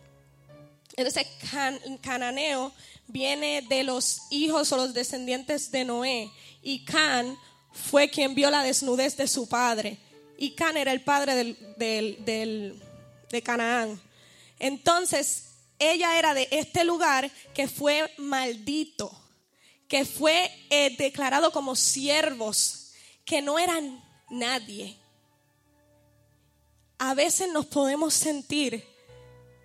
Entonces, 0.96 1.26
can, 1.50 1.78
cananeo 1.98 2.72
viene 3.08 3.62
de 3.62 3.82
los 3.82 4.22
hijos 4.30 4.70
o 4.72 4.76
los 4.76 4.94
descendientes 4.94 5.72
de 5.72 5.84
Noé. 5.84 6.30
Y 6.62 6.84
Can 6.84 7.36
fue 7.72 8.08
quien 8.10 8.34
vio 8.34 8.50
la 8.50 8.62
desnudez 8.62 9.16
de 9.16 9.26
su 9.26 9.48
padre. 9.48 9.98
Y 10.36 10.50
Can 10.50 10.76
era 10.76 10.92
el 10.92 11.00
padre 11.02 11.34
del, 11.34 11.56
del, 12.24 12.82
de 13.30 13.42
Canaán. 13.42 14.00
Entonces, 14.58 15.46
ella 15.78 16.18
era 16.18 16.34
de 16.34 16.46
este 16.50 16.84
lugar 16.84 17.30
que 17.54 17.66
fue 17.66 18.08
maldito, 18.18 19.10
que 19.89 20.05
fue 20.05 20.51
eh, 20.70 20.95
declarado 20.97 21.51
como 21.51 21.74
siervos, 21.74 22.93
que 23.24 23.43
no 23.43 23.59
eran 23.59 24.05
nadie. 24.30 24.97
A 26.99 27.14
veces 27.14 27.49
nos 27.53 27.66
podemos 27.66 28.14
sentir 28.14 28.84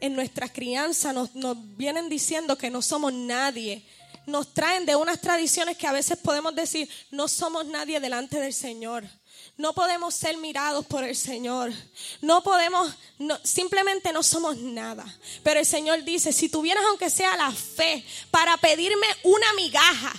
en 0.03 0.15
nuestra 0.15 0.51
crianza 0.51 1.13
nos, 1.13 1.33
nos, 1.33 1.55
vienen 1.77 2.09
diciendo 2.09 2.57
que 2.57 2.69
no 2.69 2.81
somos 2.81 3.13
nadie. 3.13 3.85
Nos 4.25 4.53
traen 4.53 4.85
de 4.85 4.97
unas 4.97 5.21
tradiciones 5.21 5.77
que 5.77 5.87
a 5.87 5.93
veces 5.93 6.17
podemos 6.17 6.53
decir, 6.53 6.89
no 7.09 7.29
somos 7.29 7.65
nadie 7.67 8.01
delante 8.01 8.37
del 8.37 8.53
Señor. 8.53 9.05
No 9.55 9.73
podemos 9.73 10.15
ser 10.15 10.37
mirados 10.37 10.85
por 10.85 11.03
el 11.03 11.15
Señor. 11.15 11.71
No 12.21 12.41
podemos, 12.41 12.91
no, 13.19 13.39
simplemente 13.43 14.11
no 14.11 14.23
somos 14.23 14.57
nada. 14.57 15.05
Pero 15.43 15.59
el 15.59 15.65
Señor 15.65 16.03
dice, 16.03 16.33
si 16.33 16.49
tuvieras 16.49 16.83
aunque 16.89 17.09
sea 17.09 17.37
la 17.37 17.51
fe 17.51 18.03
para 18.31 18.57
pedirme 18.57 19.07
una 19.23 19.53
migaja, 19.53 20.13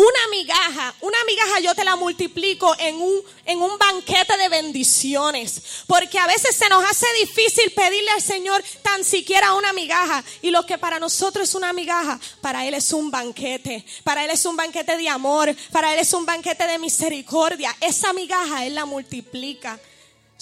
una 0.00 0.28
migaja, 0.30 0.94
una 1.02 1.18
migaja 1.26 1.60
yo 1.60 1.74
te 1.74 1.84
la 1.84 1.94
multiplico 1.94 2.74
en 2.78 2.96
un, 2.96 3.20
en 3.44 3.60
un 3.60 3.76
banquete 3.76 4.34
de 4.38 4.48
bendiciones. 4.48 5.84
Porque 5.86 6.18
a 6.18 6.26
veces 6.26 6.56
se 6.56 6.70
nos 6.70 6.82
hace 6.82 7.06
difícil 7.20 7.70
pedirle 7.72 8.10
al 8.12 8.22
Señor 8.22 8.64
tan 8.80 9.04
siquiera 9.04 9.52
una 9.52 9.74
migaja. 9.74 10.24
Y 10.40 10.50
lo 10.50 10.64
que 10.64 10.78
para 10.78 10.98
nosotros 10.98 11.50
es 11.50 11.54
una 11.54 11.74
migaja, 11.74 12.18
para 12.40 12.66
Él 12.66 12.72
es 12.72 12.94
un 12.94 13.10
banquete. 13.10 13.84
Para 14.02 14.24
Él 14.24 14.30
es 14.30 14.46
un 14.46 14.56
banquete 14.56 14.96
de 14.96 15.08
amor. 15.08 15.54
Para 15.70 15.92
Él 15.92 15.98
es 15.98 16.14
un 16.14 16.24
banquete 16.24 16.66
de 16.66 16.78
misericordia. 16.78 17.76
Esa 17.78 18.14
migaja 18.14 18.64
Él 18.64 18.76
la 18.76 18.86
multiplica. 18.86 19.78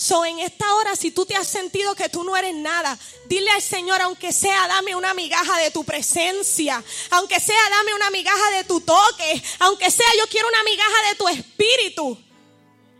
So, 0.00 0.24
en 0.24 0.38
esta 0.38 0.76
hora, 0.76 0.94
si 0.94 1.10
tú 1.10 1.26
te 1.26 1.34
has 1.34 1.48
sentido 1.48 1.96
que 1.96 2.08
tú 2.08 2.22
no 2.22 2.36
eres 2.36 2.54
nada, 2.54 2.96
dile 3.26 3.50
al 3.50 3.60
Señor, 3.60 4.00
aunque 4.00 4.30
sea, 4.30 4.68
dame 4.68 4.94
una 4.94 5.12
migaja 5.12 5.58
de 5.58 5.72
tu 5.72 5.82
presencia, 5.82 6.84
aunque 7.10 7.40
sea, 7.40 7.60
dame 7.68 7.94
una 7.94 8.08
migaja 8.10 8.50
de 8.52 8.62
tu 8.62 8.80
toque, 8.80 9.42
aunque 9.58 9.90
sea, 9.90 10.06
yo 10.16 10.28
quiero 10.28 10.46
una 10.46 10.62
migaja 10.62 11.08
de 11.08 11.14
tu 11.16 11.28
espíritu. 11.28 12.18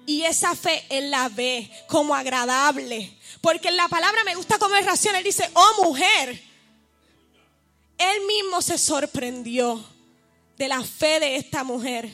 Y 0.07 0.24
esa 0.24 0.57
fe 0.57 0.86
Él 0.88 1.12
la 1.12 1.28
ve 1.28 1.70
como 1.86 2.16
agradable. 2.16 3.16
Porque 3.40 3.68
en 3.68 3.76
la 3.76 3.86
palabra 3.86 4.24
me 4.24 4.34
gusta 4.34 4.59
como 4.59 4.74
es 4.74 4.84
ración. 4.84 5.14
Él 5.14 5.22
dice, 5.22 5.49
oh 5.55 5.84
mujer. 5.84 6.42
Él 7.96 8.26
mismo 8.26 8.61
se 8.61 8.76
sorprendió 8.76 9.84
de 10.57 10.66
la 10.66 10.82
fe 10.82 11.20
de 11.20 11.36
esta 11.36 11.62
mujer. 11.62 12.11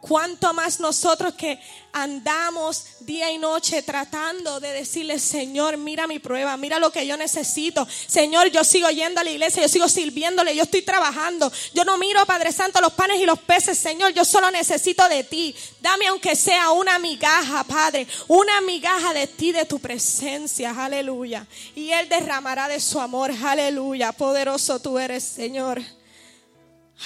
Cuánto 0.00 0.54
más 0.54 0.78
nosotros 0.78 1.34
que 1.34 1.58
andamos 1.92 2.84
día 3.00 3.32
y 3.32 3.38
noche 3.38 3.82
tratando 3.82 4.60
de 4.60 4.72
decirle, 4.72 5.18
Señor, 5.18 5.76
mira 5.76 6.06
mi 6.06 6.20
prueba, 6.20 6.56
mira 6.56 6.78
lo 6.78 6.92
que 6.92 7.04
yo 7.04 7.16
necesito. 7.16 7.86
Señor, 8.06 8.46
yo 8.52 8.62
sigo 8.62 8.88
yendo 8.90 9.20
a 9.20 9.24
la 9.24 9.30
iglesia, 9.30 9.62
yo 9.62 9.68
sigo 9.68 9.88
sirviéndole, 9.88 10.54
yo 10.54 10.62
estoy 10.62 10.82
trabajando. 10.82 11.50
Yo 11.74 11.84
no 11.84 11.98
miro, 11.98 12.24
Padre 12.26 12.52
Santo, 12.52 12.80
los 12.80 12.92
panes 12.92 13.20
y 13.20 13.26
los 13.26 13.40
peces, 13.40 13.76
Señor, 13.76 14.12
yo 14.12 14.24
solo 14.24 14.52
necesito 14.52 15.08
de 15.08 15.24
ti. 15.24 15.54
Dame 15.80 16.06
aunque 16.06 16.36
sea 16.36 16.70
una 16.70 17.00
migaja, 17.00 17.64
Padre, 17.64 18.06
una 18.28 18.60
migaja 18.60 19.12
de 19.12 19.26
ti, 19.26 19.50
de 19.50 19.64
tu 19.64 19.80
presencia, 19.80 20.70
aleluya. 20.70 21.44
Y 21.74 21.90
Él 21.90 22.08
derramará 22.08 22.68
de 22.68 22.78
su 22.78 23.00
amor, 23.00 23.32
aleluya. 23.44 24.12
Poderoso 24.12 24.78
tú 24.78 24.96
eres, 24.96 25.24
Señor. 25.24 25.82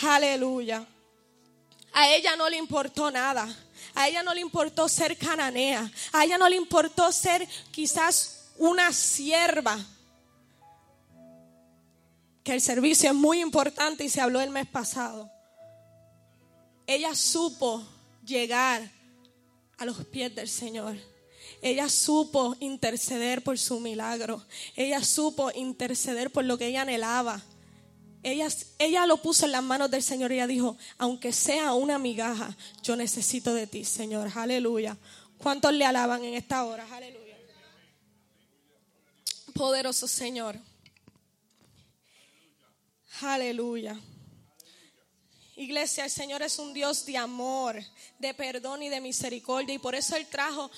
Aleluya. 0.02 0.86
A 1.92 2.08
ella 2.08 2.36
no 2.36 2.48
le 2.48 2.56
importó 2.56 3.10
nada. 3.10 3.54
A 3.94 4.08
ella 4.08 4.22
no 4.22 4.32
le 4.34 4.40
importó 4.40 4.88
ser 4.88 5.16
cananea. 5.16 5.90
A 6.12 6.24
ella 6.24 6.38
no 6.38 6.48
le 6.48 6.56
importó 6.56 7.12
ser 7.12 7.46
quizás 7.70 8.50
una 8.56 8.92
sierva. 8.92 9.78
Que 12.42 12.54
el 12.54 12.60
servicio 12.60 13.10
es 13.10 13.14
muy 13.14 13.40
importante 13.40 14.04
y 14.04 14.08
se 14.08 14.20
habló 14.20 14.40
el 14.40 14.50
mes 14.50 14.66
pasado. 14.66 15.30
Ella 16.86 17.14
supo 17.14 17.86
llegar 18.24 18.90
a 19.78 19.84
los 19.84 20.04
pies 20.06 20.34
del 20.34 20.48
Señor. 20.48 20.96
Ella 21.60 21.88
supo 21.88 22.56
interceder 22.58 23.42
por 23.42 23.58
su 23.58 23.78
milagro. 23.78 24.44
Ella 24.74 25.04
supo 25.04 25.50
interceder 25.54 26.30
por 26.30 26.44
lo 26.44 26.58
que 26.58 26.66
ella 26.66 26.82
anhelaba. 26.82 27.40
Ella, 28.22 28.48
ella 28.78 29.06
lo 29.06 29.16
puso 29.16 29.46
en 29.46 29.52
las 29.52 29.62
manos 29.62 29.90
del 29.90 30.02
Señor 30.02 30.30
y 30.30 30.34
ella 30.34 30.46
dijo, 30.46 30.76
aunque 30.98 31.32
sea 31.32 31.72
una 31.72 31.98
migaja, 31.98 32.56
yo 32.82 32.94
necesito 32.94 33.52
de 33.52 33.66
ti, 33.66 33.84
Señor. 33.84 34.30
Aleluya. 34.34 34.96
¿Cuántos 35.38 35.72
le 35.72 35.84
alaban 35.84 36.22
en 36.22 36.34
esta 36.34 36.64
hora? 36.64 36.86
Aleluya. 36.92 37.36
Poderoso 39.54 40.06
Señor. 40.06 40.56
Aleluya. 43.20 44.00
Iglesia, 45.56 46.04
el 46.04 46.10
Señor 46.10 46.42
es 46.42 46.58
un 46.58 46.72
Dios 46.72 47.04
de 47.04 47.18
amor, 47.18 47.82
de 48.18 48.34
perdón 48.34 48.82
y 48.82 48.88
de 48.88 49.00
misericordia. 49.00 49.74
Y 49.74 49.78
por 49.78 49.94
eso 49.94 50.16
Él 50.16 50.26
trajo, 50.26 50.70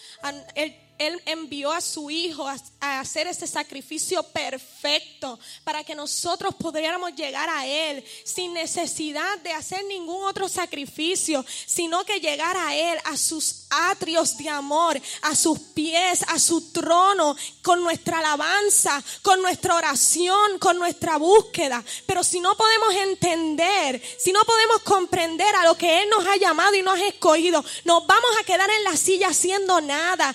él 0.98 1.20
envió 1.26 1.72
a 1.72 1.80
su 1.80 2.10
Hijo 2.10 2.48
a, 2.48 2.56
hacer 3.00 3.26
ese 3.26 3.46
sacrificio 3.46 4.22
perfecto 4.22 5.38
para 5.64 5.82
que 5.82 5.94
nosotros 5.94 6.54
pudiéramos 6.54 7.14
llegar 7.14 7.48
a 7.48 7.66
Él 7.66 8.04
sin 8.24 8.52
necesidad 8.52 9.38
de 9.38 9.52
hacer 9.52 9.84
ningún 9.86 10.22
otro 10.24 10.48
sacrificio, 10.48 11.44
sino 11.66 12.04
que 12.04 12.20
llegar 12.20 12.56
a 12.56 12.74
Él, 12.76 12.98
a 13.04 13.16
sus 13.16 13.66
atrios 13.70 14.36
de 14.36 14.48
amor, 14.48 15.00
a 15.22 15.34
sus 15.34 15.58
pies, 15.58 16.22
a 16.28 16.38
su 16.38 16.72
trono, 16.72 17.36
con 17.62 17.82
nuestra 17.82 18.18
alabanza, 18.18 19.02
con 19.22 19.40
nuestra 19.42 19.74
oración, 19.74 20.58
con 20.58 20.78
nuestra 20.78 21.16
búsqueda. 21.16 21.82
Pero 22.06 22.22
si 22.22 22.38
no 22.38 22.56
podemos 22.56 22.94
entender, 22.94 24.00
si 24.18 24.30
no 24.32 24.40
podemos 24.44 24.82
comprender 24.82 25.54
a 25.56 25.64
lo 25.64 25.74
que 25.74 26.02
Él 26.02 26.08
nos 26.10 26.26
ha 26.26 26.36
llamado 26.36 26.74
y 26.74 26.82
nos 26.82 26.98
ha 26.98 27.06
escogido, 27.06 27.64
nos 27.84 28.06
vamos 28.06 28.30
a 28.40 28.44
quedar 28.44 28.70
en 28.70 28.84
la 28.84 28.96
silla 28.96 29.28
haciendo 29.28 29.80
nada. 29.80 30.34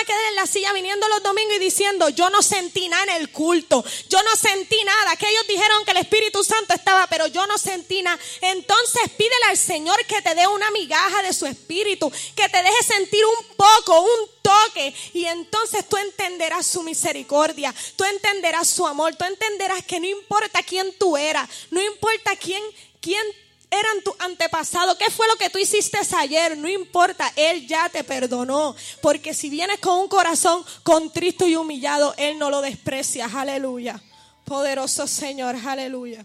A 0.00 0.04
quedar 0.04 0.24
en 0.30 0.36
la 0.36 0.46
silla 0.46 0.72
viniendo 0.72 1.08
los 1.08 1.22
domingos 1.22 1.56
y 1.56 1.58
diciendo, 1.58 2.08
yo 2.08 2.30
no 2.30 2.42
sentí 2.42 2.88
nada 2.88 3.04
en 3.04 3.22
el 3.22 3.30
culto, 3.30 3.84
yo 4.08 4.22
no 4.22 4.36
sentí 4.36 4.82
nada, 4.84 5.16
que 5.16 5.28
ellos 5.28 5.46
dijeron 5.46 5.84
que 5.84 5.90
el 5.92 5.98
Espíritu 5.98 6.42
Santo 6.42 6.74
estaba, 6.74 7.06
pero 7.08 7.26
yo 7.26 7.46
no 7.46 7.58
sentí 7.58 8.02
nada. 8.02 8.18
Entonces 8.40 9.02
pídele 9.16 9.44
al 9.48 9.58
Señor 9.58 10.04
que 10.06 10.22
te 10.22 10.34
dé 10.34 10.46
una 10.46 10.70
migaja 10.70 11.22
de 11.22 11.32
su 11.32 11.46
Espíritu, 11.46 12.10
que 12.34 12.48
te 12.48 12.62
deje 12.62 12.82
sentir 12.82 13.24
un 13.24 13.56
poco, 13.56 14.00
un 14.00 14.30
toque, 14.42 14.94
y 15.12 15.24
entonces 15.24 15.88
tú 15.88 15.96
entenderás 15.96 16.66
su 16.66 16.82
misericordia, 16.82 17.74
tú 17.96 18.04
entenderás 18.04 18.68
su 18.68 18.86
amor, 18.86 19.14
tú 19.16 19.24
entenderás 19.24 19.84
que 19.84 20.00
no 20.00 20.06
importa 20.06 20.62
quién 20.62 20.92
tú 20.98 21.16
eras, 21.16 21.48
no 21.70 21.82
importa 21.82 22.36
quién, 22.36 22.62
quién 23.00 23.24
eran 23.70 24.02
tu 24.02 24.14
antepasado, 24.18 24.96
qué 24.96 25.10
fue 25.10 25.26
lo 25.28 25.36
que 25.36 25.50
tú 25.50 25.58
hiciste 25.58 25.98
ayer, 26.16 26.56
no 26.56 26.68
importa, 26.68 27.32
Él 27.36 27.66
ya 27.66 27.88
te 27.88 28.04
perdonó, 28.04 28.76
porque 29.00 29.34
si 29.34 29.50
vienes 29.50 29.80
con 29.80 29.98
un 29.98 30.08
corazón 30.08 30.64
contristo 30.82 31.46
y 31.46 31.56
humillado, 31.56 32.14
Él 32.16 32.38
no 32.38 32.50
lo 32.50 32.60
desprecia, 32.60 33.26
aleluya. 33.26 34.00
Poderoso 34.44 35.06
Señor, 35.06 35.56
aleluya. 35.56 36.24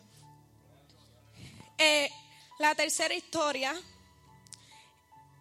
Eh, 1.78 2.10
la 2.60 2.76
tercera 2.76 3.14
historia 3.14 3.74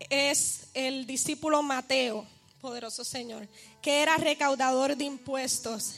es 0.08 0.68
el 0.74 1.06
discípulo 1.06 1.62
Mateo, 1.62 2.26
poderoso 2.60 3.04
Señor, 3.04 3.48
que 3.82 4.02
era 4.02 4.16
recaudador 4.16 4.96
de 4.96 5.04
impuestos. 5.04 5.96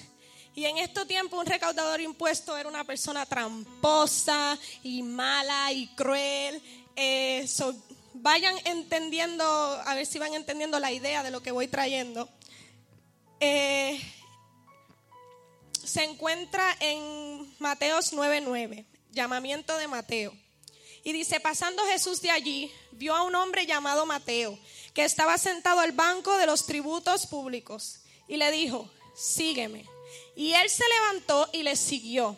Y 0.54 0.64
en 0.64 0.78
este 0.78 1.06
tiempo 1.06 1.38
un 1.38 1.46
recaudador 1.46 1.98
de 1.98 2.04
impuestos 2.04 2.58
era 2.58 2.68
una 2.68 2.84
persona 2.84 3.24
tramposa 3.24 4.58
y 4.82 5.02
mala 5.02 5.72
y 5.72 5.86
cruel. 5.94 6.60
Eh, 6.96 7.46
so, 7.46 7.74
vayan 8.14 8.56
entendiendo, 8.64 9.44
a 9.44 9.94
ver 9.94 10.06
si 10.06 10.18
van 10.18 10.34
entendiendo 10.34 10.78
la 10.80 10.92
idea 10.92 11.22
de 11.22 11.30
lo 11.30 11.42
que 11.42 11.52
voy 11.52 11.68
trayendo. 11.68 12.28
Eh, 13.38 14.00
se 15.84 16.04
encuentra 16.04 16.76
en 16.80 17.54
Mateos 17.58 18.12
9:9, 18.12 18.84
llamamiento 19.12 19.76
de 19.76 19.88
Mateo. 19.88 20.32
Y 21.02 21.12
dice, 21.12 21.40
pasando 21.40 21.82
Jesús 21.86 22.20
de 22.20 22.30
allí, 22.30 22.70
vio 22.92 23.16
a 23.16 23.22
un 23.22 23.34
hombre 23.34 23.66
llamado 23.66 24.04
Mateo, 24.04 24.58
que 24.92 25.04
estaba 25.04 25.38
sentado 25.38 25.80
al 25.80 25.92
banco 25.92 26.36
de 26.36 26.46
los 26.46 26.66
tributos 26.66 27.26
públicos, 27.26 28.00
y 28.28 28.36
le 28.36 28.50
dijo, 28.50 28.90
sígueme. 29.16 29.89
Y 30.40 30.54
él 30.54 30.70
se 30.70 30.84
levantó 30.88 31.50
y 31.52 31.62
le 31.62 31.76
siguió. 31.76 32.34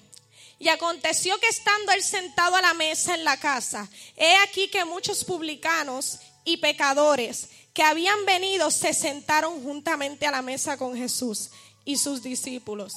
Y 0.59 0.69
aconteció 0.71 1.39
que 1.39 1.47
estando 1.47 1.93
él 1.93 2.03
sentado 2.03 2.57
a 2.57 2.61
la 2.61 2.75
mesa 2.75 3.15
en 3.15 3.23
la 3.23 3.37
casa, 3.37 3.89
he 4.17 4.37
aquí 4.39 4.67
que 4.67 4.85
muchos 4.85 5.23
publicanos 5.23 6.19
y 6.45 6.57
pecadores 6.57 7.49
que 7.73 7.85
habían 7.85 8.27
venido 8.27 8.73
se 8.73 8.93
sentaron 8.93 9.63
juntamente 9.63 10.27
a 10.27 10.33
la 10.33 10.43
mesa 10.43 10.77
con 10.77 10.97
Jesús 10.97 11.51
y 11.85 11.97
sus 11.97 12.25
discípulos. 12.25 12.95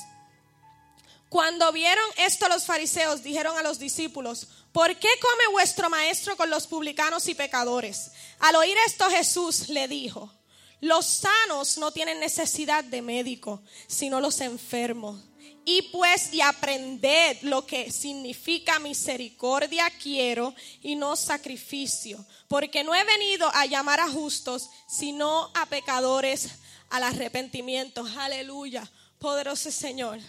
Cuando 1.29 1.71
vieron 1.71 2.05
esto 2.17 2.49
los 2.49 2.65
fariseos 2.65 3.21
dijeron 3.21 3.55
a 3.59 3.61
los 3.61 3.77
discípulos, 3.77 4.47
¿por 4.71 4.95
qué 4.97 5.09
come 5.21 5.51
vuestro 5.51 5.87
maestro 5.87 6.35
con 6.35 6.49
los 6.49 6.65
publicanos 6.65 7.27
y 7.27 7.35
pecadores? 7.35 8.09
Al 8.39 8.55
oír 8.55 8.75
esto 8.87 9.07
Jesús 9.11 9.69
le 9.69 9.87
dijo, 9.87 10.33
los 10.82 11.05
sanos 11.05 11.78
no 11.78 11.91
tienen 11.91 12.19
necesidad 12.19 12.84
de 12.84 13.01
médico, 13.01 13.61
sino 13.88 14.19
los 14.19 14.41
enfermos. 14.41 15.21
Y 15.67 15.82
pues 15.91 16.32
y 16.32 16.41
aprended 16.41 17.38
lo 17.41 17.65
que 17.65 17.91
significa 17.91 18.78
misericordia 18.78 19.89
quiero 20.01 20.53
y 20.82 20.95
no 20.95 21.15
sacrificio, 21.15 22.23
porque 22.47 22.84
no 22.84 22.93
he 22.93 23.03
venido 23.03 23.49
a 23.53 23.65
llamar 23.65 23.99
a 23.99 24.07
justos, 24.07 24.69
sino 24.88 25.49
a 25.55 25.65
pecadores 25.65 26.49
al 26.89 27.03
arrepentimiento. 27.03 28.05
Aleluya, 28.19 28.89
poderoso 29.17 29.71
Señor. 29.71 30.19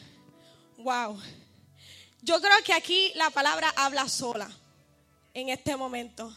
Wow. 0.78 1.20
Yo 2.22 2.40
creo 2.40 2.62
que 2.64 2.72
aquí 2.72 3.12
la 3.14 3.30
palabra 3.30 3.72
habla 3.76 4.08
sola 4.08 4.50
en 5.34 5.50
este 5.50 5.76
momento. 5.76 6.34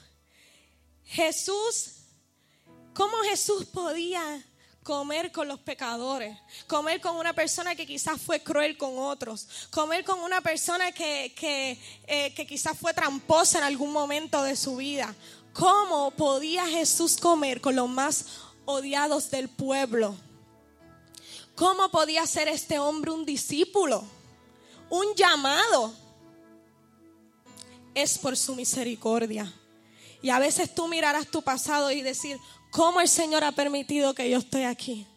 Jesús, 1.05 1.99
¿cómo 2.93 3.17
Jesús 3.23 3.65
podía 3.65 4.43
comer 4.83 5.31
con 5.31 5.47
los 5.47 5.59
pecadores, 5.59 6.37
comer 6.67 6.99
con 7.01 7.15
una 7.15 7.33
persona 7.33 7.75
que 7.75 7.85
quizás 7.85 8.21
fue 8.21 8.41
cruel 8.41 8.77
con 8.77 8.97
otros, 8.97 9.47
comer 9.71 10.03
con 10.03 10.19
una 10.19 10.41
persona 10.41 10.91
que, 10.91 11.33
que, 11.35 11.79
eh, 12.07 12.33
que 12.33 12.47
quizás 12.47 12.77
fue 12.77 12.93
tramposa 12.93 13.59
en 13.59 13.63
algún 13.65 13.91
momento 13.91 14.41
de 14.43 14.55
su 14.55 14.77
vida? 14.77 15.13
¿Cómo 15.53 16.11
podía 16.11 16.65
Jesús 16.67 17.17
comer 17.17 17.61
con 17.61 17.75
los 17.75 17.89
más 17.89 18.25
odiados 18.65 19.29
del 19.31 19.49
pueblo? 19.49 20.15
¿Cómo 21.55 21.89
podía 21.89 22.25
ser 22.25 22.47
este 22.47 22.79
hombre 22.79 23.11
un 23.11 23.25
discípulo? 23.25 24.05
un 24.89 25.15
llamado, 25.15 25.93
es 27.93 28.17
por 28.17 28.35
su 28.35 28.55
misericordia. 28.55 29.53
Y 30.21 30.31
a 30.31 30.39
veces 30.39 30.73
tú 30.73 30.87
mirarás 30.87 31.27
tu 31.27 31.41
pasado 31.41 31.91
y 31.91 32.01
decir, 32.01 32.39
¿cómo 32.72 33.01
el 33.01 33.07
Señor 33.07 33.43
ha 33.43 33.51
permitido 33.51 34.13
que 34.13 34.30
yo 34.30 34.38
esté 34.39 34.65
aquí? 34.65 35.07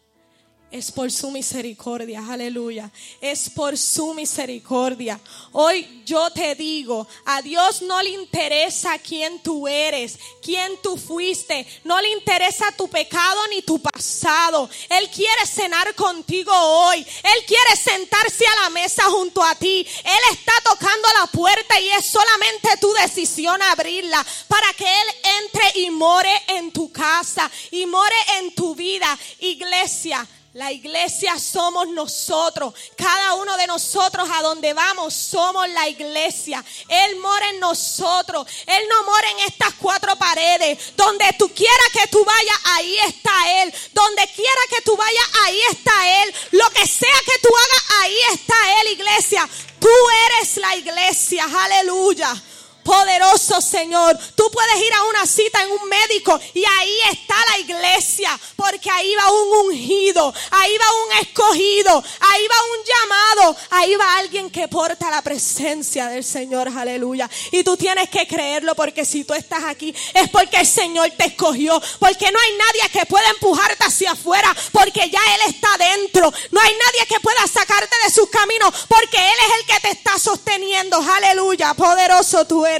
Es 0.73 0.91
por 0.91 1.11
su 1.11 1.29
misericordia, 1.29 2.25
aleluya. 2.27 2.89
Es 3.21 3.47
por 3.47 3.77
su 3.77 4.11
misericordia. 4.15 5.19
Hoy 5.51 6.01
yo 6.03 6.31
te 6.31 6.55
digo, 6.55 7.07
a 7.25 7.43
Dios 7.43 7.83
no 7.83 8.01
le 8.01 8.09
interesa 8.09 8.97
quién 8.97 9.37
tú 9.43 9.67
eres, 9.67 10.17
quién 10.41 10.71
tú 10.81 10.97
fuiste. 10.97 11.67
No 11.83 12.01
le 12.01 12.09
interesa 12.09 12.71
tu 12.75 12.87
pecado 12.87 13.39
ni 13.51 13.61
tu 13.61 13.79
pasado. 13.79 14.67
Él 14.89 15.11
quiere 15.11 15.45
cenar 15.45 15.93
contigo 15.93 16.51
hoy. 16.51 17.01
Él 17.01 17.45
quiere 17.45 17.75
sentarse 17.75 18.43
a 18.43 18.63
la 18.63 18.69
mesa 18.71 19.03
junto 19.03 19.43
a 19.43 19.53
ti. 19.53 19.85
Él 20.03 20.21
está 20.31 20.53
tocando 20.63 21.07
la 21.19 21.27
puerta 21.27 21.79
y 21.79 21.89
es 21.89 22.03
solamente 22.07 22.77
tu 22.81 22.91
decisión 22.93 23.61
abrirla 23.61 24.25
para 24.47 24.73
que 24.73 24.85
Él 24.85 25.07
entre 25.39 25.81
y 25.81 25.91
more 25.91 26.31
en 26.47 26.71
tu 26.71 26.91
casa 26.91 27.51
y 27.69 27.85
more 27.85 28.15
en 28.39 28.55
tu 28.55 28.73
vida. 28.73 29.15
Iglesia, 29.39 30.27
la 30.53 30.71
iglesia 30.71 31.39
somos 31.39 31.87
nosotros. 31.89 32.75
Cada 32.95 33.33
uno 33.35 33.57
de 33.57 33.65
nosotros 33.65 34.29
a 34.31 34.43
donde 34.43 34.71
vamos 34.73 35.13
somos 35.13 35.67
la 35.69 35.87
iglesia. 35.89 36.63
Él 36.87 37.15
mora 37.17 37.49
en 37.49 37.59
nosotros. 37.59 38.45
Él 38.67 38.83
no 38.87 39.03
mora 39.03 39.31
en 39.31 39.39
estas 39.47 39.73
cuatro 39.79 40.15
paredes. 40.15 40.95
Donde 40.95 41.25
tú 41.39 41.49
quieras 41.49 41.89
que 41.91 42.07
tú 42.07 42.23
vayas, 42.23 42.57
ahí 42.65 42.97
está 43.07 43.63
Él. 43.63 43.73
Donde 43.93 44.27
quiera 44.35 44.61
que 44.69 44.81
tú 44.83 44.95
vayas, 44.95 45.25
ahí 45.43 45.59
está 45.71 46.23
Él. 46.23 46.35
Lo 46.51 46.69
que 46.69 46.85
sea 46.85 47.19
que 47.25 47.39
tú 47.41 47.49
hagas, 47.49 48.01
ahí 48.01 48.17
está 48.33 48.81
Él, 48.81 48.91
iglesia. 48.91 49.49
Tú 49.79 49.89
eres 50.27 50.57
la 50.57 50.75
iglesia. 50.75 51.45
Aleluya. 51.45 52.43
Poderoso 52.83 53.61
Señor. 53.61 54.17
Tú 54.35 54.49
puedes 54.51 54.75
ir 54.77 54.93
a 54.93 55.03
una 55.05 55.25
cita 55.25 55.63
en 55.63 55.71
un 55.71 55.89
médico 55.89 56.39
y 56.53 56.63
ahí 56.65 56.97
está 57.11 57.35
la 57.49 57.59
iglesia. 57.59 58.39
Porque 58.55 58.89
ahí 58.91 59.15
va 59.15 59.31
un 59.31 59.67
ungido. 59.67 60.33
Ahí 60.51 60.77
va 60.77 60.85
un 61.05 61.25
escogido. 61.25 62.03
Ahí 62.19 62.47
va 62.47 62.55
un 62.71 62.85
llamado. 62.85 63.57
Ahí 63.71 63.95
va 63.95 64.17
alguien 64.17 64.49
que 64.49 64.67
porta 64.67 65.09
la 65.09 65.21
presencia 65.21 66.07
del 66.07 66.23
Señor. 66.23 66.69
Aleluya. 66.75 67.29
Y 67.51 67.63
tú 67.63 67.77
tienes 67.77 68.09
que 68.09 68.27
creerlo 68.27 68.75
porque 68.75 69.05
si 69.05 69.23
tú 69.23 69.33
estás 69.33 69.63
aquí 69.63 69.95
es 70.13 70.29
porque 70.29 70.57
el 70.57 70.67
Señor 70.67 71.09
te 71.11 71.27
escogió. 71.27 71.81
Porque 71.99 72.31
no 72.31 72.39
hay 72.39 72.57
nadie 72.57 72.89
que 72.91 73.05
pueda 73.05 73.29
empujarte 73.29 73.85
hacia 73.85 74.11
afuera. 74.11 74.53
Porque 74.71 75.09
ya 75.09 75.21
Él 75.35 75.53
está 75.53 75.69
dentro. 75.77 76.31
No 76.51 76.59
hay 76.59 76.73
nadie 76.85 77.05
que 77.07 77.19
pueda 77.21 77.47
sacarte 77.47 77.95
de 78.03 78.11
sus 78.11 78.29
caminos. 78.29 78.73
Porque 78.87 79.17
Él 79.17 79.35
es 79.47 79.59
el 79.59 79.65
que 79.65 79.87
te 79.87 79.91
está 79.91 80.19
sosteniendo. 80.19 80.97
Aleluya. 80.97 81.73
Poderoso 81.73 82.45
tú 82.45 82.65
eres. 82.65 82.72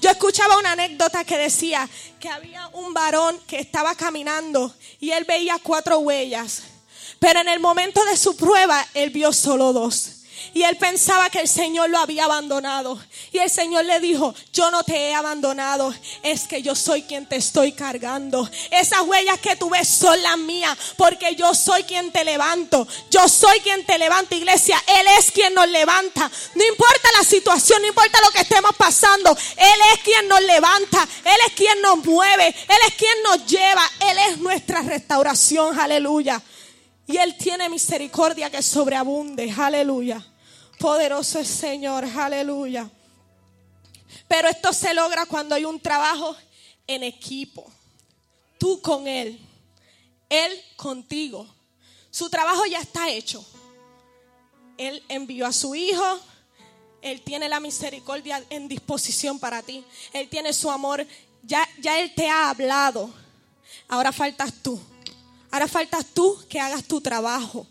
Yo 0.00 0.10
escuchaba 0.10 0.58
una 0.58 0.72
anécdota 0.72 1.24
que 1.24 1.36
decía 1.36 1.88
que 2.18 2.28
había 2.28 2.68
un 2.68 2.94
varón 2.94 3.38
que 3.46 3.58
estaba 3.58 3.94
caminando 3.94 4.74
y 5.00 5.10
él 5.10 5.24
veía 5.24 5.58
cuatro 5.62 5.98
huellas. 5.98 6.62
Pero 7.18 7.40
en 7.40 7.48
el 7.48 7.60
momento 7.60 8.04
de 8.04 8.16
su 8.16 8.36
prueba, 8.36 8.86
él 8.94 9.10
vio 9.10 9.32
solo 9.32 9.72
dos. 9.72 10.23
Y 10.52 10.62
él 10.62 10.76
pensaba 10.76 11.30
que 11.30 11.40
el 11.40 11.48
Señor 11.48 11.90
lo 11.90 11.98
había 11.98 12.24
abandonado. 12.24 12.98
Y 13.32 13.38
el 13.38 13.50
Señor 13.50 13.84
le 13.84 14.00
dijo, 14.00 14.34
yo 14.52 14.70
no 14.70 14.84
te 14.84 15.08
he 15.08 15.14
abandonado, 15.14 15.94
es 16.22 16.46
que 16.46 16.62
yo 16.62 16.74
soy 16.74 17.02
quien 17.02 17.26
te 17.26 17.36
estoy 17.36 17.72
cargando. 17.72 18.48
Esas 18.70 19.02
huellas 19.02 19.38
que 19.40 19.56
tú 19.56 19.70
ves 19.70 19.88
son 19.88 20.20
las 20.22 20.38
mías, 20.38 20.76
porque 20.96 21.34
yo 21.34 21.54
soy 21.54 21.84
quien 21.84 22.12
te 22.12 22.24
levanto. 22.24 22.86
Yo 23.10 23.28
soy 23.28 23.60
quien 23.60 23.84
te 23.86 23.98
levanta, 23.98 24.34
iglesia. 24.34 24.82
Él 24.86 25.06
es 25.18 25.30
quien 25.30 25.54
nos 25.54 25.68
levanta. 25.68 26.30
No 26.54 26.64
importa 26.64 27.08
la 27.18 27.24
situación, 27.24 27.82
no 27.82 27.88
importa 27.88 28.20
lo 28.20 28.30
que 28.30 28.40
estemos 28.40 28.74
pasando. 28.76 29.36
Él 29.56 29.80
es 29.94 30.00
quien 30.02 30.28
nos 30.28 30.40
levanta. 30.42 31.08
Él 31.24 31.36
es 31.46 31.54
quien 31.54 31.80
nos 31.82 32.04
mueve. 32.04 32.46
Él 32.46 32.78
es 32.88 32.94
quien 32.94 33.22
nos 33.22 33.46
lleva. 33.46 33.82
Él 34.10 34.18
es 34.30 34.38
nuestra 34.38 34.82
restauración. 34.82 35.78
Aleluya. 35.78 36.42
Y 37.06 37.16
Él 37.18 37.36
tiene 37.36 37.68
misericordia 37.68 38.50
que 38.50 38.62
sobreabunde. 38.62 39.52
Aleluya. 39.56 40.24
Poderoso 40.84 41.38
es 41.38 41.48
Señor. 41.48 42.04
Aleluya. 42.04 42.90
Pero 44.28 44.50
esto 44.50 44.70
se 44.74 44.92
logra 44.92 45.24
cuando 45.24 45.54
hay 45.54 45.64
un 45.64 45.80
trabajo 45.80 46.36
en 46.86 47.02
equipo. 47.04 47.72
Tú 48.58 48.82
con 48.82 49.08
Él. 49.08 49.40
Él 50.28 50.52
contigo. 50.76 51.48
Su 52.10 52.28
trabajo 52.28 52.66
ya 52.66 52.80
está 52.80 53.08
hecho. 53.08 53.42
Él 54.76 55.02
envió 55.08 55.46
a 55.46 55.54
su 55.54 55.74
Hijo. 55.74 56.20
Él 57.00 57.22
tiene 57.22 57.48
la 57.48 57.60
misericordia 57.60 58.44
en 58.50 58.68
disposición 58.68 59.38
para 59.38 59.62
ti. 59.62 59.82
Él 60.12 60.28
tiene 60.28 60.52
su 60.52 60.70
amor. 60.70 61.06
Ya, 61.44 61.66
ya 61.80 61.98
Él 61.98 62.14
te 62.14 62.28
ha 62.28 62.50
hablado. 62.50 63.08
Ahora 63.88 64.12
faltas 64.12 64.52
tú. 64.62 64.78
Ahora 65.50 65.66
faltas 65.66 66.04
tú 66.12 66.44
que 66.46 66.60
hagas 66.60 66.84
tu 66.84 67.00
trabajo. 67.00 67.66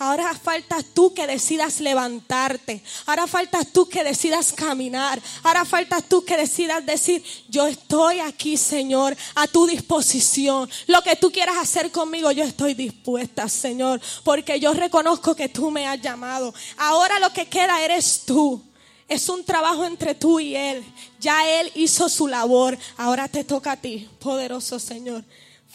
Ahora 0.00 0.32
faltas 0.34 0.84
tú 0.94 1.12
que 1.12 1.26
decidas 1.26 1.80
levantarte. 1.80 2.82
Ahora 3.06 3.26
faltas 3.26 3.66
tú 3.72 3.88
que 3.88 4.04
decidas 4.04 4.52
caminar. 4.52 5.20
Ahora 5.42 5.64
faltas 5.64 6.04
tú 6.04 6.24
que 6.24 6.36
decidas 6.36 6.86
decir, 6.86 7.22
yo 7.48 7.66
estoy 7.66 8.20
aquí, 8.20 8.56
Señor, 8.56 9.16
a 9.34 9.48
tu 9.48 9.66
disposición. 9.66 10.70
Lo 10.86 11.02
que 11.02 11.16
tú 11.16 11.32
quieras 11.32 11.56
hacer 11.58 11.90
conmigo, 11.90 12.30
yo 12.30 12.44
estoy 12.44 12.74
dispuesta, 12.74 13.48
Señor, 13.48 14.00
porque 14.22 14.60
yo 14.60 14.72
reconozco 14.72 15.34
que 15.34 15.48
tú 15.48 15.70
me 15.72 15.88
has 15.88 16.00
llamado. 16.00 16.54
Ahora 16.76 17.18
lo 17.18 17.32
que 17.32 17.46
queda 17.46 17.82
eres 17.82 18.22
tú. 18.24 18.62
Es 19.08 19.28
un 19.28 19.42
trabajo 19.42 19.84
entre 19.84 20.14
tú 20.14 20.38
y 20.38 20.54
Él. 20.54 20.84
Ya 21.18 21.60
Él 21.60 21.72
hizo 21.74 22.08
su 22.08 22.28
labor. 22.28 22.78
Ahora 22.98 23.26
te 23.26 23.42
toca 23.42 23.72
a 23.72 23.76
ti, 23.76 24.08
poderoso 24.20 24.78
Señor. 24.78 25.24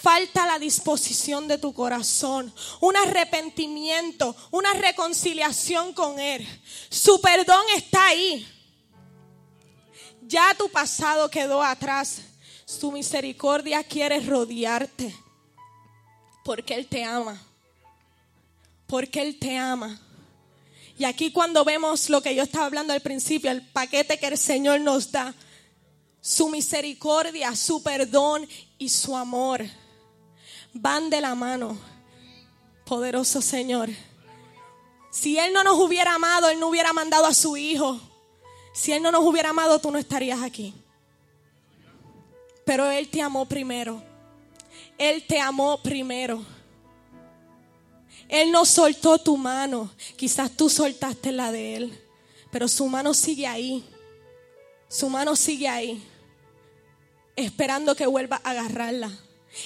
Falta 0.03 0.45
la 0.45 0.59
disposición 0.59 1.47
de 1.47 1.57
tu 1.57 1.73
corazón, 1.73 2.53
un 2.81 2.97
arrepentimiento, 2.97 4.35
una 4.51 4.73
reconciliación 4.73 5.93
con 5.93 6.19
Él. 6.19 6.45
Su 6.89 7.21
perdón 7.21 7.63
está 7.73 8.07
ahí. 8.07 8.45
Ya 10.23 10.53
tu 10.57 10.67
pasado 10.67 11.29
quedó 11.29 11.63
atrás. 11.63 12.17
Su 12.65 12.91
misericordia 12.91 13.81
quiere 13.81 14.19
rodearte. 14.19 15.15
Porque 16.43 16.73
Él 16.73 16.85
te 16.87 17.05
ama. 17.05 17.41
Porque 18.87 19.21
Él 19.21 19.39
te 19.39 19.57
ama. 19.57 20.01
Y 20.97 21.05
aquí 21.05 21.31
cuando 21.31 21.63
vemos 21.63 22.09
lo 22.09 22.21
que 22.21 22.35
yo 22.35 22.43
estaba 22.43 22.65
hablando 22.65 22.91
al 22.91 22.99
principio, 22.99 23.49
el 23.49 23.65
paquete 23.65 24.19
que 24.19 24.27
el 24.27 24.37
Señor 24.37 24.81
nos 24.81 25.13
da, 25.13 25.33
su 26.19 26.49
misericordia, 26.49 27.55
su 27.55 27.81
perdón 27.81 28.45
y 28.77 28.89
su 28.89 29.15
amor 29.15 29.65
van 30.74 31.09
de 31.09 31.21
la 31.21 31.36
mano. 31.36 31.78
Poderoso 32.86 33.41
Señor. 33.41 33.89
Si 35.11 35.38
Él 35.38 35.53
no 35.53 35.63
nos 35.63 35.80
hubiera 35.80 36.15
amado, 36.15 36.49
Él 36.49 36.59
no 36.59 36.67
hubiera 36.67 36.91
mandado 36.91 37.26
a 37.26 37.34
su 37.34 37.55
Hijo. 37.55 37.99
Si 38.74 38.91
Él 38.91 39.03
no 39.03 39.11
nos 39.11 39.24
hubiera 39.24 39.51
amado, 39.51 39.80
tú 39.80 39.91
no 39.91 39.99
estarías 39.99 40.41
aquí. 40.41 40.74
Pero 42.65 42.89
Él 42.89 43.07
te 43.09 43.21
amó 43.21 43.45
primero. 43.45 44.01
Él 44.97 45.26
te 45.28 45.39
amó 45.39 45.82
primero. 45.82 46.43
Él 48.28 48.51
no 48.51 48.65
soltó 48.65 49.19
tu 49.19 49.38
mano. 49.38 49.91
Quizás 50.15 50.51
tú 50.51 50.69
soltaste 50.69 51.32
la 51.32 51.51
de 51.51 51.76
Él. 51.76 51.99
Pero 52.51 52.67
su 52.67 52.88
mano 52.88 53.13
sigue 53.13 53.45
ahí. 53.45 53.88
Su 54.88 55.09
mano 55.09 55.36
sigue 55.36 55.67
ahí. 55.67 56.03
Esperando 57.36 57.95
que 57.95 58.07
vuelva 58.07 58.41
a 58.43 58.51
agarrarla. 58.51 59.11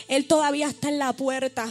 Él 0.08 0.28
todavía 0.28 0.68
está 0.68 0.90
en 0.90 1.00
la 1.00 1.14
puerta, 1.14 1.68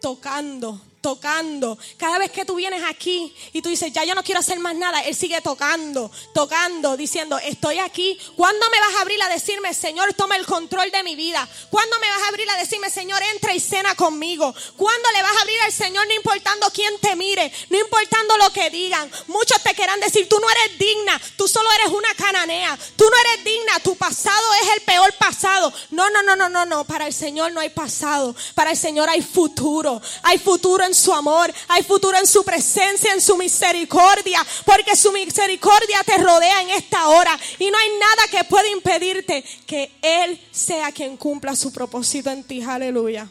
tocando, 0.00 0.80
tocando. 1.00 1.78
Cada 1.96 2.18
vez 2.18 2.30
que 2.30 2.44
tú 2.44 2.56
vienes 2.56 2.82
aquí 2.84 3.34
y 3.52 3.62
tú 3.62 3.68
dices, 3.68 3.92
ya 3.92 4.04
yo 4.04 4.14
no 4.14 4.22
quiero 4.22 4.40
hacer 4.40 4.58
más 4.58 4.74
nada, 4.74 5.00
Él 5.00 5.14
sigue 5.14 5.40
tocando, 5.40 6.10
tocando, 6.34 6.96
diciendo, 6.96 7.38
estoy 7.38 7.78
aquí. 7.78 8.18
¿Cuándo 8.36 8.66
me 8.70 8.80
vas 8.80 8.94
a 8.96 9.00
abrir 9.02 9.22
a 9.22 9.28
decirme, 9.28 9.72
Señor, 9.74 10.12
toma 10.14 10.36
el 10.36 10.46
control 10.46 10.90
de 10.90 11.02
mi 11.02 11.16
vida? 11.16 11.48
¿Cuándo 11.70 11.98
me 12.00 12.08
vas 12.08 12.22
a 12.22 12.28
abrir 12.28 12.48
a 12.50 12.56
decirme, 12.56 12.90
Señor, 12.90 13.22
entra 13.34 13.54
y 13.54 13.60
cena 13.60 13.94
conmigo? 13.94 14.54
¿Cuándo 14.76 15.08
le 15.14 15.22
vas 15.22 15.36
a 15.36 15.40
abrir 15.40 15.60
al 15.62 15.72
Señor 15.72 16.06
no 16.06 16.14
importando 16.14 16.70
quién 16.72 16.98
te 17.00 17.16
mire, 17.16 17.52
no 17.70 17.78
importando 17.78 18.36
lo 18.36 18.50
que 18.50 18.70
digan? 18.70 19.10
Muchos 19.28 19.62
te 19.62 19.74
querrán 19.74 20.00
decir, 20.00 20.28
tú 20.28 20.38
no 20.38 20.50
eres 20.50 20.78
digna, 20.78 21.20
tú 21.36 21.48
solo 21.48 21.70
eres 21.72 21.88
una 21.88 22.14
cananea, 22.14 22.78
tú 22.96 23.04
no 23.04 23.30
eres 23.30 23.44
digna, 23.44 23.80
tu 23.80 23.96
pasado 23.96 24.54
es 24.62 24.68
el 24.76 24.82
peor 24.82 25.12
pasado. 25.14 25.72
No, 25.90 26.10
no, 26.10 26.22
no, 26.22 26.36
no, 26.36 26.48
no, 26.48 26.66
no, 26.66 26.84
para 26.84 27.06
el 27.06 27.14
Señor 27.14 27.52
no 27.52 27.60
hay 27.60 27.70
pasado, 27.70 28.34
para 28.54 28.72
el 28.72 28.76
Señor 28.76 29.08
hay 29.08 29.22
futuro, 29.22 30.00
hay 30.22 30.38
futuro 30.38 30.84
en 30.84 30.89
su 30.94 31.12
amor, 31.12 31.52
hay 31.68 31.82
futuro 31.82 32.16
en 32.18 32.26
su 32.26 32.44
presencia, 32.44 33.12
en 33.12 33.20
su 33.20 33.36
misericordia, 33.36 34.44
porque 34.64 34.96
su 34.96 35.12
misericordia 35.12 36.02
te 36.04 36.18
rodea 36.18 36.62
en 36.62 36.70
esta 36.70 37.08
hora 37.08 37.38
y 37.58 37.70
no 37.70 37.78
hay 37.78 37.88
nada 37.98 38.28
que 38.30 38.44
pueda 38.44 38.68
impedirte 38.68 39.42
que 39.66 39.92
Él 40.02 40.40
sea 40.50 40.92
quien 40.92 41.16
cumpla 41.16 41.54
su 41.56 41.72
propósito 41.72 42.30
en 42.30 42.44
ti. 42.44 42.62
Aleluya. 42.62 43.28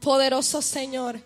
Poderoso 0.00 0.60
Señor. 0.60 1.20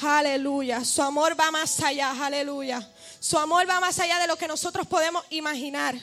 Aleluya. 0.00 0.84
Su 0.84 1.02
amor 1.02 1.38
va 1.38 1.50
más 1.50 1.80
allá. 1.82 2.12
Aleluya. 2.24 2.90
Su 3.20 3.38
amor 3.38 3.68
va 3.68 3.80
más 3.80 3.98
allá 3.98 4.18
de 4.18 4.26
lo 4.26 4.36
que 4.36 4.48
nosotros 4.48 4.86
podemos 4.86 5.24
imaginar 5.30 5.96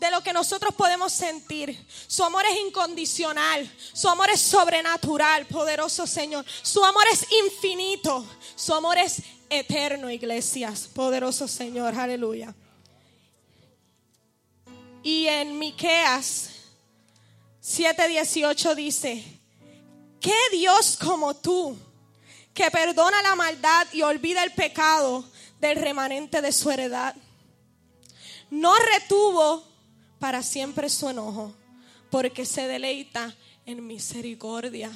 de 0.00 0.10
lo 0.10 0.22
que 0.22 0.32
nosotros 0.32 0.74
podemos 0.74 1.12
sentir. 1.12 1.86
Su 2.06 2.24
amor 2.24 2.42
es 2.50 2.58
incondicional, 2.66 3.70
su 3.92 4.08
amor 4.08 4.30
es 4.30 4.40
sobrenatural, 4.40 5.46
poderoso 5.46 6.06
Señor. 6.06 6.44
Su 6.62 6.82
amor 6.82 7.04
es 7.12 7.26
infinito, 7.44 8.26
su 8.56 8.74
amor 8.74 8.96
es 8.96 9.22
eterno, 9.50 10.10
iglesias, 10.10 10.88
poderoso 10.94 11.46
Señor, 11.46 11.94
aleluya. 11.94 12.54
Y 15.02 15.26
en 15.26 15.58
Miqueas 15.58 16.48
7:18 17.62 18.74
dice, 18.74 19.22
¿qué 20.18 20.38
Dios 20.50 20.96
como 20.98 21.36
tú 21.36 21.76
que 22.54 22.70
perdona 22.70 23.20
la 23.20 23.34
maldad 23.34 23.86
y 23.92 24.00
olvida 24.00 24.42
el 24.44 24.52
pecado 24.52 25.26
del 25.60 25.76
remanente 25.76 26.40
de 26.40 26.52
su 26.52 26.70
heredad? 26.70 27.14
No 28.50 28.74
retuvo 28.76 29.69
para 30.20 30.42
siempre 30.42 30.88
su 30.88 31.08
enojo, 31.08 31.52
porque 32.10 32.44
se 32.46 32.68
deleita 32.68 33.34
en 33.66 33.84
misericordia. 33.84 34.92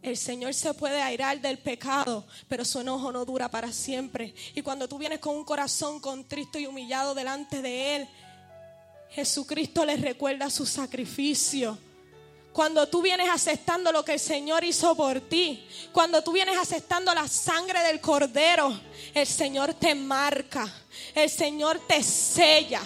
El 0.00 0.16
Señor 0.16 0.54
se 0.54 0.72
puede 0.72 1.02
airar 1.02 1.40
del 1.40 1.58
pecado, 1.58 2.24
pero 2.48 2.64
su 2.64 2.80
enojo 2.80 3.10
no 3.10 3.24
dura 3.24 3.50
para 3.50 3.72
siempre. 3.72 4.32
Y 4.54 4.62
cuando 4.62 4.88
tú 4.88 4.98
vienes 4.98 5.18
con 5.18 5.34
un 5.34 5.44
corazón 5.44 5.98
contristo 5.98 6.60
y 6.60 6.66
humillado 6.66 7.12
delante 7.12 7.60
de 7.60 7.96
Él, 7.96 8.08
Jesucristo 9.10 9.84
les 9.84 10.00
recuerda 10.00 10.48
su 10.48 10.64
sacrificio. 10.64 11.76
Cuando 12.52 12.88
tú 12.88 13.02
vienes 13.02 13.28
aceptando 13.28 13.90
lo 13.90 14.04
que 14.04 14.14
el 14.14 14.20
Señor 14.20 14.64
hizo 14.64 14.94
por 14.94 15.20
ti, 15.22 15.66
cuando 15.92 16.22
tú 16.22 16.32
vienes 16.32 16.56
aceptando 16.56 17.12
la 17.12 17.26
sangre 17.26 17.82
del 17.82 18.00
cordero, 18.00 18.80
el 19.12 19.26
Señor 19.26 19.74
te 19.74 19.94
marca, 19.94 20.72
el 21.14 21.28
Señor 21.28 21.80
te 21.86 22.02
sella, 22.02 22.80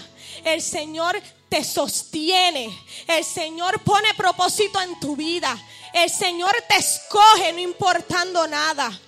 el 0.44 0.62
Señor 0.62 1.20
te 1.48 1.64
sostiene, 1.64 2.70
el 3.06 3.24
Señor 3.24 3.82
pone 3.82 4.08
propósito 4.16 4.80
en 4.80 4.98
tu 5.00 5.16
vida, 5.16 5.56
el 5.92 6.08
Señor 6.08 6.52
te 6.68 6.76
escoge 6.76 7.52
no 7.52 7.58
importando 7.58 8.46
nada. 8.46 8.98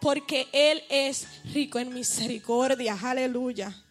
Porque 0.00 0.48
Él 0.52 0.84
es 0.88 1.26
rico 1.52 1.78
en 1.78 1.92
misericordia, 1.92 2.98
aleluya. 3.02 3.83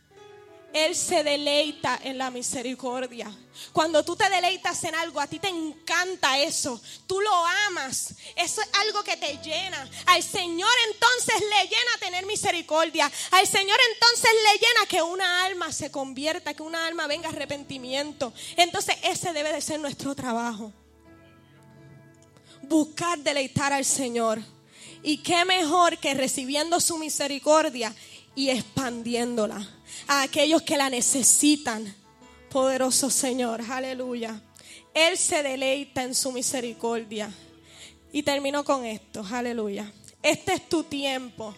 Él 0.73 0.95
se 0.95 1.23
deleita 1.23 1.99
en 2.03 2.17
la 2.17 2.31
misericordia. 2.31 3.31
Cuando 3.71 4.03
tú 4.03 4.15
te 4.15 4.27
deleitas 4.27 4.83
en 4.83 4.95
algo, 4.95 5.19
a 5.19 5.27
ti 5.27 5.37
te 5.37 5.47
encanta 5.47 6.39
eso. 6.39 6.81
Tú 7.05 7.21
lo 7.21 7.31
amas. 7.67 8.15
Eso 8.35 8.59
es 8.59 8.69
algo 8.81 9.03
que 9.03 9.15
te 9.15 9.37
llena. 9.37 9.87
Al 10.07 10.23
Señor 10.23 10.71
entonces 10.91 11.35
le 11.41 11.67
llena 11.67 11.97
tener 11.99 12.25
misericordia. 12.25 13.09
Al 13.31 13.47
Señor 13.47 13.77
entonces 13.93 14.31
le 14.33 14.59
llena 14.59 14.85
que 14.89 15.01
una 15.03 15.45
alma 15.45 15.71
se 15.71 15.91
convierta, 15.91 16.55
que 16.55 16.63
una 16.63 16.87
alma 16.87 17.05
venga 17.05 17.29
arrepentimiento. 17.29 18.33
Entonces 18.57 18.95
ese 19.03 19.31
debe 19.31 19.53
de 19.53 19.61
ser 19.61 19.79
nuestro 19.79 20.15
trabajo. 20.15 20.73
Buscar 22.63 23.19
deleitar 23.19 23.73
al 23.73 23.85
Señor. 23.85 24.41
Y 25.03 25.17
qué 25.17 25.43
mejor 25.45 25.97
que 25.99 26.13
recibiendo 26.13 26.79
su 26.79 26.97
misericordia 26.97 27.93
y 28.35 28.49
expandiéndola 28.49 29.67
a 30.07 30.23
aquellos 30.23 30.61
que 30.61 30.77
la 30.77 30.89
necesitan. 30.89 31.93
Poderoso 32.49 33.09
Señor, 33.09 33.61
aleluya. 33.69 34.41
Él 34.93 35.17
se 35.17 35.41
deleita 35.41 36.03
en 36.03 36.13
su 36.13 36.31
misericordia. 36.31 37.31
Y 38.11 38.21
termino 38.21 38.63
con 38.63 38.85
esto, 38.85 39.25
aleluya. 39.31 39.91
Este 40.21 40.53
es 40.53 40.69
tu 40.69 40.83
tiempo. 40.83 41.55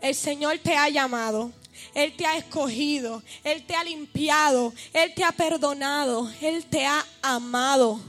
El 0.00 0.14
Señor 0.14 0.58
te 0.58 0.76
ha 0.76 0.88
llamado. 0.88 1.52
Él 1.94 2.14
te 2.16 2.26
ha 2.26 2.36
escogido. 2.36 3.22
Él 3.42 3.64
te 3.66 3.74
ha 3.74 3.82
limpiado. 3.82 4.72
Él 4.92 5.12
te 5.14 5.24
ha 5.24 5.32
perdonado. 5.32 6.30
Él 6.40 6.64
te 6.66 6.86
ha 6.86 7.04
amado. 7.22 8.00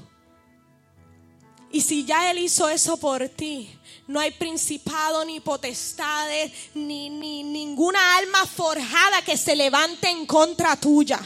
Y 1.75 1.81
si 1.81 2.05
ya 2.05 2.31
Él 2.31 2.39
hizo 2.39 2.69
eso 2.69 2.95
por 2.95 3.27
ti, 3.27 3.69
no 4.07 4.21
hay 4.21 4.31
principado, 4.31 5.25
ni 5.25 5.41
potestades, 5.41 6.49
ni, 6.73 7.09
ni 7.09 7.43
ninguna 7.43 8.15
alma 8.15 8.45
forjada 8.45 9.21
que 9.25 9.35
se 9.35 9.57
levante 9.57 10.07
en 10.07 10.25
contra 10.25 10.77
tuya. 10.77 11.19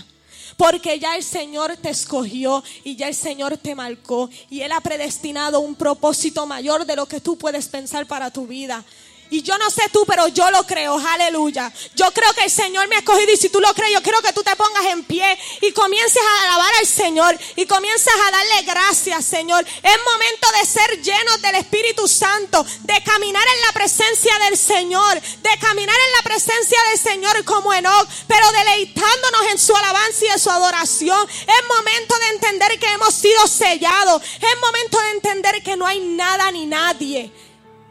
Porque 0.57 0.97
ya 0.97 1.15
el 1.15 1.23
Señor 1.23 1.77
te 1.77 1.91
escogió 1.91 2.63
y 2.83 2.95
ya 2.95 3.09
el 3.09 3.13
Señor 3.13 3.57
te 3.57 3.75
marcó. 3.75 4.27
Y 4.49 4.61
Él 4.61 4.71
ha 4.71 4.81
predestinado 4.81 5.59
un 5.59 5.75
propósito 5.75 6.47
mayor 6.47 6.83
de 6.83 6.95
lo 6.95 7.05
que 7.05 7.21
tú 7.21 7.37
puedes 7.37 7.67
pensar 7.67 8.07
para 8.07 8.31
tu 8.31 8.47
vida. 8.47 8.83
Y 9.31 9.43
yo 9.43 9.55
no 9.59 9.69
sé 9.69 9.83
tú, 9.93 10.05
pero 10.07 10.27
yo 10.29 10.49
lo 10.49 10.65
creo, 10.65 10.97
aleluya. 10.97 11.71
Yo 11.95 12.11
creo 12.11 12.33
que 12.33 12.45
el 12.45 12.49
Señor 12.49 12.87
me 12.87 12.95
ha 12.95 12.99
escogido 12.99 13.31
y 13.31 13.37
si 13.37 13.49
tú 13.49 13.59
lo 13.59 13.71
crees, 13.75 13.93
yo 13.93 14.01
quiero 14.01 14.21
que 14.23 14.33
tú 14.33 14.41
te 14.41 14.55
pongas 14.55 14.85
en 14.87 15.03
pie 15.03 15.37
y 15.61 15.71
comiences 15.71 16.21
a 16.21 16.43
alabar 16.45 16.73
al 16.79 16.87
Señor 16.87 17.37
y 17.55 17.67
comiences 17.67 18.11
a 18.11 18.31
darle 18.31 18.61
gracias, 18.63 19.25
Señor. 19.25 19.63
Es 19.63 19.97
momento 20.03 20.47
de 20.59 20.65
ser 20.65 21.01
llenos 21.03 21.41
del 21.43 21.55
Espíritu 21.55 22.07
Santo, 22.07 22.65
de 22.81 23.03
caminar 23.03 23.43
en 23.55 23.61
la 23.67 23.73
presencia 23.73 24.33
del 24.45 24.57
Señor, 24.57 25.21
de 25.21 25.57
caminar 25.59 25.95
en 25.95 26.13
la 26.17 26.23
presencia 26.23 26.77
del 26.89 26.99
Señor 26.99 27.43
como 27.45 27.71
Enoch, 27.71 28.09
pero 28.27 28.51
deleitándonos 28.51 29.41
en 29.51 29.59
su 29.59 29.75
alabanza 29.75 30.25
y 30.25 30.27
en 30.29 30.39
su 30.39 30.49
adoración. 30.49 31.29
Es 31.29 31.67
momento 31.67 32.15
de 32.17 32.27
entender 32.29 32.79
que 32.79 32.91
hemos 32.93 33.13
sido 33.13 33.45
sellados. 33.45 34.23
Es 34.23 34.59
momento 34.59 34.99
de 34.99 35.11
entender 35.11 35.61
que 35.61 35.77
no 35.77 35.85
hay 35.85 35.99
nada 35.99 36.49
ni 36.49 36.65
nadie 36.65 37.31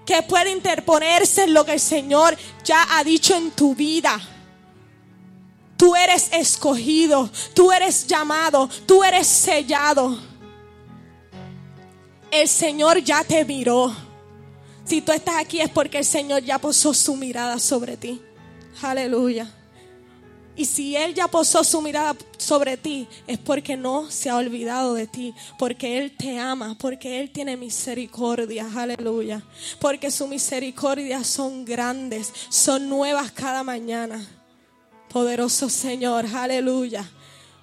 que 0.09 0.22
puede 0.22 0.51
interponerse 0.52 1.44
en 1.44 1.52
lo 1.52 1.66
que 1.66 1.74
el 1.74 1.80
Señor 1.80 2.35
ya 2.64 2.97
ha 2.97 3.05
dicho 3.05 3.36
en 3.36 3.51
tu 3.51 3.74
vida. 3.74 4.18
Tú 5.76 5.94
eres 5.94 6.30
escogido, 6.32 7.30
tú 7.52 7.70
eres 7.70 8.06
llamado, 8.06 8.70
tú 8.86 9.05
eres 9.05 9.26
sellado. 9.26 10.18
El 12.30 12.48
Señor 12.48 13.05
ya 13.05 13.22
te 13.22 13.44
miró. 13.44 13.94
Si 14.82 15.02
tú 15.02 15.12
estás 15.12 15.35
aquí 15.36 15.60
es 15.60 15.68
porque 15.68 15.98
el 15.98 16.06
Señor 16.06 16.43
ya 16.43 16.59
posó 16.59 16.94
su 16.94 17.14
mirada 17.14 17.59
sobre 17.59 17.98
ti. 17.98 18.22
Aleluya. 18.80 19.57
Y 20.59 20.64
si 20.64 20.97
Él 20.97 21.14
ya 21.14 21.28
posó 21.28 21.62
su 21.62 21.80
mirada 21.80 22.16
sobre 22.36 22.76
ti, 22.76 23.06
es 23.28 23.39
porque 23.39 23.76
no 23.76 24.10
se 24.10 24.28
ha 24.28 24.35
olvidado 24.35 24.93
de 24.93 25.06
ti, 25.06 25.32
porque 25.56 25.98
Él 25.98 26.16
te 26.16 26.36
ama, 26.36 26.76
porque 26.80 27.20
Él 27.20 27.30
tiene 27.30 27.56
misericordia, 27.56 28.68
aleluya. 28.74 29.40
Porque 29.80 30.10
sus 30.10 30.28
misericordias 30.28 31.28
son 31.28 31.64
grandes, 31.64 32.32
son 32.48 32.89
nuevas 32.89 33.30
cada 33.30 33.62
mañana. 33.62 34.26
Poderoso 35.09 35.68
Señor, 35.68 36.26
aleluya. 36.26 37.09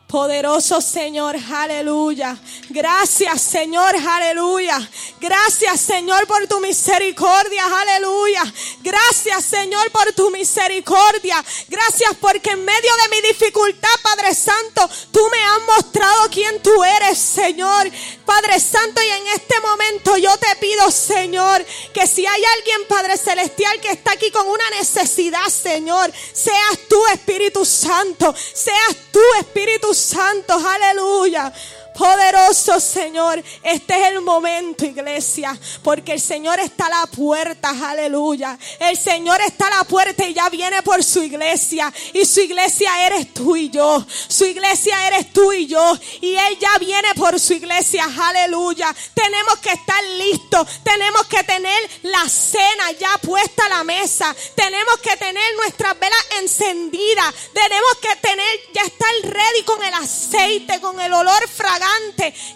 Poderoso 0.08 0.82
Señor, 0.82 1.36
aleluya. 1.52 2.38
Gracias 2.70 3.42
Señor, 3.42 3.96
aleluya. 3.96 4.78
Gracias 5.20 5.82
Señor 5.82 6.28
por 6.28 6.46
tu 6.48 6.60
misericordia, 6.60 7.66
aleluya. 7.66 8.44
Gracias 8.82 9.46
Señor 9.46 9.90
por 9.92 10.14
tu 10.14 10.30
misericordia. 10.30 11.44
Gracias 11.68 12.12
porque 12.22 12.52
en 12.52 12.64
medio 12.64 12.92
de 13.02 13.16
mi 13.16 13.28
dificultad, 13.30 13.90
Padre 14.04 14.36
Santo, 14.36 14.88
tú 15.12 15.28
me 15.32 15.44
has 15.44 15.62
mostrado 15.76 16.30
quién 16.30 16.62
tú 16.62 16.84
eres, 16.84 17.18
Señor. 17.18 17.90
Padre 18.26 18.60
Santo, 18.60 19.02
y 19.02 19.08
en 19.08 19.28
este 19.36 19.60
momento 19.60 20.18
yo 20.18 20.36
te 20.38 20.56
pido, 20.58 20.92
Señor, 20.92 21.66
que 21.94 22.06
si 22.06 22.26
hay 22.26 22.44
alguien, 22.58 22.88
Padre 22.88 23.18
Celestial, 23.18 23.80
que 23.82 23.92
está 23.92 24.12
aquí 24.12 24.30
con 24.30 24.48
una 24.48 24.70
necesidad, 24.72 25.48
Señor, 25.48 26.12
seas 26.34 26.80
tú, 26.88 27.00
Espíritu 27.08 27.66
Santo, 27.66 28.36
seas 28.54 28.96
tú, 29.12 29.20
Espíritu 29.40 29.95
Santo, 29.96 30.54
aleluya. 30.54 31.52
Poderoso 31.98 32.78
Señor, 32.82 33.42
este 33.64 33.94
es 33.98 34.08
el 34.08 34.22
momento, 34.22 34.86
iglesia, 34.86 35.58
porque 35.82 36.12
el 36.12 36.20
Señor 36.20 36.60
está 36.60 36.88
a 36.88 36.90
la 36.90 37.06
puerta, 37.06 37.70
aleluya. 37.70 38.60
El 38.80 38.98
Señor 38.98 39.40
está 39.40 39.68
a 39.68 39.78
la 39.78 39.84
puerta 39.86 40.26
y 40.26 40.34
ya 40.34 40.50
viene 40.50 40.84
por 40.84 41.02
su 41.06 41.24
iglesia. 41.24 41.94
Y 42.14 42.26
su 42.26 42.42
iglesia 42.42 43.08
eres 43.08 43.34
tú 43.34 43.56
y 43.56 43.70
yo. 43.70 44.06
Su 44.28 44.44
iglesia 44.44 45.08
eres 45.08 45.32
tú 45.32 45.54
y 45.54 45.68
yo. 45.68 45.98
Y 46.20 46.36
Él 46.36 46.58
ya 46.60 46.78
viene 46.80 47.16
por 47.16 47.40
su 47.40 47.54
iglesia, 47.54 48.06
aleluya. 48.06 48.94
Tenemos 49.14 49.60
que 49.60 49.72
estar 49.72 50.04
listos. 50.18 50.68
Tenemos 50.84 51.26
que 51.28 51.44
tener 51.44 51.90
la 52.04 52.28
cena 52.28 52.92
ya 53.00 53.18
puesta 53.20 53.68
a 53.68 53.70
la 53.70 53.84
mesa. 53.86 54.36
Tenemos 54.54 54.98
que 54.98 55.16
tener 55.16 55.56
nuestras 55.56 55.98
velas 55.98 56.26
encendidas. 56.42 57.34
Tenemos 57.54 57.96
que 58.02 58.16
tener, 58.18 58.60
ya 58.74 58.82
estar 58.82 59.10
ready 59.24 59.64
con 59.64 59.82
el 59.82 59.94
aceite, 59.94 60.82
con 60.82 61.00
el 61.00 61.14
olor 61.14 61.48
fragante 61.48 61.85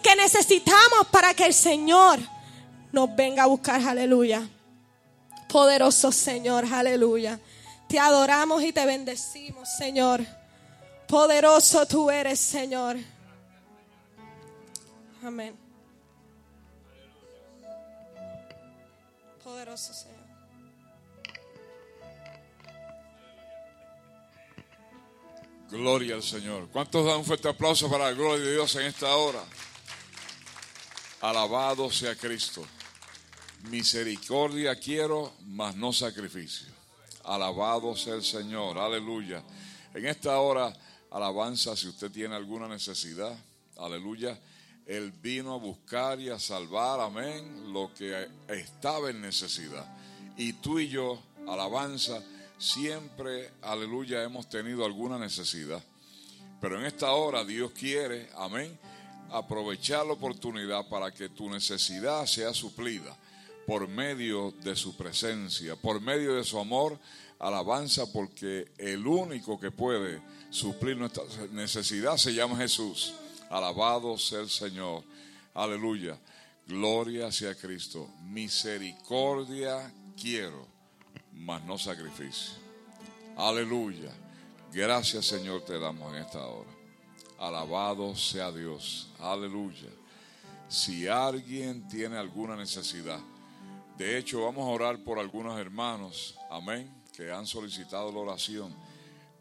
que 0.02 0.16
necesitamos 0.16 1.08
para 1.12 1.34
que 1.34 1.46
el 1.46 1.54
Señor 1.54 2.20
nos 2.92 3.16
venga 3.16 3.44
a 3.44 3.48
buscar, 3.48 3.82
aleluya. 3.82 4.48
Poderoso 5.48 6.12
Señor, 6.12 6.66
aleluya. 6.66 7.40
Te 7.88 8.00
adoramos 8.00 8.64
y 8.64 8.72
te 8.72 8.86
bendecimos, 8.86 9.68
Señor. 9.78 10.26
Poderoso 11.08 11.88
tú 11.88 12.12
eres, 12.12 12.40
Señor. 12.40 12.98
Amén. 15.24 15.58
Poderoso 19.44 19.94
Señor. 19.94 20.19
Gloria 25.72 26.16
al 26.16 26.24
Señor. 26.24 26.68
¿Cuántos 26.72 27.06
dan 27.06 27.18
un 27.18 27.26
fuerte 27.26 27.48
aplauso 27.48 27.90
para 27.92 28.06
la 28.06 28.14
gloria 28.14 28.44
de 28.44 28.54
Dios 28.54 28.76
en 28.76 28.88
esta 28.88 29.16
hora? 29.16 29.44
Alabado 31.22 31.92
sea 31.92 32.16
Cristo. 32.16 32.66
Misericordia 33.70 34.76
quiero, 34.80 35.34
mas 35.46 35.76
no 35.76 35.94
sacrificio. 35.94 36.68
Alabado 37.24 37.96
sea 37.96 38.16
el 38.16 38.24
Señor. 38.24 38.80
Aleluya. 38.80 39.44
En 39.94 40.08
esta 40.08 40.40
hora, 40.40 40.76
alabanza, 41.12 41.76
si 41.76 41.88
usted 41.88 42.10
tiene 42.10 42.36
alguna 42.36 42.68
necesidad. 42.68 43.38
Aleluya. 43.78 44.40
Él 44.88 45.12
vino 45.12 45.54
a 45.54 45.58
buscar 45.58 46.20
y 46.20 46.30
a 46.30 46.40
salvar, 46.40 47.00
amén, 47.00 47.72
lo 47.72 47.94
que 47.94 48.28
estaba 48.48 49.12
en 49.12 49.22
necesidad. 49.22 49.86
Y 50.36 50.54
tú 50.54 50.80
y 50.80 50.90
yo, 50.90 51.22
alabanza, 51.48 52.24
siempre, 52.60 53.50
aleluya, 53.62 54.22
hemos 54.22 54.48
tenido 54.48 54.86
alguna 54.86 55.18
necesidad. 55.18 55.84
Pero 56.62 56.80
en 56.80 56.86
esta 56.86 57.12
hora 57.14 57.44
Dios 57.44 57.72
quiere, 57.72 58.30
amén, 58.36 58.78
aprovechar 59.32 60.06
la 60.06 60.14
oportunidad 60.14 60.88
para 60.90 61.12
que 61.12 61.30
tu 61.30 61.50
necesidad 61.50 62.26
sea 62.26 62.54
suplida 62.54 63.18
por 63.66 63.88
medio 63.88 64.52
de 64.64 64.76
su 64.76 64.96
presencia, 64.98 65.76
por 65.76 66.02
medio 66.02 66.36
de 66.36 66.44
su 66.44 66.60
amor, 66.60 67.00
alabanza, 67.40 68.12
porque 68.12 68.72
el 68.78 69.06
único 69.08 69.60
que 69.60 69.72
puede 69.72 70.22
suplir 70.50 70.98
nuestra 70.98 71.24
necesidad 71.52 72.18
se 72.18 72.34
llama 72.34 72.58
Jesús. 72.58 73.14
Alabado 73.50 74.18
sea 74.18 74.42
el 74.42 74.50
Señor. 74.50 75.04
Aleluya. 75.54 76.18
Gloria 76.68 77.32
sea 77.32 77.56
Cristo. 77.56 78.10
Misericordia 78.24 79.94
quiero, 80.20 80.68
mas 81.40 81.64
no 81.64 81.78
sacrificio. 81.78 82.54
Aleluya. 83.36 84.12
Gracias 84.72 85.26
Señor 85.26 85.64
te 85.66 85.80
damos 85.80 86.14
en 86.14 86.24
esta 86.24 86.46
hora. 86.46 86.70
Alabado 87.40 88.16
sea 88.16 88.52
Dios. 88.52 89.10
Aleluya. 89.20 89.90
Si 90.68 91.08
alguien 91.08 91.88
tiene 91.88 92.18
alguna 92.18 92.56
necesidad, 92.56 93.20
de 93.98 94.18
hecho 94.18 94.44
vamos 94.44 94.68
a 94.68 94.72
orar 94.72 95.04
por 95.04 95.18
algunos 95.18 95.60
hermanos, 95.60 96.38
amén, 96.52 96.94
que 97.16 97.32
han 97.32 97.48
solicitado 97.48 98.12
la 98.12 98.20
oración, 98.20 98.76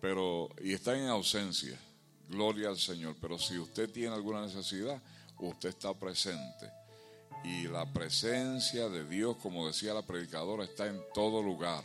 pero 0.01 0.49
y 0.63 0.73
están 0.73 0.97
en 0.97 1.09
ausencia. 1.09 1.79
Gloria 2.29 2.69
al 2.69 2.79
Señor. 2.79 3.17
Pero 3.21 3.39
si 3.39 3.59
usted 3.59 3.91
tiene 3.91 4.15
alguna 4.15 4.43
necesidad, 4.43 5.01
usted 5.39 5.71
está 5.71 5.95
presente. 5.95 6.71
Y 7.45 7.69
la 7.69 7.87
presencia 7.93 8.89
de 8.89 9.05
Dios, 9.09 9.37
como 9.37 9.67
decía 9.67 9.95
la 9.95 10.03
predicadora, 10.03 10.65
está 10.65 10.87
en 10.87 11.01
todo 11.15 11.43
lugar. 11.43 11.85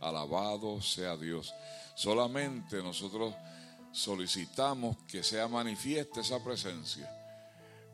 Alabado 0.00 0.82
sea 0.82 1.16
Dios. 1.16 1.54
Solamente 1.94 2.82
nosotros 2.82 3.34
solicitamos 3.92 4.96
que 5.06 5.22
sea 5.22 5.48
manifiesta 5.48 6.20
esa 6.20 6.42
presencia. 6.42 7.08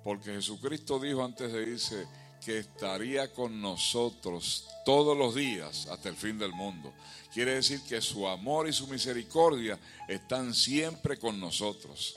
Porque 0.02 0.32
Jesucristo 0.32 0.98
dijo 0.98 1.24
antes 1.24 1.52
de 1.52 1.62
irse 1.62 2.06
que 2.44 2.58
estaría 2.58 3.32
con 3.32 3.60
nosotros 3.60 4.66
todos 4.84 5.16
los 5.16 5.34
días 5.34 5.86
hasta 5.88 6.08
el 6.08 6.16
fin 6.16 6.38
del 6.38 6.52
mundo. 6.52 6.92
Quiere 7.32 7.54
decir 7.54 7.82
que 7.82 8.00
su 8.00 8.26
amor 8.26 8.68
y 8.68 8.72
su 8.72 8.86
misericordia 8.86 9.78
están 10.08 10.54
siempre 10.54 11.18
con 11.18 11.38
nosotros. 11.38 12.16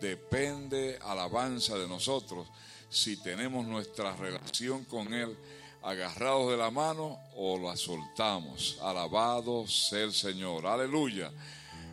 Depende 0.00 0.98
alabanza 1.02 1.76
de 1.76 1.86
nosotros 1.86 2.48
si 2.88 3.16
tenemos 3.22 3.66
nuestra 3.66 4.16
relación 4.16 4.84
con 4.84 5.12
Él 5.12 5.36
agarrados 5.82 6.50
de 6.50 6.56
la 6.56 6.70
mano 6.70 7.18
o 7.36 7.58
la 7.58 7.76
soltamos. 7.76 8.78
Alabado 8.82 9.66
sea 9.66 10.04
el 10.04 10.12
Señor. 10.12 10.66
Aleluya. 10.66 11.30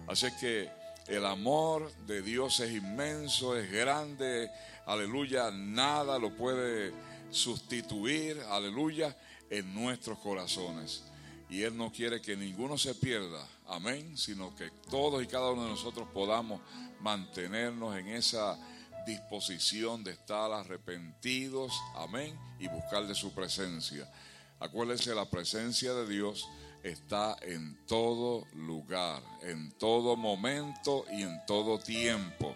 Así 0.08 0.28
que 0.40 0.70
el 1.08 1.26
amor 1.26 1.92
de 2.06 2.22
Dios 2.22 2.60
es 2.60 2.72
inmenso, 2.72 3.58
es 3.58 3.72
grande. 3.72 4.50
Aleluya. 4.86 5.52
Nada 5.52 6.18
lo 6.18 6.36
puede 6.36 6.94
sustituir. 7.30 8.40
Aleluya. 8.50 9.16
En 9.50 9.74
nuestros 9.74 10.18
corazones. 10.20 11.04
Y 11.50 11.62
Él 11.62 11.78
no 11.78 11.92
quiere 11.92 12.22
que 12.22 12.36
ninguno 12.36 12.78
se 12.78 12.96
pierda. 12.96 13.48
Amén. 13.68 14.18
Sino 14.18 14.56
que 14.56 14.72
todos 14.90 15.24
y 15.24 15.28
cada 15.28 15.52
uno 15.52 15.64
de 15.64 15.70
nosotros 15.70 16.08
podamos 16.14 16.62
mantenernos 17.02 17.96
en 17.98 18.08
esa 18.08 18.58
disposición 19.06 20.04
de 20.04 20.12
estar 20.12 20.52
arrepentidos, 20.52 21.74
amén, 21.96 22.38
y 22.60 22.68
buscar 22.68 23.08
de 23.08 23.16
su 23.16 23.34
presencia. 23.34 24.12
Acuérdense, 24.60 25.14
la 25.14 25.30
presencia 25.30 25.94
de 25.94 26.08
Dios 26.08 26.48
está 26.84 27.36
en 27.42 27.86
todo 27.88 28.46
lugar, 28.54 29.22
en 29.42 29.72
todo 29.78 30.16
momento 30.16 31.06
y 31.12 31.24
en 31.24 31.46
todo 31.46 31.80
tiempo. 31.80 32.56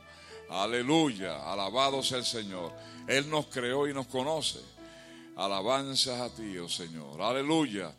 Aleluya, 0.49 1.51
alabado 1.51 2.01
sea 2.01 2.19
el 2.19 2.25
Señor. 2.25 2.73
Él 3.07 3.29
nos 3.29 3.47
creó 3.47 3.87
y 3.87 3.93
nos 3.93 4.07
conoce. 4.07 4.59
Alabanzas 5.35 6.19
a 6.19 6.29
ti, 6.29 6.57
oh 6.57 6.69
Señor. 6.69 7.21
Aleluya. 7.21 7.93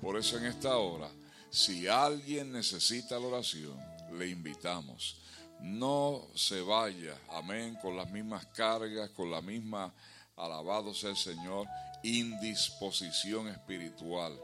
Por 0.00 0.16
eso 0.16 0.38
en 0.38 0.46
esta 0.46 0.76
hora, 0.76 1.10
si 1.50 1.88
alguien 1.88 2.52
necesita 2.52 3.18
la 3.18 3.26
oración, 3.26 3.78
le 4.12 4.28
invitamos 4.28 5.20
no 5.60 6.28
se 6.34 6.60
vaya, 6.60 7.18
amén, 7.30 7.76
con 7.82 7.96
las 7.96 8.10
mismas 8.10 8.46
cargas, 8.46 9.10
con 9.10 9.30
la 9.30 9.40
misma, 9.40 9.92
alabado 10.36 10.94
sea 10.94 11.10
el 11.10 11.16
Señor, 11.16 11.66
indisposición 12.02 13.48
espiritual. 13.48 14.38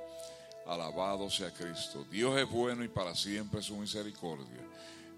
Alabado 0.66 1.30
sea 1.30 1.52
Cristo. 1.52 2.04
Dios 2.10 2.40
es 2.40 2.48
bueno 2.48 2.82
y 2.84 2.88
para 2.88 3.14
siempre 3.14 3.62
su 3.62 3.76
misericordia. 3.76 4.62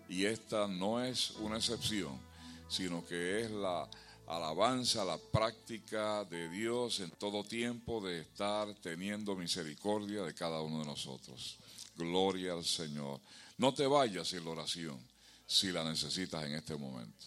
Y 0.08 0.24
esta 0.24 0.66
no 0.66 1.02
es 1.02 1.30
una 1.38 1.56
excepción, 1.56 2.20
sino 2.68 3.04
que 3.06 3.42
es 3.42 3.50
la 3.50 3.88
alabanza, 4.26 5.04
la 5.04 5.18
práctica 5.18 6.24
de 6.24 6.48
Dios 6.48 6.98
en 6.98 7.12
todo 7.12 7.44
tiempo 7.44 8.00
de 8.00 8.20
estar 8.20 8.74
teniendo 8.82 9.36
misericordia 9.36 10.22
de 10.24 10.34
cada 10.34 10.60
uno 10.60 10.80
de 10.80 10.86
nosotros. 10.86 11.58
Gloria 11.96 12.52
al 12.52 12.64
Señor. 12.64 13.20
No 13.56 13.72
te 13.72 13.86
vayas 13.86 14.28
sin 14.28 14.44
la 14.44 14.50
oración 14.50 15.15
si 15.46 15.72
la 15.72 15.84
necesitas 15.84 16.44
en 16.44 16.54
este 16.54 16.76
momento. 16.76 17.26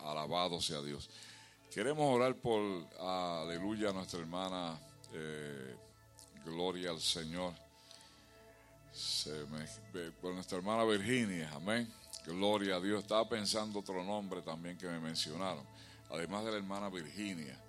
Alabado 0.00 0.60
sea 0.60 0.80
Dios. 0.82 1.08
Queremos 1.72 2.14
orar 2.14 2.36
por, 2.36 2.62
aleluya, 3.00 3.92
nuestra 3.92 4.20
hermana, 4.20 4.78
eh, 5.12 5.76
gloria 6.44 6.90
al 6.90 7.00
Señor, 7.00 7.52
por 10.20 10.34
nuestra 10.34 10.58
hermana 10.58 10.84
Virginia, 10.84 11.50
amén. 11.54 11.92
Gloria 12.26 12.76
a 12.76 12.80
Dios. 12.80 13.02
Estaba 13.02 13.28
pensando 13.28 13.80
otro 13.80 14.04
nombre 14.04 14.40
también 14.42 14.78
que 14.78 14.86
me 14.86 15.00
mencionaron, 15.00 15.64
además 16.10 16.44
de 16.44 16.52
la 16.52 16.56
hermana 16.58 16.88
Virginia. 16.88 17.60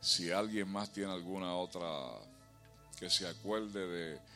Si 0.00 0.32
alguien 0.32 0.68
más 0.68 0.92
tiene 0.92 1.12
alguna 1.12 1.54
otra 1.54 1.88
que 2.98 3.08
se 3.08 3.28
acuerde 3.28 3.86
de 3.86 4.32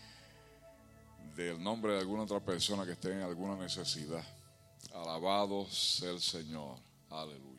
del 1.36 1.62
nombre 1.62 1.92
de 1.92 1.98
alguna 1.98 2.22
otra 2.22 2.40
persona 2.40 2.84
que 2.84 2.92
esté 2.92 3.12
en 3.12 3.20
alguna 3.20 3.56
necesidad. 3.56 4.24
Alabado 4.92 5.68
sea 5.70 6.10
el 6.10 6.20
Señor. 6.20 6.78
Aleluya. 7.10 7.56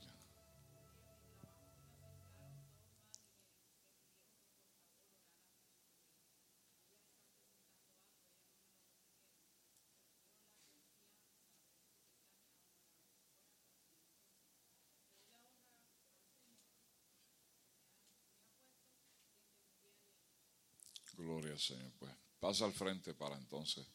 Gloria 21.17 21.51
al 21.53 21.59
Señor. 21.59 21.91
Pues 21.97 22.11
pasa 22.39 22.65
al 22.65 22.73
frente 22.73 23.13
para 23.13 23.35
entonces 23.35 23.85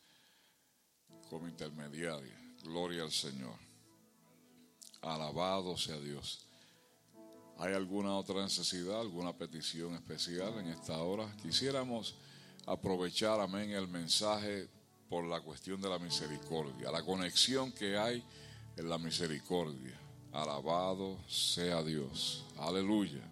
como 1.29 1.49
intermediaria. 1.49 2.52
Gloria 2.63 3.03
al 3.03 3.13
Señor. 3.13 3.57
Alabado 5.03 5.77
sea 5.77 5.99
Dios. 5.99 6.47
¿Hay 7.59 7.75
alguna 7.75 8.17
otra 8.17 8.43
necesidad, 8.43 9.01
alguna 9.01 9.37
petición 9.37 9.95
especial 9.95 10.59
en 10.59 10.69
esta 10.69 10.99
hora? 10.99 11.35
Quisiéramos 11.43 12.15
aprovechar, 12.67 13.41
amén, 13.41 13.71
el 13.71 13.89
mensaje 13.89 14.69
por 15.09 15.25
la 15.25 15.41
cuestión 15.41 15.81
de 15.81 15.89
la 15.89 15.99
misericordia, 15.99 16.91
la 16.91 17.05
conexión 17.05 17.73
que 17.73 17.97
hay 17.97 18.25
en 18.77 18.89
la 18.89 18.99
misericordia. 18.99 19.99
Alabado 20.33 21.19
sea 21.29 21.83
Dios. 21.83 22.45
Aleluya. 22.59 23.32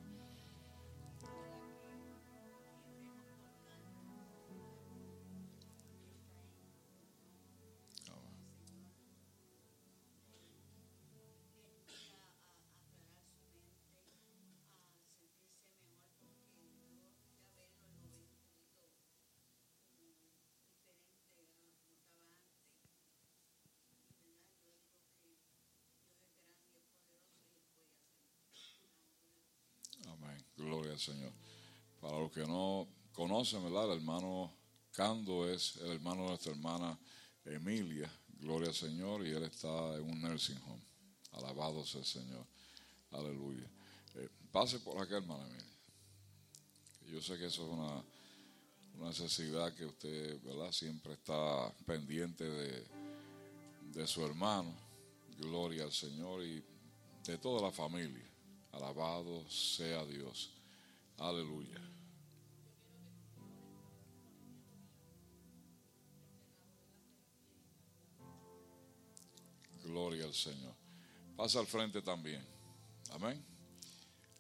Señor. 31.01 31.33
Para 32.01 32.19
los 32.19 32.31
que 32.33 32.47
no 32.47 32.89
conocen, 33.13 33.63
¿verdad? 33.65 33.91
El 33.93 33.99
hermano 33.99 34.53
Cando 34.93 35.49
es 35.49 35.77
el 35.77 35.93
hermano 35.93 36.23
de 36.23 36.29
nuestra 36.29 36.53
hermana 36.53 36.99
Emilia, 37.45 38.11
gloria 38.41 38.69
al 38.69 38.75
Señor, 38.75 39.27
y 39.27 39.31
él 39.31 39.45
está 39.45 39.97
en 39.97 40.03
un 40.03 40.21
nursing 40.21 40.61
home. 40.67 40.83
Alabado 41.33 41.87
sea 41.87 42.01
el 42.01 42.07
Señor. 42.07 42.45
Aleluya. 43.13 43.71
Eh, 44.17 44.29
pase 44.51 44.81
por 44.81 45.01
acá, 45.01 45.19
hermana 45.19 45.47
Emilia. 45.47 45.67
Yo 47.07 47.23
sé 47.23 47.39
que 47.39 47.47
eso 47.47 47.65
es 47.65 47.73
una, 47.73 48.05
necesidad 49.07 49.73
que 49.75 49.87
usted, 49.87 50.43
¿verdad? 50.43 50.71
Siempre 50.73 51.15
está 51.15 51.73
pendiente 51.87 52.45
de, 52.45 52.87
de 53.95 54.07
su 54.07 54.25
hermano. 54.27 54.75
Gloria 55.39 55.85
al 55.85 55.93
Señor 55.93 56.45
y 56.45 56.63
de 57.25 57.39
toda 57.39 57.63
la 57.63 57.73
familia. 57.73 58.29
Alabado 58.73 59.49
sea 59.49 60.05
Dios. 60.05 60.60
Aleluya. 61.21 61.79
Gloria 69.85 70.25
al 70.25 70.33
Señor. 70.33 70.75
Pasa 71.37 71.61
al 71.61 71.67
frente 71.67 72.01
también. 72.01 72.43
Amén. 73.11 73.45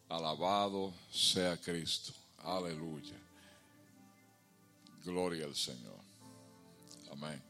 Alabado 0.08 0.94
sea 1.12 1.56
Cristo. 1.58 2.12
Aleluya. 2.38 3.20
Gloria 5.04 5.44
al 5.44 5.54
Señor. 5.54 6.00
Amén. 7.12 7.42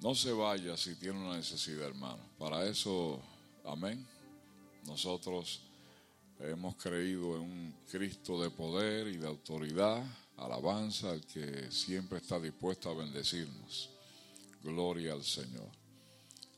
No 0.00 0.12
se 0.14 0.32
vaya 0.32 0.76
si 0.76 0.96
tiene 0.96 1.20
una 1.20 1.36
necesidad, 1.36 1.86
hermano. 1.86 2.22
Para 2.36 2.66
eso, 2.66 3.22
amén. 3.64 4.04
Nosotros 4.86 5.60
hemos 6.40 6.76
creído 6.76 7.36
en 7.36 7.42
un 7.42 7.74
Cristo 7.90 8.40
de 8.42 8.50
poder 8.50 9.08
y 9.08 9.16
de 9.16 9.26
autoridad, 9.26 10.04
alabanza, 10.36 11.10
al 11.10 11.24
que 11.26 11.70
siempre 11.70 12.18
está 12.18 12.40
dispuesto 12.40 12.90
a 12.90 12.94
bendecirnos. 12.94 13.90
Gloria 14.62 15.12
al 15.12 15.22
Señor. 15.22 15.68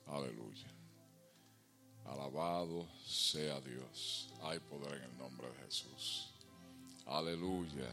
Aleluya. 0.06 0.72
Alabado 2.06 2.86
sea 3.04 3.60
Dios. 3.60 4.30
Hay 4.42 4.60
poder 4.60 4.94
en 4.98 5.10
el 5.10 5.18
nombre 5.18 5.48
de 5.48 5.64
Jesús. 5.64 6.30
Aleluya. 7.06 7.90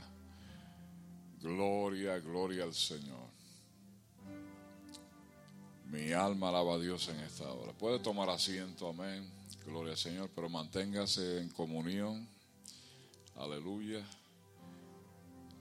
Gloria, 1.42 2.20
gloria 2.20 2.64
al 2.64 2.74
Señor. 2.74 3.34
Mi 5.92 6.12
alma 6.12 6.50
alaba 6.50 6.76
a 6.76 6.80
Dios 6.80 7.08
en 7.10 7.20
esta 7.20 7.52
hora. 7.52 7.74
Puede 7.74 8.00
tomar 8.00 8.30
asiento, 8.30 8.88
amén. 8.88 9.30
Gloria 9.66 9.92
al 9.92 9.98
Señor, 9.98 10.30
pero 10.36 10.50
manténgase 10.50 11.40
en 11.40 11.50
comunión. 11.50 12.28
Aleluya. 13.36 14.04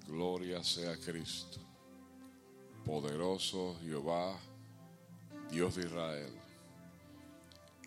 Gloria 0.07 0.63
sea 0.63 0.97
Cristo. 0.97 1.59
Poderoso 2.85 3.79
Jehová, 3.83 4.39
Dios 5.51 5.77
de 5.77 5.87
Israel. 5.87 6.33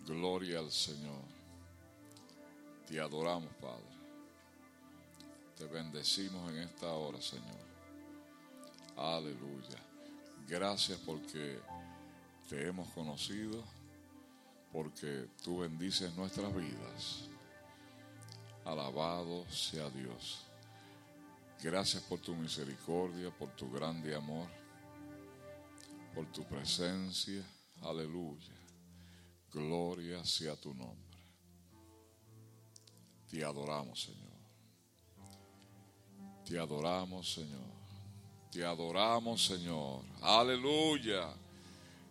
Gloria 0.06 0.60
al 0.60 0.70
Señor. 0.70 1.22
Te 2.88 3.00
adoramos, 3.00 3.52
Padre. 3.60 3.84
Te 5.56 5.66
bendecimos 5.66 6.50
en 6.50 6.58
esta 6.58 6.92
hora, 6.92 7.20
Señor. 7.20 7.66
Aleluya. 8.96 9.78
Gracias 10.48 10.98
porque 11.04 11.58
te 12.48 12.68
hemos 12.68 12.88
conocido, 12.90 13.64
porque 14.76 15.30
tú 15.42 15.60
bendices 15.60 16.14
nuestras 16.16 16.54
vidas. 16.54 17.30
Alabado 18.62 19.50
sea 19.50 19.88
Dios. 19.88 20.44
Gracias 21.62 22.02
por 22.02 22.20
tu 22.20 22.34
misericordia, 22.34 23.30
por 23.30 23.48
tu 23.56 23.70
grande 23.70 24.14
amor, 24.14 24.46
por 26.14 26.26
tu 26.26 26.44
presencia. 26.44 27.42
Aleluya. 27.80 28.52
Gloria 29.50 30.22
sea 30.26 30.54
tu 30.56 30.74
nombre. 30.74 31.18
Te 33.30 33.42
adoramos, 33.42 34.02
Señor. 34.02 34.36
Te 36.44 36.58
adoramos, 36.58 37.32
Señor. 37.32 37.72
Te 38.52 38.62
adoramos, 38.62 39.42
Señor. 39.42 40.02
Aleluya. 40.20 41.32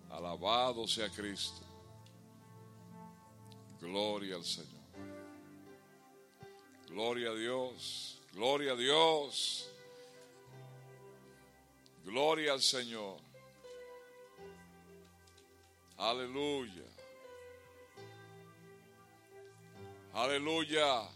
Alabado 0.09 0.87
sea 0.87 1.09
Cristo. 1.09 1.64
Gloria 3.85 4.35
al 4.35 4.43
Señor. 4.43 4.81
Gloria 6.89 7.29
a 7.29 7.35
Dios. 7.35 8.19
Gloria 8.33 8.71
a 8.71 8.75
Dios. 8.75 9.69
Gloria 12.03 12.53
al 12.53 12.61
Señor. 12.61 13.17
Aleluya. 15.97 16.83
Aleluya. 20.13 21.07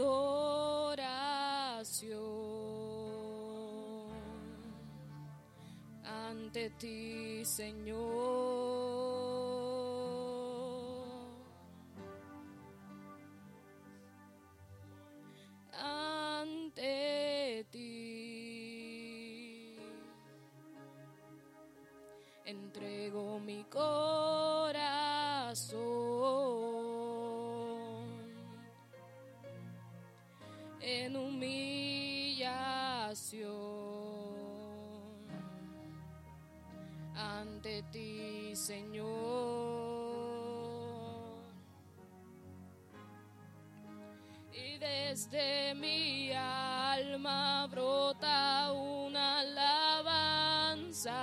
Adoración 0.00 0.96
ante 6.04 6.70
ti, 6.78 7.44
Señor. 7.44 8.19
ante 37.16 37.82
ti, 37.90 38.54
Señor. 38.54 39.08
Y 44.52 44.78
desde 44.78 45.74
mi 45.74 46.32
alma 46.32 47.66
brota 47.68 48.72
una 48.72 49.40
alabanza 49.40 51.16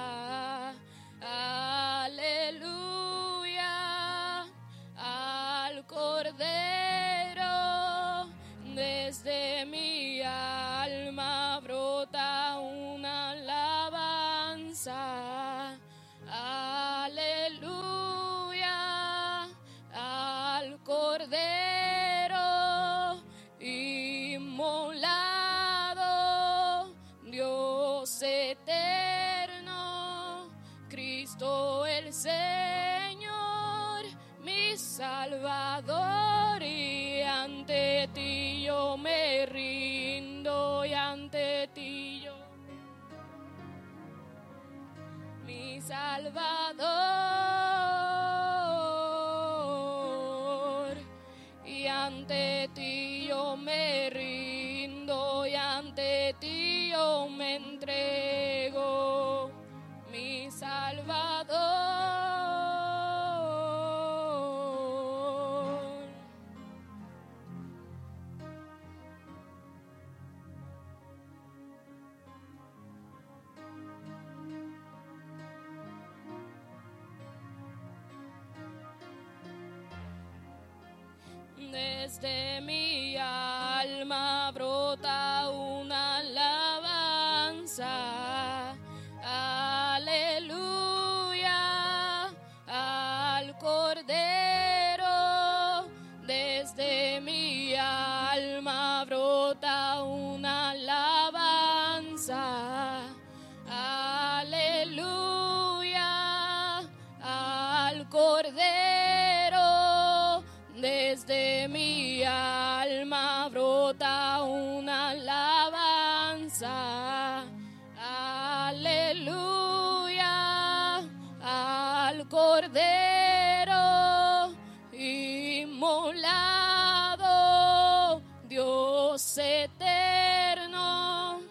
lado, 126.13 128.21
Dios 128.47 129.37
eterno, 129.37 131.41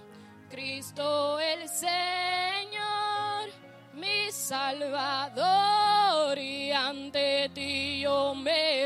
Cristo 0.51 1.39
el 1.41 1.69
Señor, 1.69 3.51
mi 3.95 4.31
Salvador, 4.31 6.39
y 6.39 6.73
ante 6.73 7.51
ti 7.55 8.01
yo 8.01 8.35
me 8.35 8.86